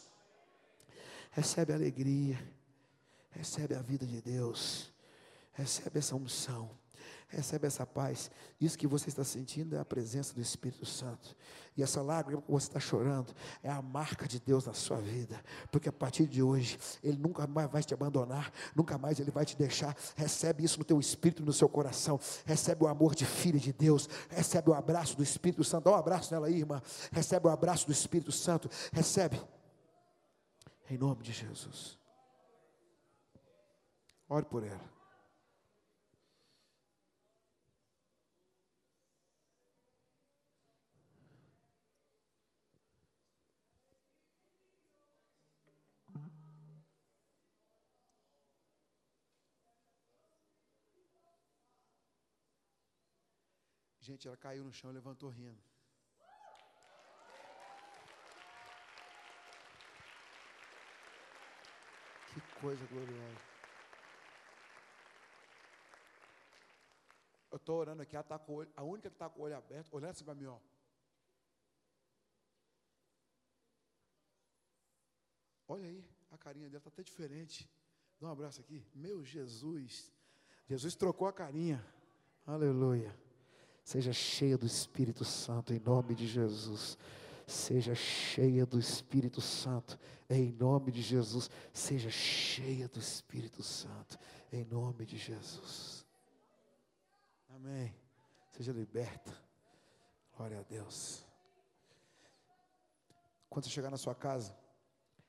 Recebe 1.30 1.72
a 1.72 1.76
alegria, 1.76 2.38
recebe 3.30 3.74
a 3.74 3.82
vida 3.82 4.06
de 4.06 4.20
Deus, 4.20 4.92
recebe 5.52 5.98
essa 5.98 6.16
unção. 6.16 6.70
Recebe 7.28 7.66
essa 7.66 7.84
paz. 7.84 8.30
Isso 8.58 8.78
que 8.78 8.86
você 8.86 9.10
está 9.10 9.22
sentindo 9.22 9.76
é 9.76 9.78
a 9.78 9.84
presença 9.84 10.32
do 10.34 10.40
Espírito 10.40 10.86
Santo. 10.86 11.36
E 11.76 11.82
essa 11.82 12.00
lágrima 12.00 12.40
que 12.40 12.50
você 12.50 12.68
está 12.68 12.80
chorando 12.80 13.34
é 13.62 13.70
a 13.70 13.82
marca 13.82 14.26
de 14.26 14.40
Deus 14.40 14.64
na 14.64 14.72
sua 14.72 14.96
vida. 14.96 15.38
Porque 15.70 15.90
a 15.90 15.92
partir 15.92 16.26
de 16.26 16.42
hoje, 16.42 16.78
Ele 17.04 17.18
nunca 17.18 17.46
mais 17.46 17.70
vai 17.70 17.82
te 17.82 17.92
abandonar, 17.92 18.50
nunca 18.74 18.96
mais 18.96 19.20
Ele 19.20 19.30
vai 19.30 19.44
te 19.44 19.54
deixar. 19.56 19.94
Recebe 20.16 20.64
isso 20.64 20.78
no 20.78 20.84
teu 20.84 20.98
espírito, 20.98 21.44
no 21.44 21.52
seu 21.52 21.68
coração. 21.68 22.18
Recebe 22.46 22.84
o 22.84 22.88
amor 22.88 23.14
de 23.14 23.26
filha 23.26 23.60
de 23.60 23.74
Deus. 23.74 24.08
Recebe 24.30 24.70
o 24.70 24.74
abraço 24.74 25.14
do 25.14 25.22
Espírito 25.22 25.62
Santo. 25.62 25.84
Dá 25.84 25.90
um 25.90 25.96
abraço 25.96 26.32
nela 26.32 26.46
aí, 26.46 26.56
irmã. 26.56 26.80
Recebe 27.12 27.46
o 27.46 27.50
abraço 27.50 27.84
do 27.84 27.92
Espírito 27.92 28.32
Santo. 28.32 28.70
Recebe. 28.90 29.38
Em 30.90 30.96
nome 30.96 31.22
de 31.22 31.32
Jesus. 31.32 31.98
Ore 34.30 34.46
por 34.46 34.64
ela. 34.64 34.97
Gente, 54.08 54.26
ela 54.26 54.38
caiu 54.38 54.64
no 54.64 54.72
chão 54.72 54.90
e 54.90 54.94
levantou 54.94 55.28
rindo. 55.28 55.62
Que 62.32 62.40
coisa 62.58 62.86
gloriosa. 62.86 63.40
Eu 67.50 67.58
estou 67.58 67.76
orando 67.76 68.00
aqui, 68.00 68.16
ela 68.16 68.24
tá 68.24 68.38
com 68.38 68.54
olho, 68.54 68.72
a 68.74 68.82
única 68.82 69.10
que 69.10 69.14
está 69.14 69.28
com 69.28 69.40
o 69.40 69.44
olho 69.44 69.58
aberto, 69.58 69.92
olhando 69.92 70.12
assim 70.12 70.24
para 70.24 70.34
mim, 70.34 70.46
ó. 70.46 70.58
Olha 75.68 75.84
aí, 75.84 76.02
a 76.30 76.38
carinha 76.38 76.70
dela 76.70 76.78
está 76.78 76.88
até 76.88 77.02
diferente. 77.02 77.70
Dá 78.18 78.28
um 78.28 78.32
abraço 78.32 78.58
aqui. 78.62 78.82
Meu 78.94 79.22
Jesus. 79.22 80.10
Jesus 80.66 80.94
trocou 80.94 81.28
a 81.28 81.32
carinha. 81.32 81.84
Aleluia. 82.46 83.27
Seja 83.88 84.12
cheia 84.12 84.58
do 84.58 84.66
Espírito 84.66 85.24
Santo 85.24 85.72
em 85.72 85.80
nome 85.80 86.14
de 86.14 86.26
Jesus. 86.26 86.98
Seja 87.46 87.94
cheia 87.94 88.66
do 88.66 88.78
Espírito 88.78 89.40
Santo 89.40 89.98
em 90.28 90.52
nome 90.52 90.92
de 90.92 91.00
Jesus. 91.00 91.48
Seja 91.72 92.10
cheia 92.10 92.86
do 92.86 92.98
Espírito 92.98 93.62
Santo 93.62 94.18
em 94.52 94.62
nome 94.62 95.06
de 95.06 95.16
Jesus. 95.16 96.04
Amém. 97.48 97.94
Seja 98.50 98.72
liberta. 98.72 99.34
Glória 100.36 100.60
a 100.60 100.62
Deus. 100.64 101.24
Quando 103.48 103.64
você 103.64 103.70
chegar 103.70 103.90
na 103.90 103.96
sua 103.96 104.14
casa, 104.14 104.54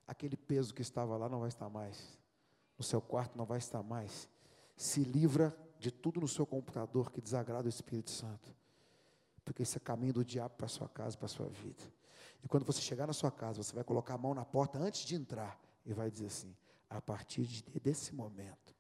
aquele 0.06 0.36
peso 0.36 0.74
que 0.74 0.82
estava 0.82 1.16
lá 1.16 1.30
não 1.30 1.40
vai 1.40 1.48
estar 1.48 1.70
mais. 1.70 2.20
No 2.78 2.84
seu 2.84 3.00
quarto 3.00 3.38
não 3.38 3.46
vai 3.46 3.60
estar 3.60 3.82
mais. 3.82 4.28
Se 4.76 5.02
livra 5.02 5.58
de 5.80 5.90
tudo 5.90 6.20
no 6.20 6.28
seu 6.28 6.46
computador 6.46 7.10
que 7.10 7.22
desagrada 7.22 7.66
o 7.66 7.70
Espírito 7.70 8.12
Santo. 8.12 8.54
Porque 9.46 9.64
esse 9.64 9.78
é 9.78 9.80
caminho 9.80 10.14
do 10.14 10.26
diabo 10.26 10.56
para 10.56 10.66
a 10.66 10.70
sua 10.70 10.90
casa, 10.90 11.18
para 11.18 11.26
a 11.26 11.30
sua 11.30 11.48
vida. 11.48 11.82
E 12.44 12.48
quando 12.48 12.66
você 12.66 12.82
chegar 12.82 13.08
na 13.08 13.14
sua 13.14 13.32
casa, 13.32 13.64
você 13.64 13.74
vai 13.74 13.84
colocar 13.84 14.16
a 14.16 14.18
mão 14.18 14.34
na 14.34 14.46
porta 14.46 14.78
antes 14.78 15.02
de 15.02 15.16
entrar 15.16 15.60
e 15.86 15.94
vai 15.94 16.12
dizer 16.12 16.28
assim: 16.28 16.56
a 16.90 17.02
partir 17.02 17.44
de, 17.44 17.64
desse 17.80 18.14
momento, 18.14 18.76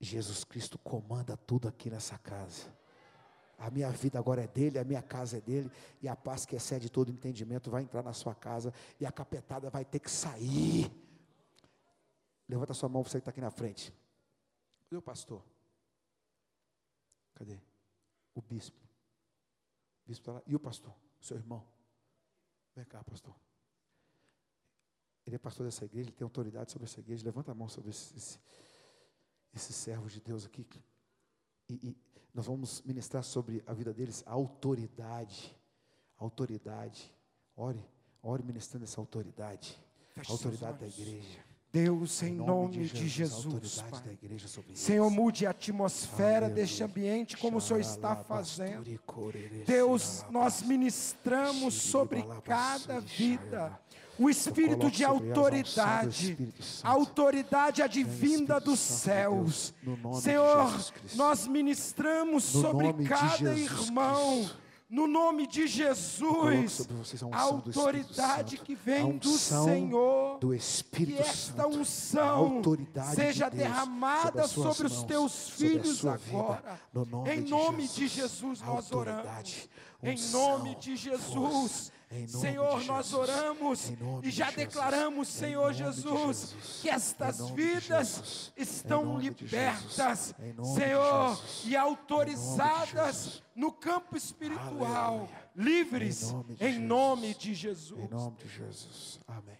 Jesus 0.00 0.44
Cristo 0.44 0.78
comanda 0.78 1.36
tudo 1.36 1.68
aqui 1.68 1.90
nessa 1.90 2.18
casa. 2.18 2.74
A 3.58 3.70
minha 3.70 3.90
vida 3.90 4.18
agora 4.18 4.42
é 4.42 4.48
dele, 4.48 4.78
a 4.78 4.84
minha 4.84 5.02
casa 5.02 5.38
é 5.38 5.40
dele, 5.40 5.70
e 6.02 6.08
a 6.08 6.16
paz 6.16 6.44
que 6.44 6.56
excede 6.56 6.90
todo 6.90 7.10
entendimento 7.10 7.70
vai 7.70 7.82
entrar 7.82 8.02
na 8.02 8.12
sua 8.12 8.34
casa, 8.34 8.72
e 8.98 9.06
a 9.06 9.12
capetada 9.12 9.70
vai 9.70 9.84
ter 9.84 10.00
que 10.00 10.10
sair. 10.10 10.90
Levanta 12.48 12.74
sua 12.74 12.88
mão, 12.88 13.04
você 13.04 13.18
que 13.18 13.18
está 13.18 13.30
aqui 13.30 13.40
na 13.40 13.50
frente. 13.50 13.94
Cadê 14.84 14.96
o 14.96 15.02
pastor? 15.02 15.44
Cadê? 17.34 17.58
O 18.34 18.42
bispo. 18.42 18.78
O 20.04 20.08
bispo 20.08 20.22
está 20.22 20.32
lá. 20.32 20.42
E 20.46 20.54
o 20.54 20.60
pastor? 20.60 20.94
Seu 21.20 21.36
irmão. 21.36 21.66
Vem 22.74 22.84
cá, 22.84 23.02
pastor. 23.04 23.34
Ele 25.26 25.36
é 25.36 25.38
pastor 25.38 25.64
dessa 25.64 25.84
igreja, 25.84 26.10
ele 26.10 26.16
tem 26.16 26.24
autoridade 26.24 26.70
sobre 26.70 26.84
essa 26.84 27.00
igreja. 27.00 27.24
Levanta 27.24 27.52
a 27.52 27.54
mão 27.54 27.68
sobre 27.68 27.90
esse, 27.90 28.14
esse, 28.16 28.38
esses 29.54 29.74
servos 29.74 30.12
de 30.12 30.20
Deus 30.20 30.44
aqui. 30.44 30.66
E, 31.68 31.74
e, 31.88 31.96
nós 32.34 32.46
vamos 32.46 32.82
ministrar 32.82 33.22
sobre 33.22 33.62
a 33.66 33.72
vida 33.72 33.94
deles 33.94 34.22
a 34.26 34.32
autoridade. 34.32 35.56
autoridade. 36.16 37.14
Ore, 37.56 37.82
ore 38.22 38.42
ministrando 38.42 38.84
essa 38.84 39.00
autoridade. 39.00 39.78
Feche 40.14 40.30
a 40.30 40.34
autoridade 40.34 40.78
da 40.78 40.86
igreja. 40.88 41.53
Deus, 41.74 42.22
em, 42.22 42.36
nome, 42.36 42.86
de 42.86 43.08
Jesus, 43.08 43.82
Jesus 43.82 43.84
Senhor, 44.74 45.10
mude 45.10 45.44
a 45.44 45.50
atmosfera 45.50 46.48
deste 46.48 46.84
ambiente 46.84 47.36
como 47.36 47.56
o 47.56 47.60
Senhor 47.60 47.80
está 47.80 48.14
fazendo. 48.14 48.84
Deus, 49.66 50.24
nós 50.30 50.62
ministramos 50.62 51.74
sobre 51.74 52.24
cada 52.44 53.00
vida. 53.00 53.76
O 54.16 54.30
espírito 54.30 54.88
de 54.88 55.04
autoridade, 55.04 56.38
a 56.84 56.90
autoridade 56.90 57.82
advinda 57.82 58.60
dos 58.60 58.78
céus. 58.78 59.74
Senhor, 60.22 60.92
nós 61.16 61.48
ministramos 61.48 62.44
sobre 62.44 62.92
cada 63.04 63.52
irmão 63.52 64.48
no 64.94 65.08
nome 65.08 65.48
de 65.48 65.66
Jesus, 65.66 66.86
a, 67.32 67.40
autoridade 67.40 68.58
que 68.58 68.76
vem 68.76 69.18
do 69.18 69.36
Senhor, 69.36 70.38
do 70.38 70.54
Espírito 70.54 71.20
que 71.20 71.28
esta 71.28 71.66
unção 71.66 72.62
seja 73.12 73.50
derramada 73.50 74.46
sobre, 74.46 74.86
os 74.86 75.02
teus 75.02 75.50
filhos 75.50 76.06
agora. 76.06 76.80
em 77.26 77.40
nome 77.40 77.88
de 77.88 78.06
Jesus 78.06 78.62
nós 78.62 78.92
oramos. 78.92 79.68
Em 80.00 80.16
nome 80.30 80.76
de 80.76 80.94
Jesus. 80.94 81.90
Senhor, 82.28 82.84
nós 82.84 83.12
oramos 83.12 83.90
e 84.22 84.30
já 84.30 84.50
de 84.50 84.56
declaramos, 84.56 85.28
Senhor 85.28 85.72
Jesus, 85.72 86.04
Jesus, 86.04 86.80
que 86.80 86.88
estas 86.88 87.50
vidas 87.50 88.52
estão 88.56 89.18
libertas, 89.18 90.34
Senhor, 90.74 91.40
e 91.64 91.76
autorizadas 91.76 93.42
no 93.54 93.72
campo 93.72 94.16
espiritual, 94.16 95.14
Aleluia. 95.14 95.50
livres 95.56 96.34
em 96.60 96.78
nome 96.78 97.34
de 97.34 97.54
Jesus. 97.54 98.00
Em 98.00 98.08
nome 98.08 98.36
de 98.36 98.48
Jesus. 98.48 99.20
Amém. 99.26 99.58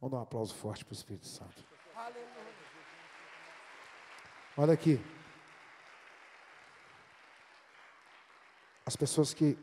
Vamos 0.00 0.12
dar 0.12 0.18
um 0.18 0.22
aplauso 0.22 0.54
forte 0.54 0.84
para 0.84 0.92
o 0.92 0.96
Espírito 0.96 1.26
Santo. 1.26 1.64
Aleluia. 1.94 2.26
Olha 4.56 4.74
aqui. 4.74 5.00
As 8.84 8.96
pessoas 8.96 9.32
que. 9.32 9.56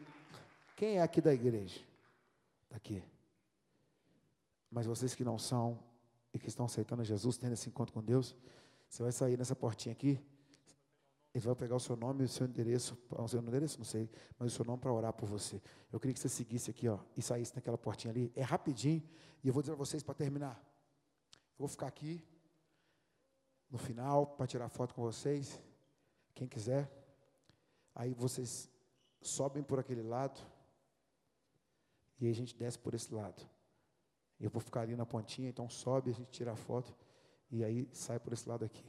Quem 0.76 0.98
é 0.98 1.02
aqui 1.02 1.20
da 1.20 1.34
igreja? 1.34 1.89
Daqui. 2.70 3.04
Mas 4.70 4.86
vocês 4.86 5.16
que 5.16 5.24
não 5.24 5.40
são 5.40 5.80
e 6.34 6.40
que 6.40 6.48
estão 6.48 6.66
aceitando 6.66 7.04
Jesus, 7.04 7.38
tendo 7.38 7.54
esse 7.54 7.68
encontro 7.70 7.94
com 7.94 8.04
Deus, 8.04 8.36
você 8.88 9.04
vai 9.04 9.12
sair 9.12 9.38
nessa 9.38 9.56
portinha 9.56 9.94
aqui. 9.94 10.20
Ele 11.34 11.46
vai 11.46 11.56
pegar 11.56 11.76
o 11.76 11.80
seu 11.80 11.96
nome 11.96 12.24
e 12.24 12.26
o 12.26 12.28
seu 12.28 12.48
endereço, 12.48 12.98
o 13.10 13.28
seu 13.28 13.40
endereço, 13.40 13.78
não 13.78 13.86
sei, 13.86 14.10
mas 14.38 14.52
o 14.52 14.56
seu 14.56 14.66
nome 14.66 14.80
para 14.80 14.92
orar 14.92 15.14
por 15.14 15.28
você. 15.28 15.62
Eu 15.92 16.00
queria 16.00 16.14
que 16.14 16.20
você 16.20 16.30
seguisse 16.30 16.72
aqui, 16.72 16.88
ó, 16.88 17.00
e 17.16 17.22
saísse 17.22 17.56
naquela 17.56 17.78
portinha 17.78 18.12
ali. 18.12 18.32
É 18.36 18.42
rapidinho, 18.42 19.04
e 19.44 19.48
eu 19.48 19.54
vou 19.54 19.62
dizer 19.62 19.74
para 19.74 19.86
vocês 19.86 20.02
para 20.02 20.16
terminar. 20.16 20.60
Eu 21.32 21.60
vou 21.60 21.68
ficar 21.68 21.88
aqui 21.88 22.26
no 23.70 23.78
final 23.78 24.26
para 24.26 24.48
tirar 24.48 24.70
foto 24.70 24.96
com 24.96 25.04
vocês. 25.04 25.60
Quem 26.34 26.48
quiser. 26.48 26.92
Aí 27.94 28.14
vocês 28.14 28.70
sobem 29.22 29.62
por 29.62 29.78
aquele 29.78 30.02
lado. 30.02 30.40
E 32.20 32.26
aí 32.26 32.32
a 32.32 32.36
gente 32.36 32.56
desce 32.56 32.78
por 32.78 32.94
esse 32.94 33.14
lado. 33.14 33.48
Eu 34.40 34.50
vou 34.50 34.62
ficar 34.62 34.82
ali 34.82 34.96
na 34.96 35.06
pontinha, 35.06 35.50
então 35.50 35.70
sobe, 35.70 36.12
a 36.12 36.14
gente 36.14 36.30
tira 36.30 36.54
a 36.54 36.56
foto 36.56 36.96
e 37.52 37.64
aí 37.64 37.90
sai 37.92 38.20
por 38.20 38.34
esse 38.34 38.48
lado 38.48 38.64
aqui. 38.64 38.86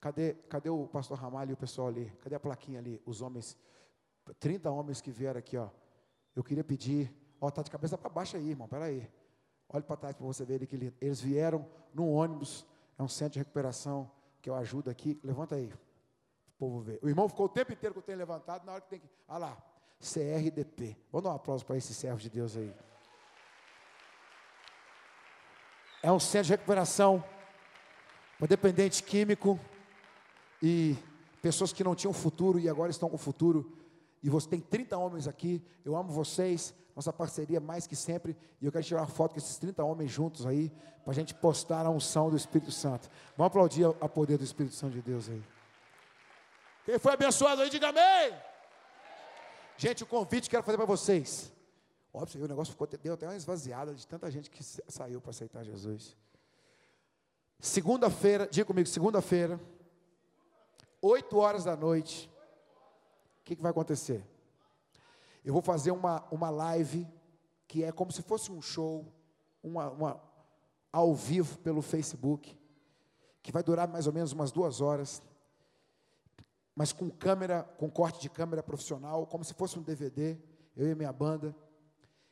Cadê, 0.00 0.34
cadê 0.48 0.70
o 0.70 0.86
pastor 0.86 1.18
Ramalho 1.18 1.50
e 1.50 1.54
o 1.54 1.56
pessoal 1.56 1.88
ali? 1.88 2.10
Cadê 2.22 2.34
a 2.34 2.40
plaquinha 2.40 2.78
ali? 2.78 3.00
Os 3.04 3.20
homens, 3.20 3.56
30 4.38 4.70
homens 4.70 5.00
que 5.00 5.10
vieram 5.10 5.38
aqui, 5.38 5.56
ó. 5.56 5.68
Eu 6.34 6.44
queria 6.44 6.64
pedir, 6.64 7.12
ó, 7.40 7.50
tá 7.50 7.62
de 7.62 7.70
cabeça 7.70 7.98
para 7.98 8.08
baixo 8.08 8.36
aí, 8.36 8.50
irmão, 8.50 8.68
peraí. 8.68 9.10
Olhe 9.68 9.84
para 9.84 9.96
trás 9.96 10.16
para 10.16 10.26
você 10.26 10.44
ver 10.44 10.64
que 10.66 10.94
eles 11.00 11.20
vieram 11.20 11.66
num 11.92 12.12
ônibus, 12.12 12.66
é 12.98 13.02
um 13.02 13.08
centro 13.08 13.34
de 13.34 13.38
recuperação 13.40 14.10
que 14.40 14.48
eu 14.48 14.54
ajudo 14.54 14.88
aqui. 14.90 15.20
Levanta 15.22 15.56
aí, 15.56 15.72
o 15.72 16.52
povo 16.58 16.80
ver. 16.80 16.98
O 17.02 17.08
irmão 17.08 17.28
ficou 17.28 17.46
o 17.46 17.48
tempo 17.48 17.72
inteiro 17.72 17.94
que 17.94 17.98
eu 17.98 18.04
tenho 18.04 18.18
levantado, 18.18 18.64
na 18.64 18.72
hora 18.72 18.80
que 18.80 18.88
tem 18.88 19.00
que. 19.00 19.08
Olha 19.28 19.38
lá, 19.38 19.69
CRDP. 20.00 20.96
Vamos 21.12 21.24
dar 21.24 21.32
um 21.32 21.36
aplauso 21.36 21.64
para 21.64 21.76
esse 21.76 21.92
servo 21.94 22.18
de 22.18 22.30
Deus 22.30 22.56
aí. 22.56 22.72
É 26.02 26.10
um 26.10 26.18
centro 26.18 26.46
de 26.46 26.52
recuperação 26.52 27.22
para 28.38 28.48
dependente 28.48 29.02
químico 29.02 29.60
e 30.62 30.96
pessoas 31.42 31.72
que 31.72 31.84
não 31.84 31.94
tinham 31.94 32.12
futuro 32.12 32.58
e 32.58 32.68
agora 32.68 32.90
estão 32.90 33.10
com 33.10 33.18
futuro. 33.18 33.76
E 34.22 34.30
você 34.30 34.48
tem 34.48 34.60
30 34.60 34.96
homens 34.96 35.28
aqui. 35.28 35.62
Eu 35.84 35.94
amo 35.94 36.10
vocês. 36.10 36.74
Nossa 36.96 37.12
parceria 37.12 37.58
é 37.58 37.60
mais 37.60 37.86
que 37.86 37.94
sempre. 37.94 38.36
E 38.60 38.66
eu 38.66 38.72
quero 38.72 38.84
tirar 38.84 39.02
uma 39.02 39.06
foto 39.06 39.32
com 39.32 39.38
esses 39.38 39.58
30 39.58 39.84
homens 39.84 40.10
juntos 40.10 40.46
aí, 40.46 40.72
para 41.04 41.12
a 41.12 41.14
gente 41.14 41.34
postar 41.34 41.84
a 41.84 41.90
unção 41.90 42.30
do 42.30 42.36
Espírito 42.36 42.72
Santo. 42.72 43.08
Vamos 43.36 43.48
aplaudir 43.48 43.84
a 44.00 44.08
poder 44.08 44.38
do 44.38 44.44
Espírito 44.44 44.74
Santo 44.74 44.94
de 44.94 45.02
Deus 45.02 45.28
aí. 45.28 45.42
Quem 46.84 46.98
foi 46.98 47.12
abençoado 47.12 47.60
aí, 47.60 47.70
diga 47.70 47.88
amém. 47.88 48.49
Gente, 49.80 50.04
o 50.04 50.06
convite 50.06 50.42
que 50.42 50.50
quero 50.50 50.62
fazer 50.62 50.76
para 50.76 50.84
vocês. 50.84 51.50
Óbvio, 52.12 52.44
o 52.44 52.46
negócio 52.46 52.72
ficou, 52.72 52.86
deu 52.86 53.14
até 53.14 53.26
uma 53.26 53.34
esvaziada 53.34 53.94
de 53.94 54.06
tanta 54.06 54.30
gente 54.30 54.50
que 54.50 54.62
saiu 54.62 55.22
para 55.22 55.30
aceitar 55.30 55.64
Jesus. 55.64 56.14
Segunda-feira, 57.58 58.46
diga 58.46 58.66
comigo, 58.66 58.86
segunda-feira, 58.86 59.58
8 61.00 61.34
horas 61.34 61.64
da 61.64 61.74
noite. 61.74 62.30
O 63.40 63.44
que, 63.44 63.56
que 63.56 63.62
vai 63.62 63.70
acontecer? 63.70 64.22
Eu 65.42 65.54
vou 65.54 65.62
fazer 65.62 65.92
uma, 65.92 66.26
uma 66.30 66.50
live 66.50 67.08
que 67.66 67.82
é 67.82 67.90
como 67.90 68.12
se 68.12 68.20
fosse 68.20 68.52
um 68.52 68.60
show, 68.60 69.10
uma, 69.62 69.88
uma 69.92 70.20
ao 70.92 71.14
vivo 71.14 71.58
pelo 71.60 71.80
Facebook, 71.80 72.54
que 73.42 73.50
vai 73.50 73.62
durar 73.62 73.88
mais 73.88 74.06
ou 74.06 74.12
menos 74.12 74.32
umas 74.32 74.52
duas 74.52 74.82
horas 74.82 75.22
mas 76.80 76.94
com 76.94 77.10
câmera, 77.10 77.62
com 77.76 77.90
corte 77.90 78.22
de 78.22 78.30
câmera 78.30 78.62
profissional, 78.62 79.26
como 79.26 79.44
se 79.44 79.52
fosse 79.52 79.78
um 79.78 79.82
DVD, 79.82 80.38
eu 80.74 80.90
e 80.90 80.94
minha 80.94 81.12
banda, 81.12 81.54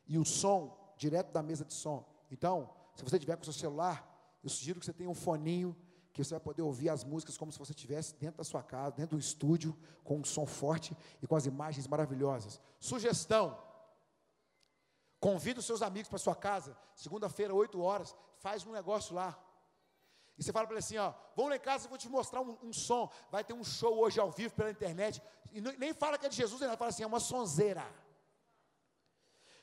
e 0.07 0.17
o 0.17 0.25
som 0.25 0.95
direto 0.97 1.31
da 1.33 1.43
mesa 1.43 1.67
de 1.67 1.75
som. 1.75 2.03
Então, 2.31 2.71
se 2.95 3.05
você 3.05 3.19
tiver 3.19 3.37
com 3.37 3.43
o 3.43 3.45
seu 3.45 3.53
celular, 3.53 4.39
eu 4.43 4.49
sugiro 4.49 4.81
que 4.81 4.87
você 4.87 4.93
tenha 4.95 5.11
um 5.11 5.15
foninho 5.15 5.77
que 6.15 6.25
você 6.25 6.31
vai 6.31 6.41
poder 6.41 6.63
ouvir 6.63 6.89
as 6.89 7.05
músicas 7.05 7.37
como 7.37 7.53
se 7.53 7.59
você 7.59 7.73
estivesse 7.73 8.15
dentro 8.15 8.39
da 8.39 8.45
sua 8.45 8.63
casa, 8.63 8.97
dentro 8.97 9.19
do 9.19 9.21
estúdio, 9.21 9.77
com 10.03 10.17
um 10.17 10.25
som 10.25 10.47
forte 10.47 10.97
e 11.23 11.27
com 11.27 11.37
as 11.37 11.45
imagens 11.45 11.87
maravilhosas. 11.87 12.59
Sugestão: 12.81 13.55
convida 15.21 15.61
os 15.61 15.67
seus 15.67 15.83
amigos 15.83 16.09
para 16.09 16.19
sua 16.19 16.35
casa, 16.35 16.75
segunda-feira, 16.95 17.55
8 17.55 17.79
horas, 17.83 18.17
faz 18.39 18.65
um 18.65 18.73
negócio 18.73 19.15
lá. 19.15 19.39
E 20.39 20.43
você 20.43 20.53
fala 20.53 20.67
para 20.67 20.75
ele 20.75 20.79
assim: 20.79 20.97
ó, 20.97 21.13
vamos 21.35 21.51
lá 21.51 21.57
em 21.57 21.61
casa, 21.61 21.87
eu 21.87 21.89
vou 21.89 21.99
te 21.99 22.09
mostrar 22.09 22.41
um, 22.41 22.57
um, 22.63 22.73
som. 22.73 23.11
Vai 23.31 23.43
ter 23.43 23.53
um 23.53 23.65
show 23.65 23.99
hoje 23.99 24.21
ao 24.21 24.31
vivo 24.31 24.55
pela 24.55 24.71
internet. 24.71 25.21
E 25.53 25.61
nem 25.61 25.93
fala 25.93 26.17
que 26.17 26.27
é 26.27 26.29
de 26.29 26.37
Jesus, 26.37 26.63
ele 26.63 26.77
fala 26.77 26.91
assim: 26.91 27.03
é 27.03 27.07
uma 27.07 27.19
sonzeira. 27.19 27.85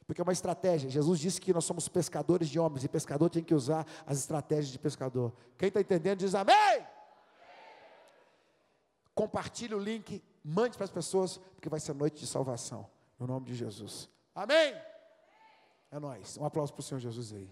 Porque 0.05 0.21
é 0.21 0.23
uma 0.23 0.33
estratégia. 0.33 0.89
Jesus 0.89 1.19
disse 1.19 1.39
que 1.41 1.53
nós 1.53 1.63
somos 1.63 1.87
pescadores 1.87 2.49
de 2.49 2.59
homens, 2.59 2.83
e 2.83 2.89
pescador 2.89 3.29
tem 3.29 3.43
que 3.43 3.55
usar 3.55 3.87
as 4.05 4.19
estratégias 4.19 4.67
de 4.67 4.77
pescador. 4.77 5.33
Quem 5.57 5.69
está 5.69 5.79
entendendo 5.79 6.19
diz 6.19 6.35
amém. 6.35 6.55
amém. 6.55 6.87
Compartilhe 9.15 9.73
o 9.73 9.79
link, 9.79 10.21
mande 10.43 10.77
para 10.77 10.83
as 10.83 10.91
pessoas, 10.91 11.37
porque 11.37 11.69
vai 11.69 11.79
ser 11.79 11.93
noite 11.95 12.19
de 12.19 12.27
salvação. 12.27 12.87
No 13.17 13.25
nome 13.25 13.45
de 13.45 13.55
Jesus. 13.55 14.09
Amém. 14.35 14.75
É 15.89 15.97
nós. 15.99 16.37
Um 16.37 16.45
aplauso 16.45 16.73
para 16.73 16.81
o 16.81 16.83
Senhor 16.83 16.99
Jesus 16.99 17.31
aí. 17.31 17.49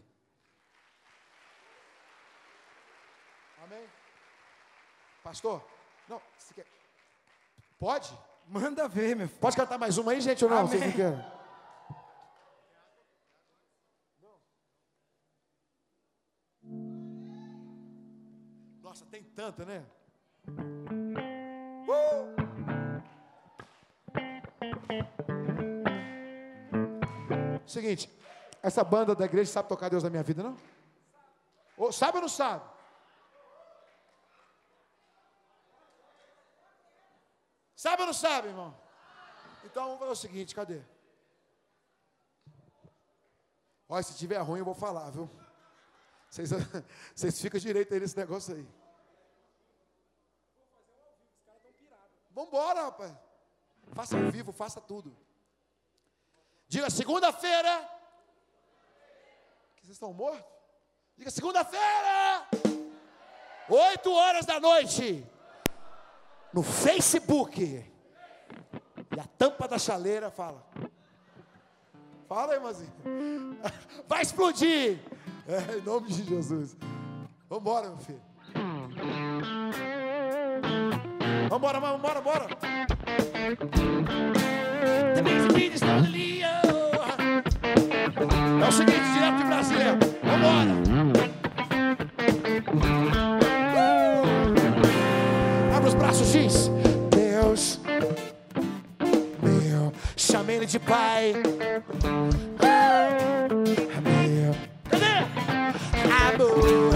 Amém? 3.64 3.86
Pastor, 5.24 5.64
não, 6.10 6.22
você 6.38 6.54
quer... 6.54 6.66
Pode? 7.80 8.14
Manda 8.46 8.90
ver, 8.90 9.16
meu 9.16 9.30
filho. 9.30 9.40
Pode 9.40 9.56
cantar 9.56 9.78
mais 9.78 9.98
uma 9.98 10.12
aí, 10.12 10.20
gente, 10.20 10.44
ou 10.44 10.50
não? 10.50 10.68
Amém. 10.68 10.80
Você 10.80 10.92
quer? 10.92 11.32
Nossa, 18.82 19.06
tem 19.06 19.24
tanta, 19.24 19.64
né? 19.64 19.86
Uh! 21.88 22.34
Seguinte, 27.66 28.10
essa 28.62 28.84
banda 28.84 29.16
da 29.16 29.24
igreja 29.24 29.50
sabe 29.50 29.70
tocar 29.70 29.88
Deus 29.88 30.04
na 30.04 30.10
minha 30.10 30.22
vida, 30.22 30.44
não? 30.44 30.58
Ou, 31.78 31.94
sabe 31.94 32.18
ou 32.18 32.24
não 32.24 32.30
sabe? 32.30 32.73
Sabe 37.84 38.02
ou 38.04 38.06
não 38.06 38.14
sabe, 38.14 38.48
irmão? 38.48 38.74
Então 39.66 39.84
vamos 39.84 40.00
fazer 40.00 40.12
o 40.12 40.16
seguinte, 40.16 40.56
cadê? 40.56 40.82
Olha, 43.90 44.02
se 44.02 44.18
tiver 44.18 44.38
ruim 44.38 44.60
eu 44.60 44.64
vou 44.64 44.74
falar, 44.74 45.10
viu? 45.10 45.30
Vocês, 46.30 46.50
vocês 47.14 47.42
ficam 47.42 47.60
direito 47.60 47.94
aí 47.94 48.00
nesse 48.00 48.16
negócio 48.16 48.56
aí. 48.56 48.66
Vamos 52.32 52.52
embora, 52.52 52.84
rapaz. 52.84 53.12
Faça 53.92 54.16
ao 54.16 54.32
vivo, 54.32 54.54
faça 54.54 54.80
tudo. 54.80 55.14
Diga 56.70 56.90
segunda-feira. 56.90 57.82
Vocês 59.82 59.90
estão 59.90 60.14
mortos? 60.14 60.50
Diga 61.18 61.30
segunda-feira. 61.30 62.48
Oito 63.68 64.10
horas 64.14 64.46
da 64.46 64.58
noite 64.58 65.33
no 66.54 66.62
Facebook. 66.62 67.62
E 67.62 69.20
a 69.20 69.24
tampa 69.38 69.68
da 69.68 69.78
chaleira 69.78 70.30
fala. 70.30 70.64
Fala, 72.28 72.56
irmãzinha. 72.56 72.92
Vai 74.08 74.22
explodir. 74.22 75.00
É, 75.48 75.78
em 75.78 75.82
nome 75.82 76.08
de 76.08 76.24
Jesus. 76.24 76.78
Vamos 77.50 77.62
embora, 77.62 77.90
meu 77.90 77.98
filho. 77.98 78.22
Vamos 81.50 81.58
embora, 81.58 81.80
vamos 81.80 82.00
embora, 82.00 82.22
bora. 82.22 82.48
É 88.64 88.68
o 88.68 88.72
seguinte, 88.72 89.14
direto 89.14 89.38
de 89.38 89.44
Brasília. 89.44 90.00
Vamos 90.24 91.03
braços, 96.14 96.32
diz: 96.32 96.72
Deus, 97.10 97.80
meu, 99.42 99.92
chamei 100.16 100.58
ele 100.58 100.66
de 100.66 100.80
Pai. 100.80 101.34
Meu, 104.04 104.56
cadê? 104.90 105.06
Amor. 106.36 106.93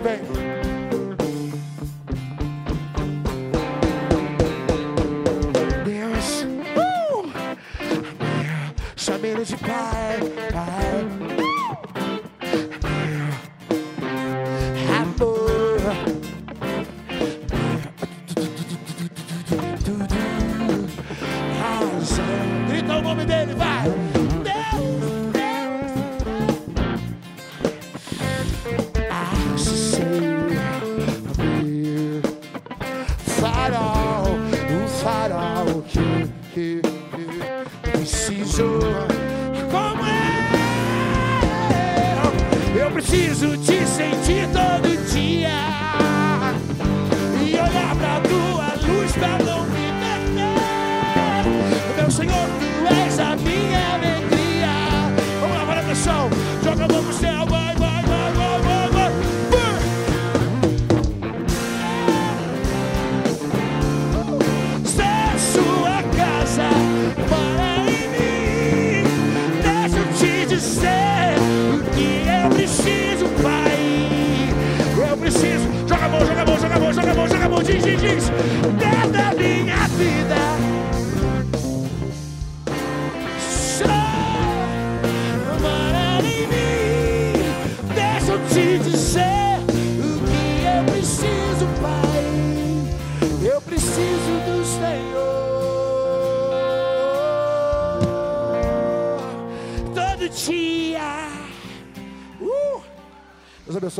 vem, 0.00 0.18
vem. 0.24 0.71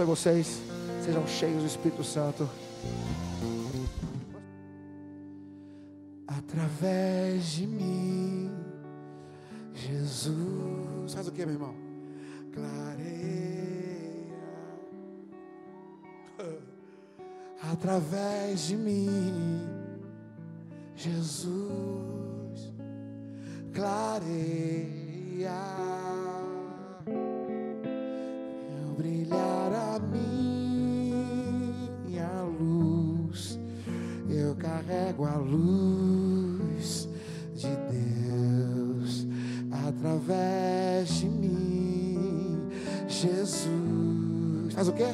Abençoe 0.03 0.05
vocês. 0.05 0.61
Sejam 1.05 1.27
cheios 1.27 1.63
do 1.63 1.67
Espírito 1.67 2.05
Santo. 2.05 2.49
Através 6.27 7.53
de 7.53 7.67
mim, 7.67 8.51
Jesus. 9.75 11.15
Faz 11.15 11.29
o 11.29 11.33
que, 11.33 11.45
meu 11.45 11.55
irmão? 11.55 11.75
Clareia. 12.53 13.03
Através 17.73 18.67
de 18.67 18.77
mim, 18.77 19.67
Jesus. 20.97 22.73
Clareia. 23.73 24.93
Através 40.03 41.09
de 41.21 41.29
mim, 41.29 42.69
Jesus. 43.07 44.75
Faz 44.75 44.89
o 44.89 44.93
quê? 44.93 45.07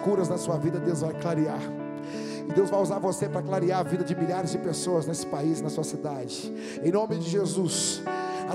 Escuras 0.00 0.30
na 0.30 0.38
sua 0.38 0.56
vida, 0.56 0.80
Deus 0.80 1.02
vai 1.02 1.12
clarear. 1.12 1.60
E 2.48 2.52
Deus 2.54 2.70
vai 2.70 2.80
usar 2.80 2.98
você 2.98 3.28
para 3.28 3.42
clarear 3.42 3.80
a 3.80 3.82
vida 3.82 4.02
de 4.02 4.16
milhares 4.16 4.50
de 4.50 4.58
pessoas 4.58 5.06
nesse 5.06 5.26
país, 5.26 5.60
na 5.60 5.68
sua 5.68 5.84
cidade. 5.84 6.50
Em 6.82 6.90
nome 6.90 7.18
de 7.18 7.28
Jesus. 7.28 8.02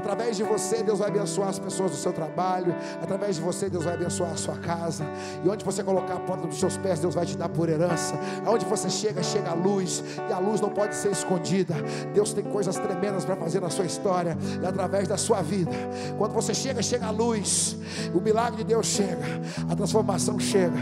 Através 0.06 0.38
de 0.38 0.44
você, 0.44 0.84
Deus 0.84 1.00
vai 1.00 1.08
abençoar 1.08 1.50
as 1.50 1.58
pessoas 1.58 1.90
do 1.90 1.98
seu 1.98 2.14
trabalho. 2.14 2.76
Através 3.02 3.38
de 3.38 3.42
você, 3.42 3.68
Deus 3.72 3.86
vai 3.86 3.96
abençoar 3.96 4.34
a 4.34 4.38
sua 4.38 4.56
casa. 4.56 5.04
E 5.44 5.50
onde 5.50 5.66
você 5.66 5.84
colocar 5.84 6.14
a 6.14 6.20
porta 6.20 6.46
dos 6.46 6.60
seus 6.60 6.78
pés, 6.78 7.00
Deus 7.00 7.16
vai 7.16 7.26
te 7.26 7.36
dar 7.36 7.50
por 7.50 7.70
herança. 7.70 8.14
Aonde 8.46 8.66
você 8.66 8.88
chega, 8.88 9.24
chega 9.24 9.50
a 9.50 9.56
luz. 9.56 10.04
E 10.30 10.32
a 10.32 10.38
luz 10.38 10.62
não 10.62 10.70
pode 10.70 10.94
ser 10.94 11.12
escondida. 11.12 11.74
Deus 12.14 12.34
tem 12.34 12.44
coisas 12.44 12.76
tremendas 12.76 13.26
para 13.26 13.36
fazer 13.36 13.60
na 13.60 13.72
sua 13.72 13.86
história 13.86 14.38
e 14.62 14.64
através 14.64 15.08
da 15.08 15.18
sua 15.18 15.42
vida. 15.42 15.72
Quando 16.20 16.34
você 16.34 16.54
chega, 16.54 16.84
chega 16.84 17.08
a 17.08 17.12
luz. 17.12 17.76
O 18.14 18.22
milagre 18.22 18.58
de 18.58 18.64
Deus 18.64 18.86
chega. 18.86 19.26
A 19.68 19.76
transformação 19.76 20.40
chega. 20.40 20.78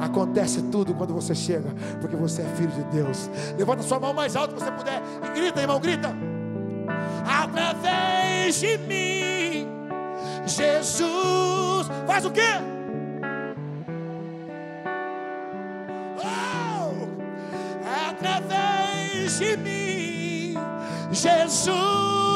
Acontece 0.00 0.62
tudo 0.70 0.94
quando 0.94 1.12
você 1.12 1.34
chega, 1.34 1.74
porque 2.00 2.14
você 2.14 2.42
é 2.42 2.48
filho 2.54 2.70
de 2.70 2.84
Deus. 2.84 3.28
Levanta 3.58 3.82
sua 3.82 3.98
mão 3.98 4.14
mais 4.14 4.36
alto 4.36 4.54
que 4.54 4.62
você 4.62 4.70
puder 4.70 5.02
e 5.24 5.40
grita, 5.40 5.60
irmão, 5.60 5.80
grita 5.80 6.27
através 7.26 8.60
de 8.60 8.78
mim. 8.78 9.68
Jesus 10.46 11.88
faz 12.06 12.24
o 12.24 12.30
quê? 12.30 12.40
Oh, 16.18 17.08
através 18.08 19.38
de 19.38 19.56
mim, 19.56 20.54
Jesus. 21.12 22.27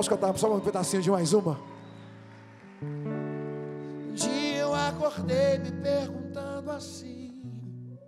Posso 0.00 0.08
cantar 0.08 0.38
só 0.38 0.50
um 0.56 0.60
pedacinho 0.60 1.02
de 1.02 1.10
mais 1.10 1.34
uma? 1.34 1.60
Um 2.82 4.14
dia 4.14 4.56
eu 4.60 4.74
acordei 4.74 5.58
me 5.58 5.70
perguntando 5.72 6.70
assim: 6.70 7.98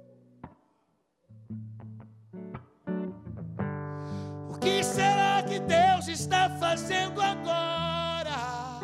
O 4.49 4.59
que 4.59 4.82
será 4.82 5.43
que 5.43 5.61
Deus 5.61 6.09
está 6.09 6.49
fazendo 6.59 7.20
agora? 7.20 8.80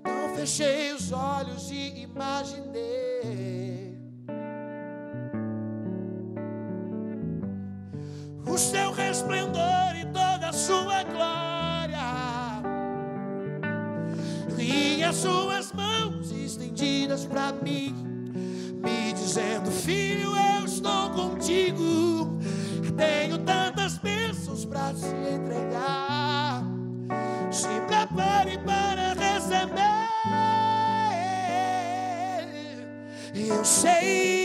Então 0.00 0.34
fechei 0.34 0.92
os 0.92 1.12
olhos 1.12 1.70
e 1.70 2.02
imaginei. 2.02 3.05
para 17.36 17.52
mim, 17.52 17.94
me 18.82 19.12
dizendo: 19.12 19.70
Filho, 19.70 20.34
eu 20.34 20.64
estou 20.64 21.10
contigo. 21.10 22.38
Tenho 22.96 23.38
tantas 23.40 23.98
bênçãos 23.98 24.64
para 24.64 24.94
te 24.94 25.04
entregar. 25.34 26.64
Se 27.50 27.68
prepare 27.86 28.58
para 28.64 29.12
receber. 29.12 29.76
Eu 33.34 33.62
sei 33.64 34.35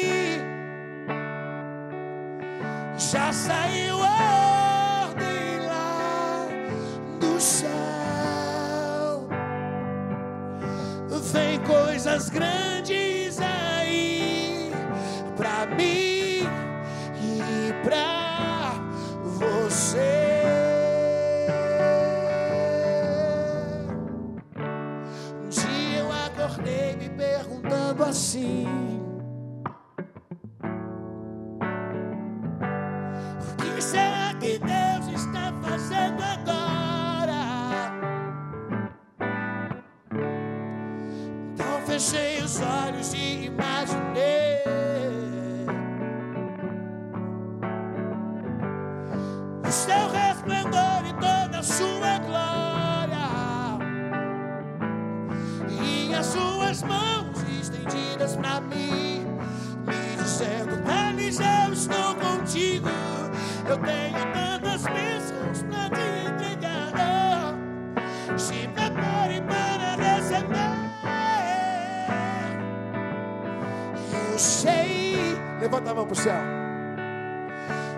Levanta 75.91 75.93
a 75.93 75.95
mão 75.95 76.05
para 76.05 76.13
o 76.13 76.15
céu. 76.15 76.41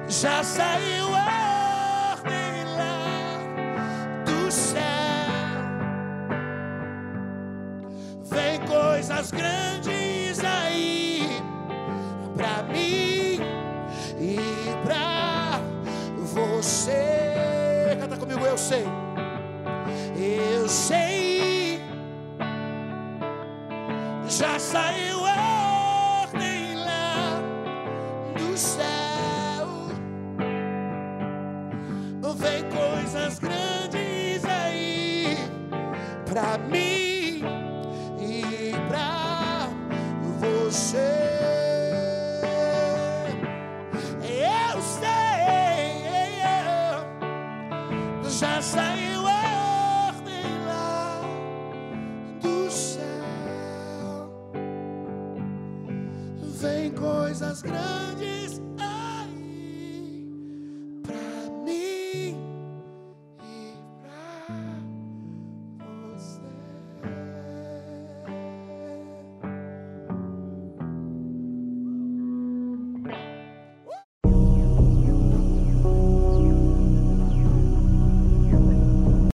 Já 0.08 0.44
saiu 0.44 1.16
a 1.16 1.33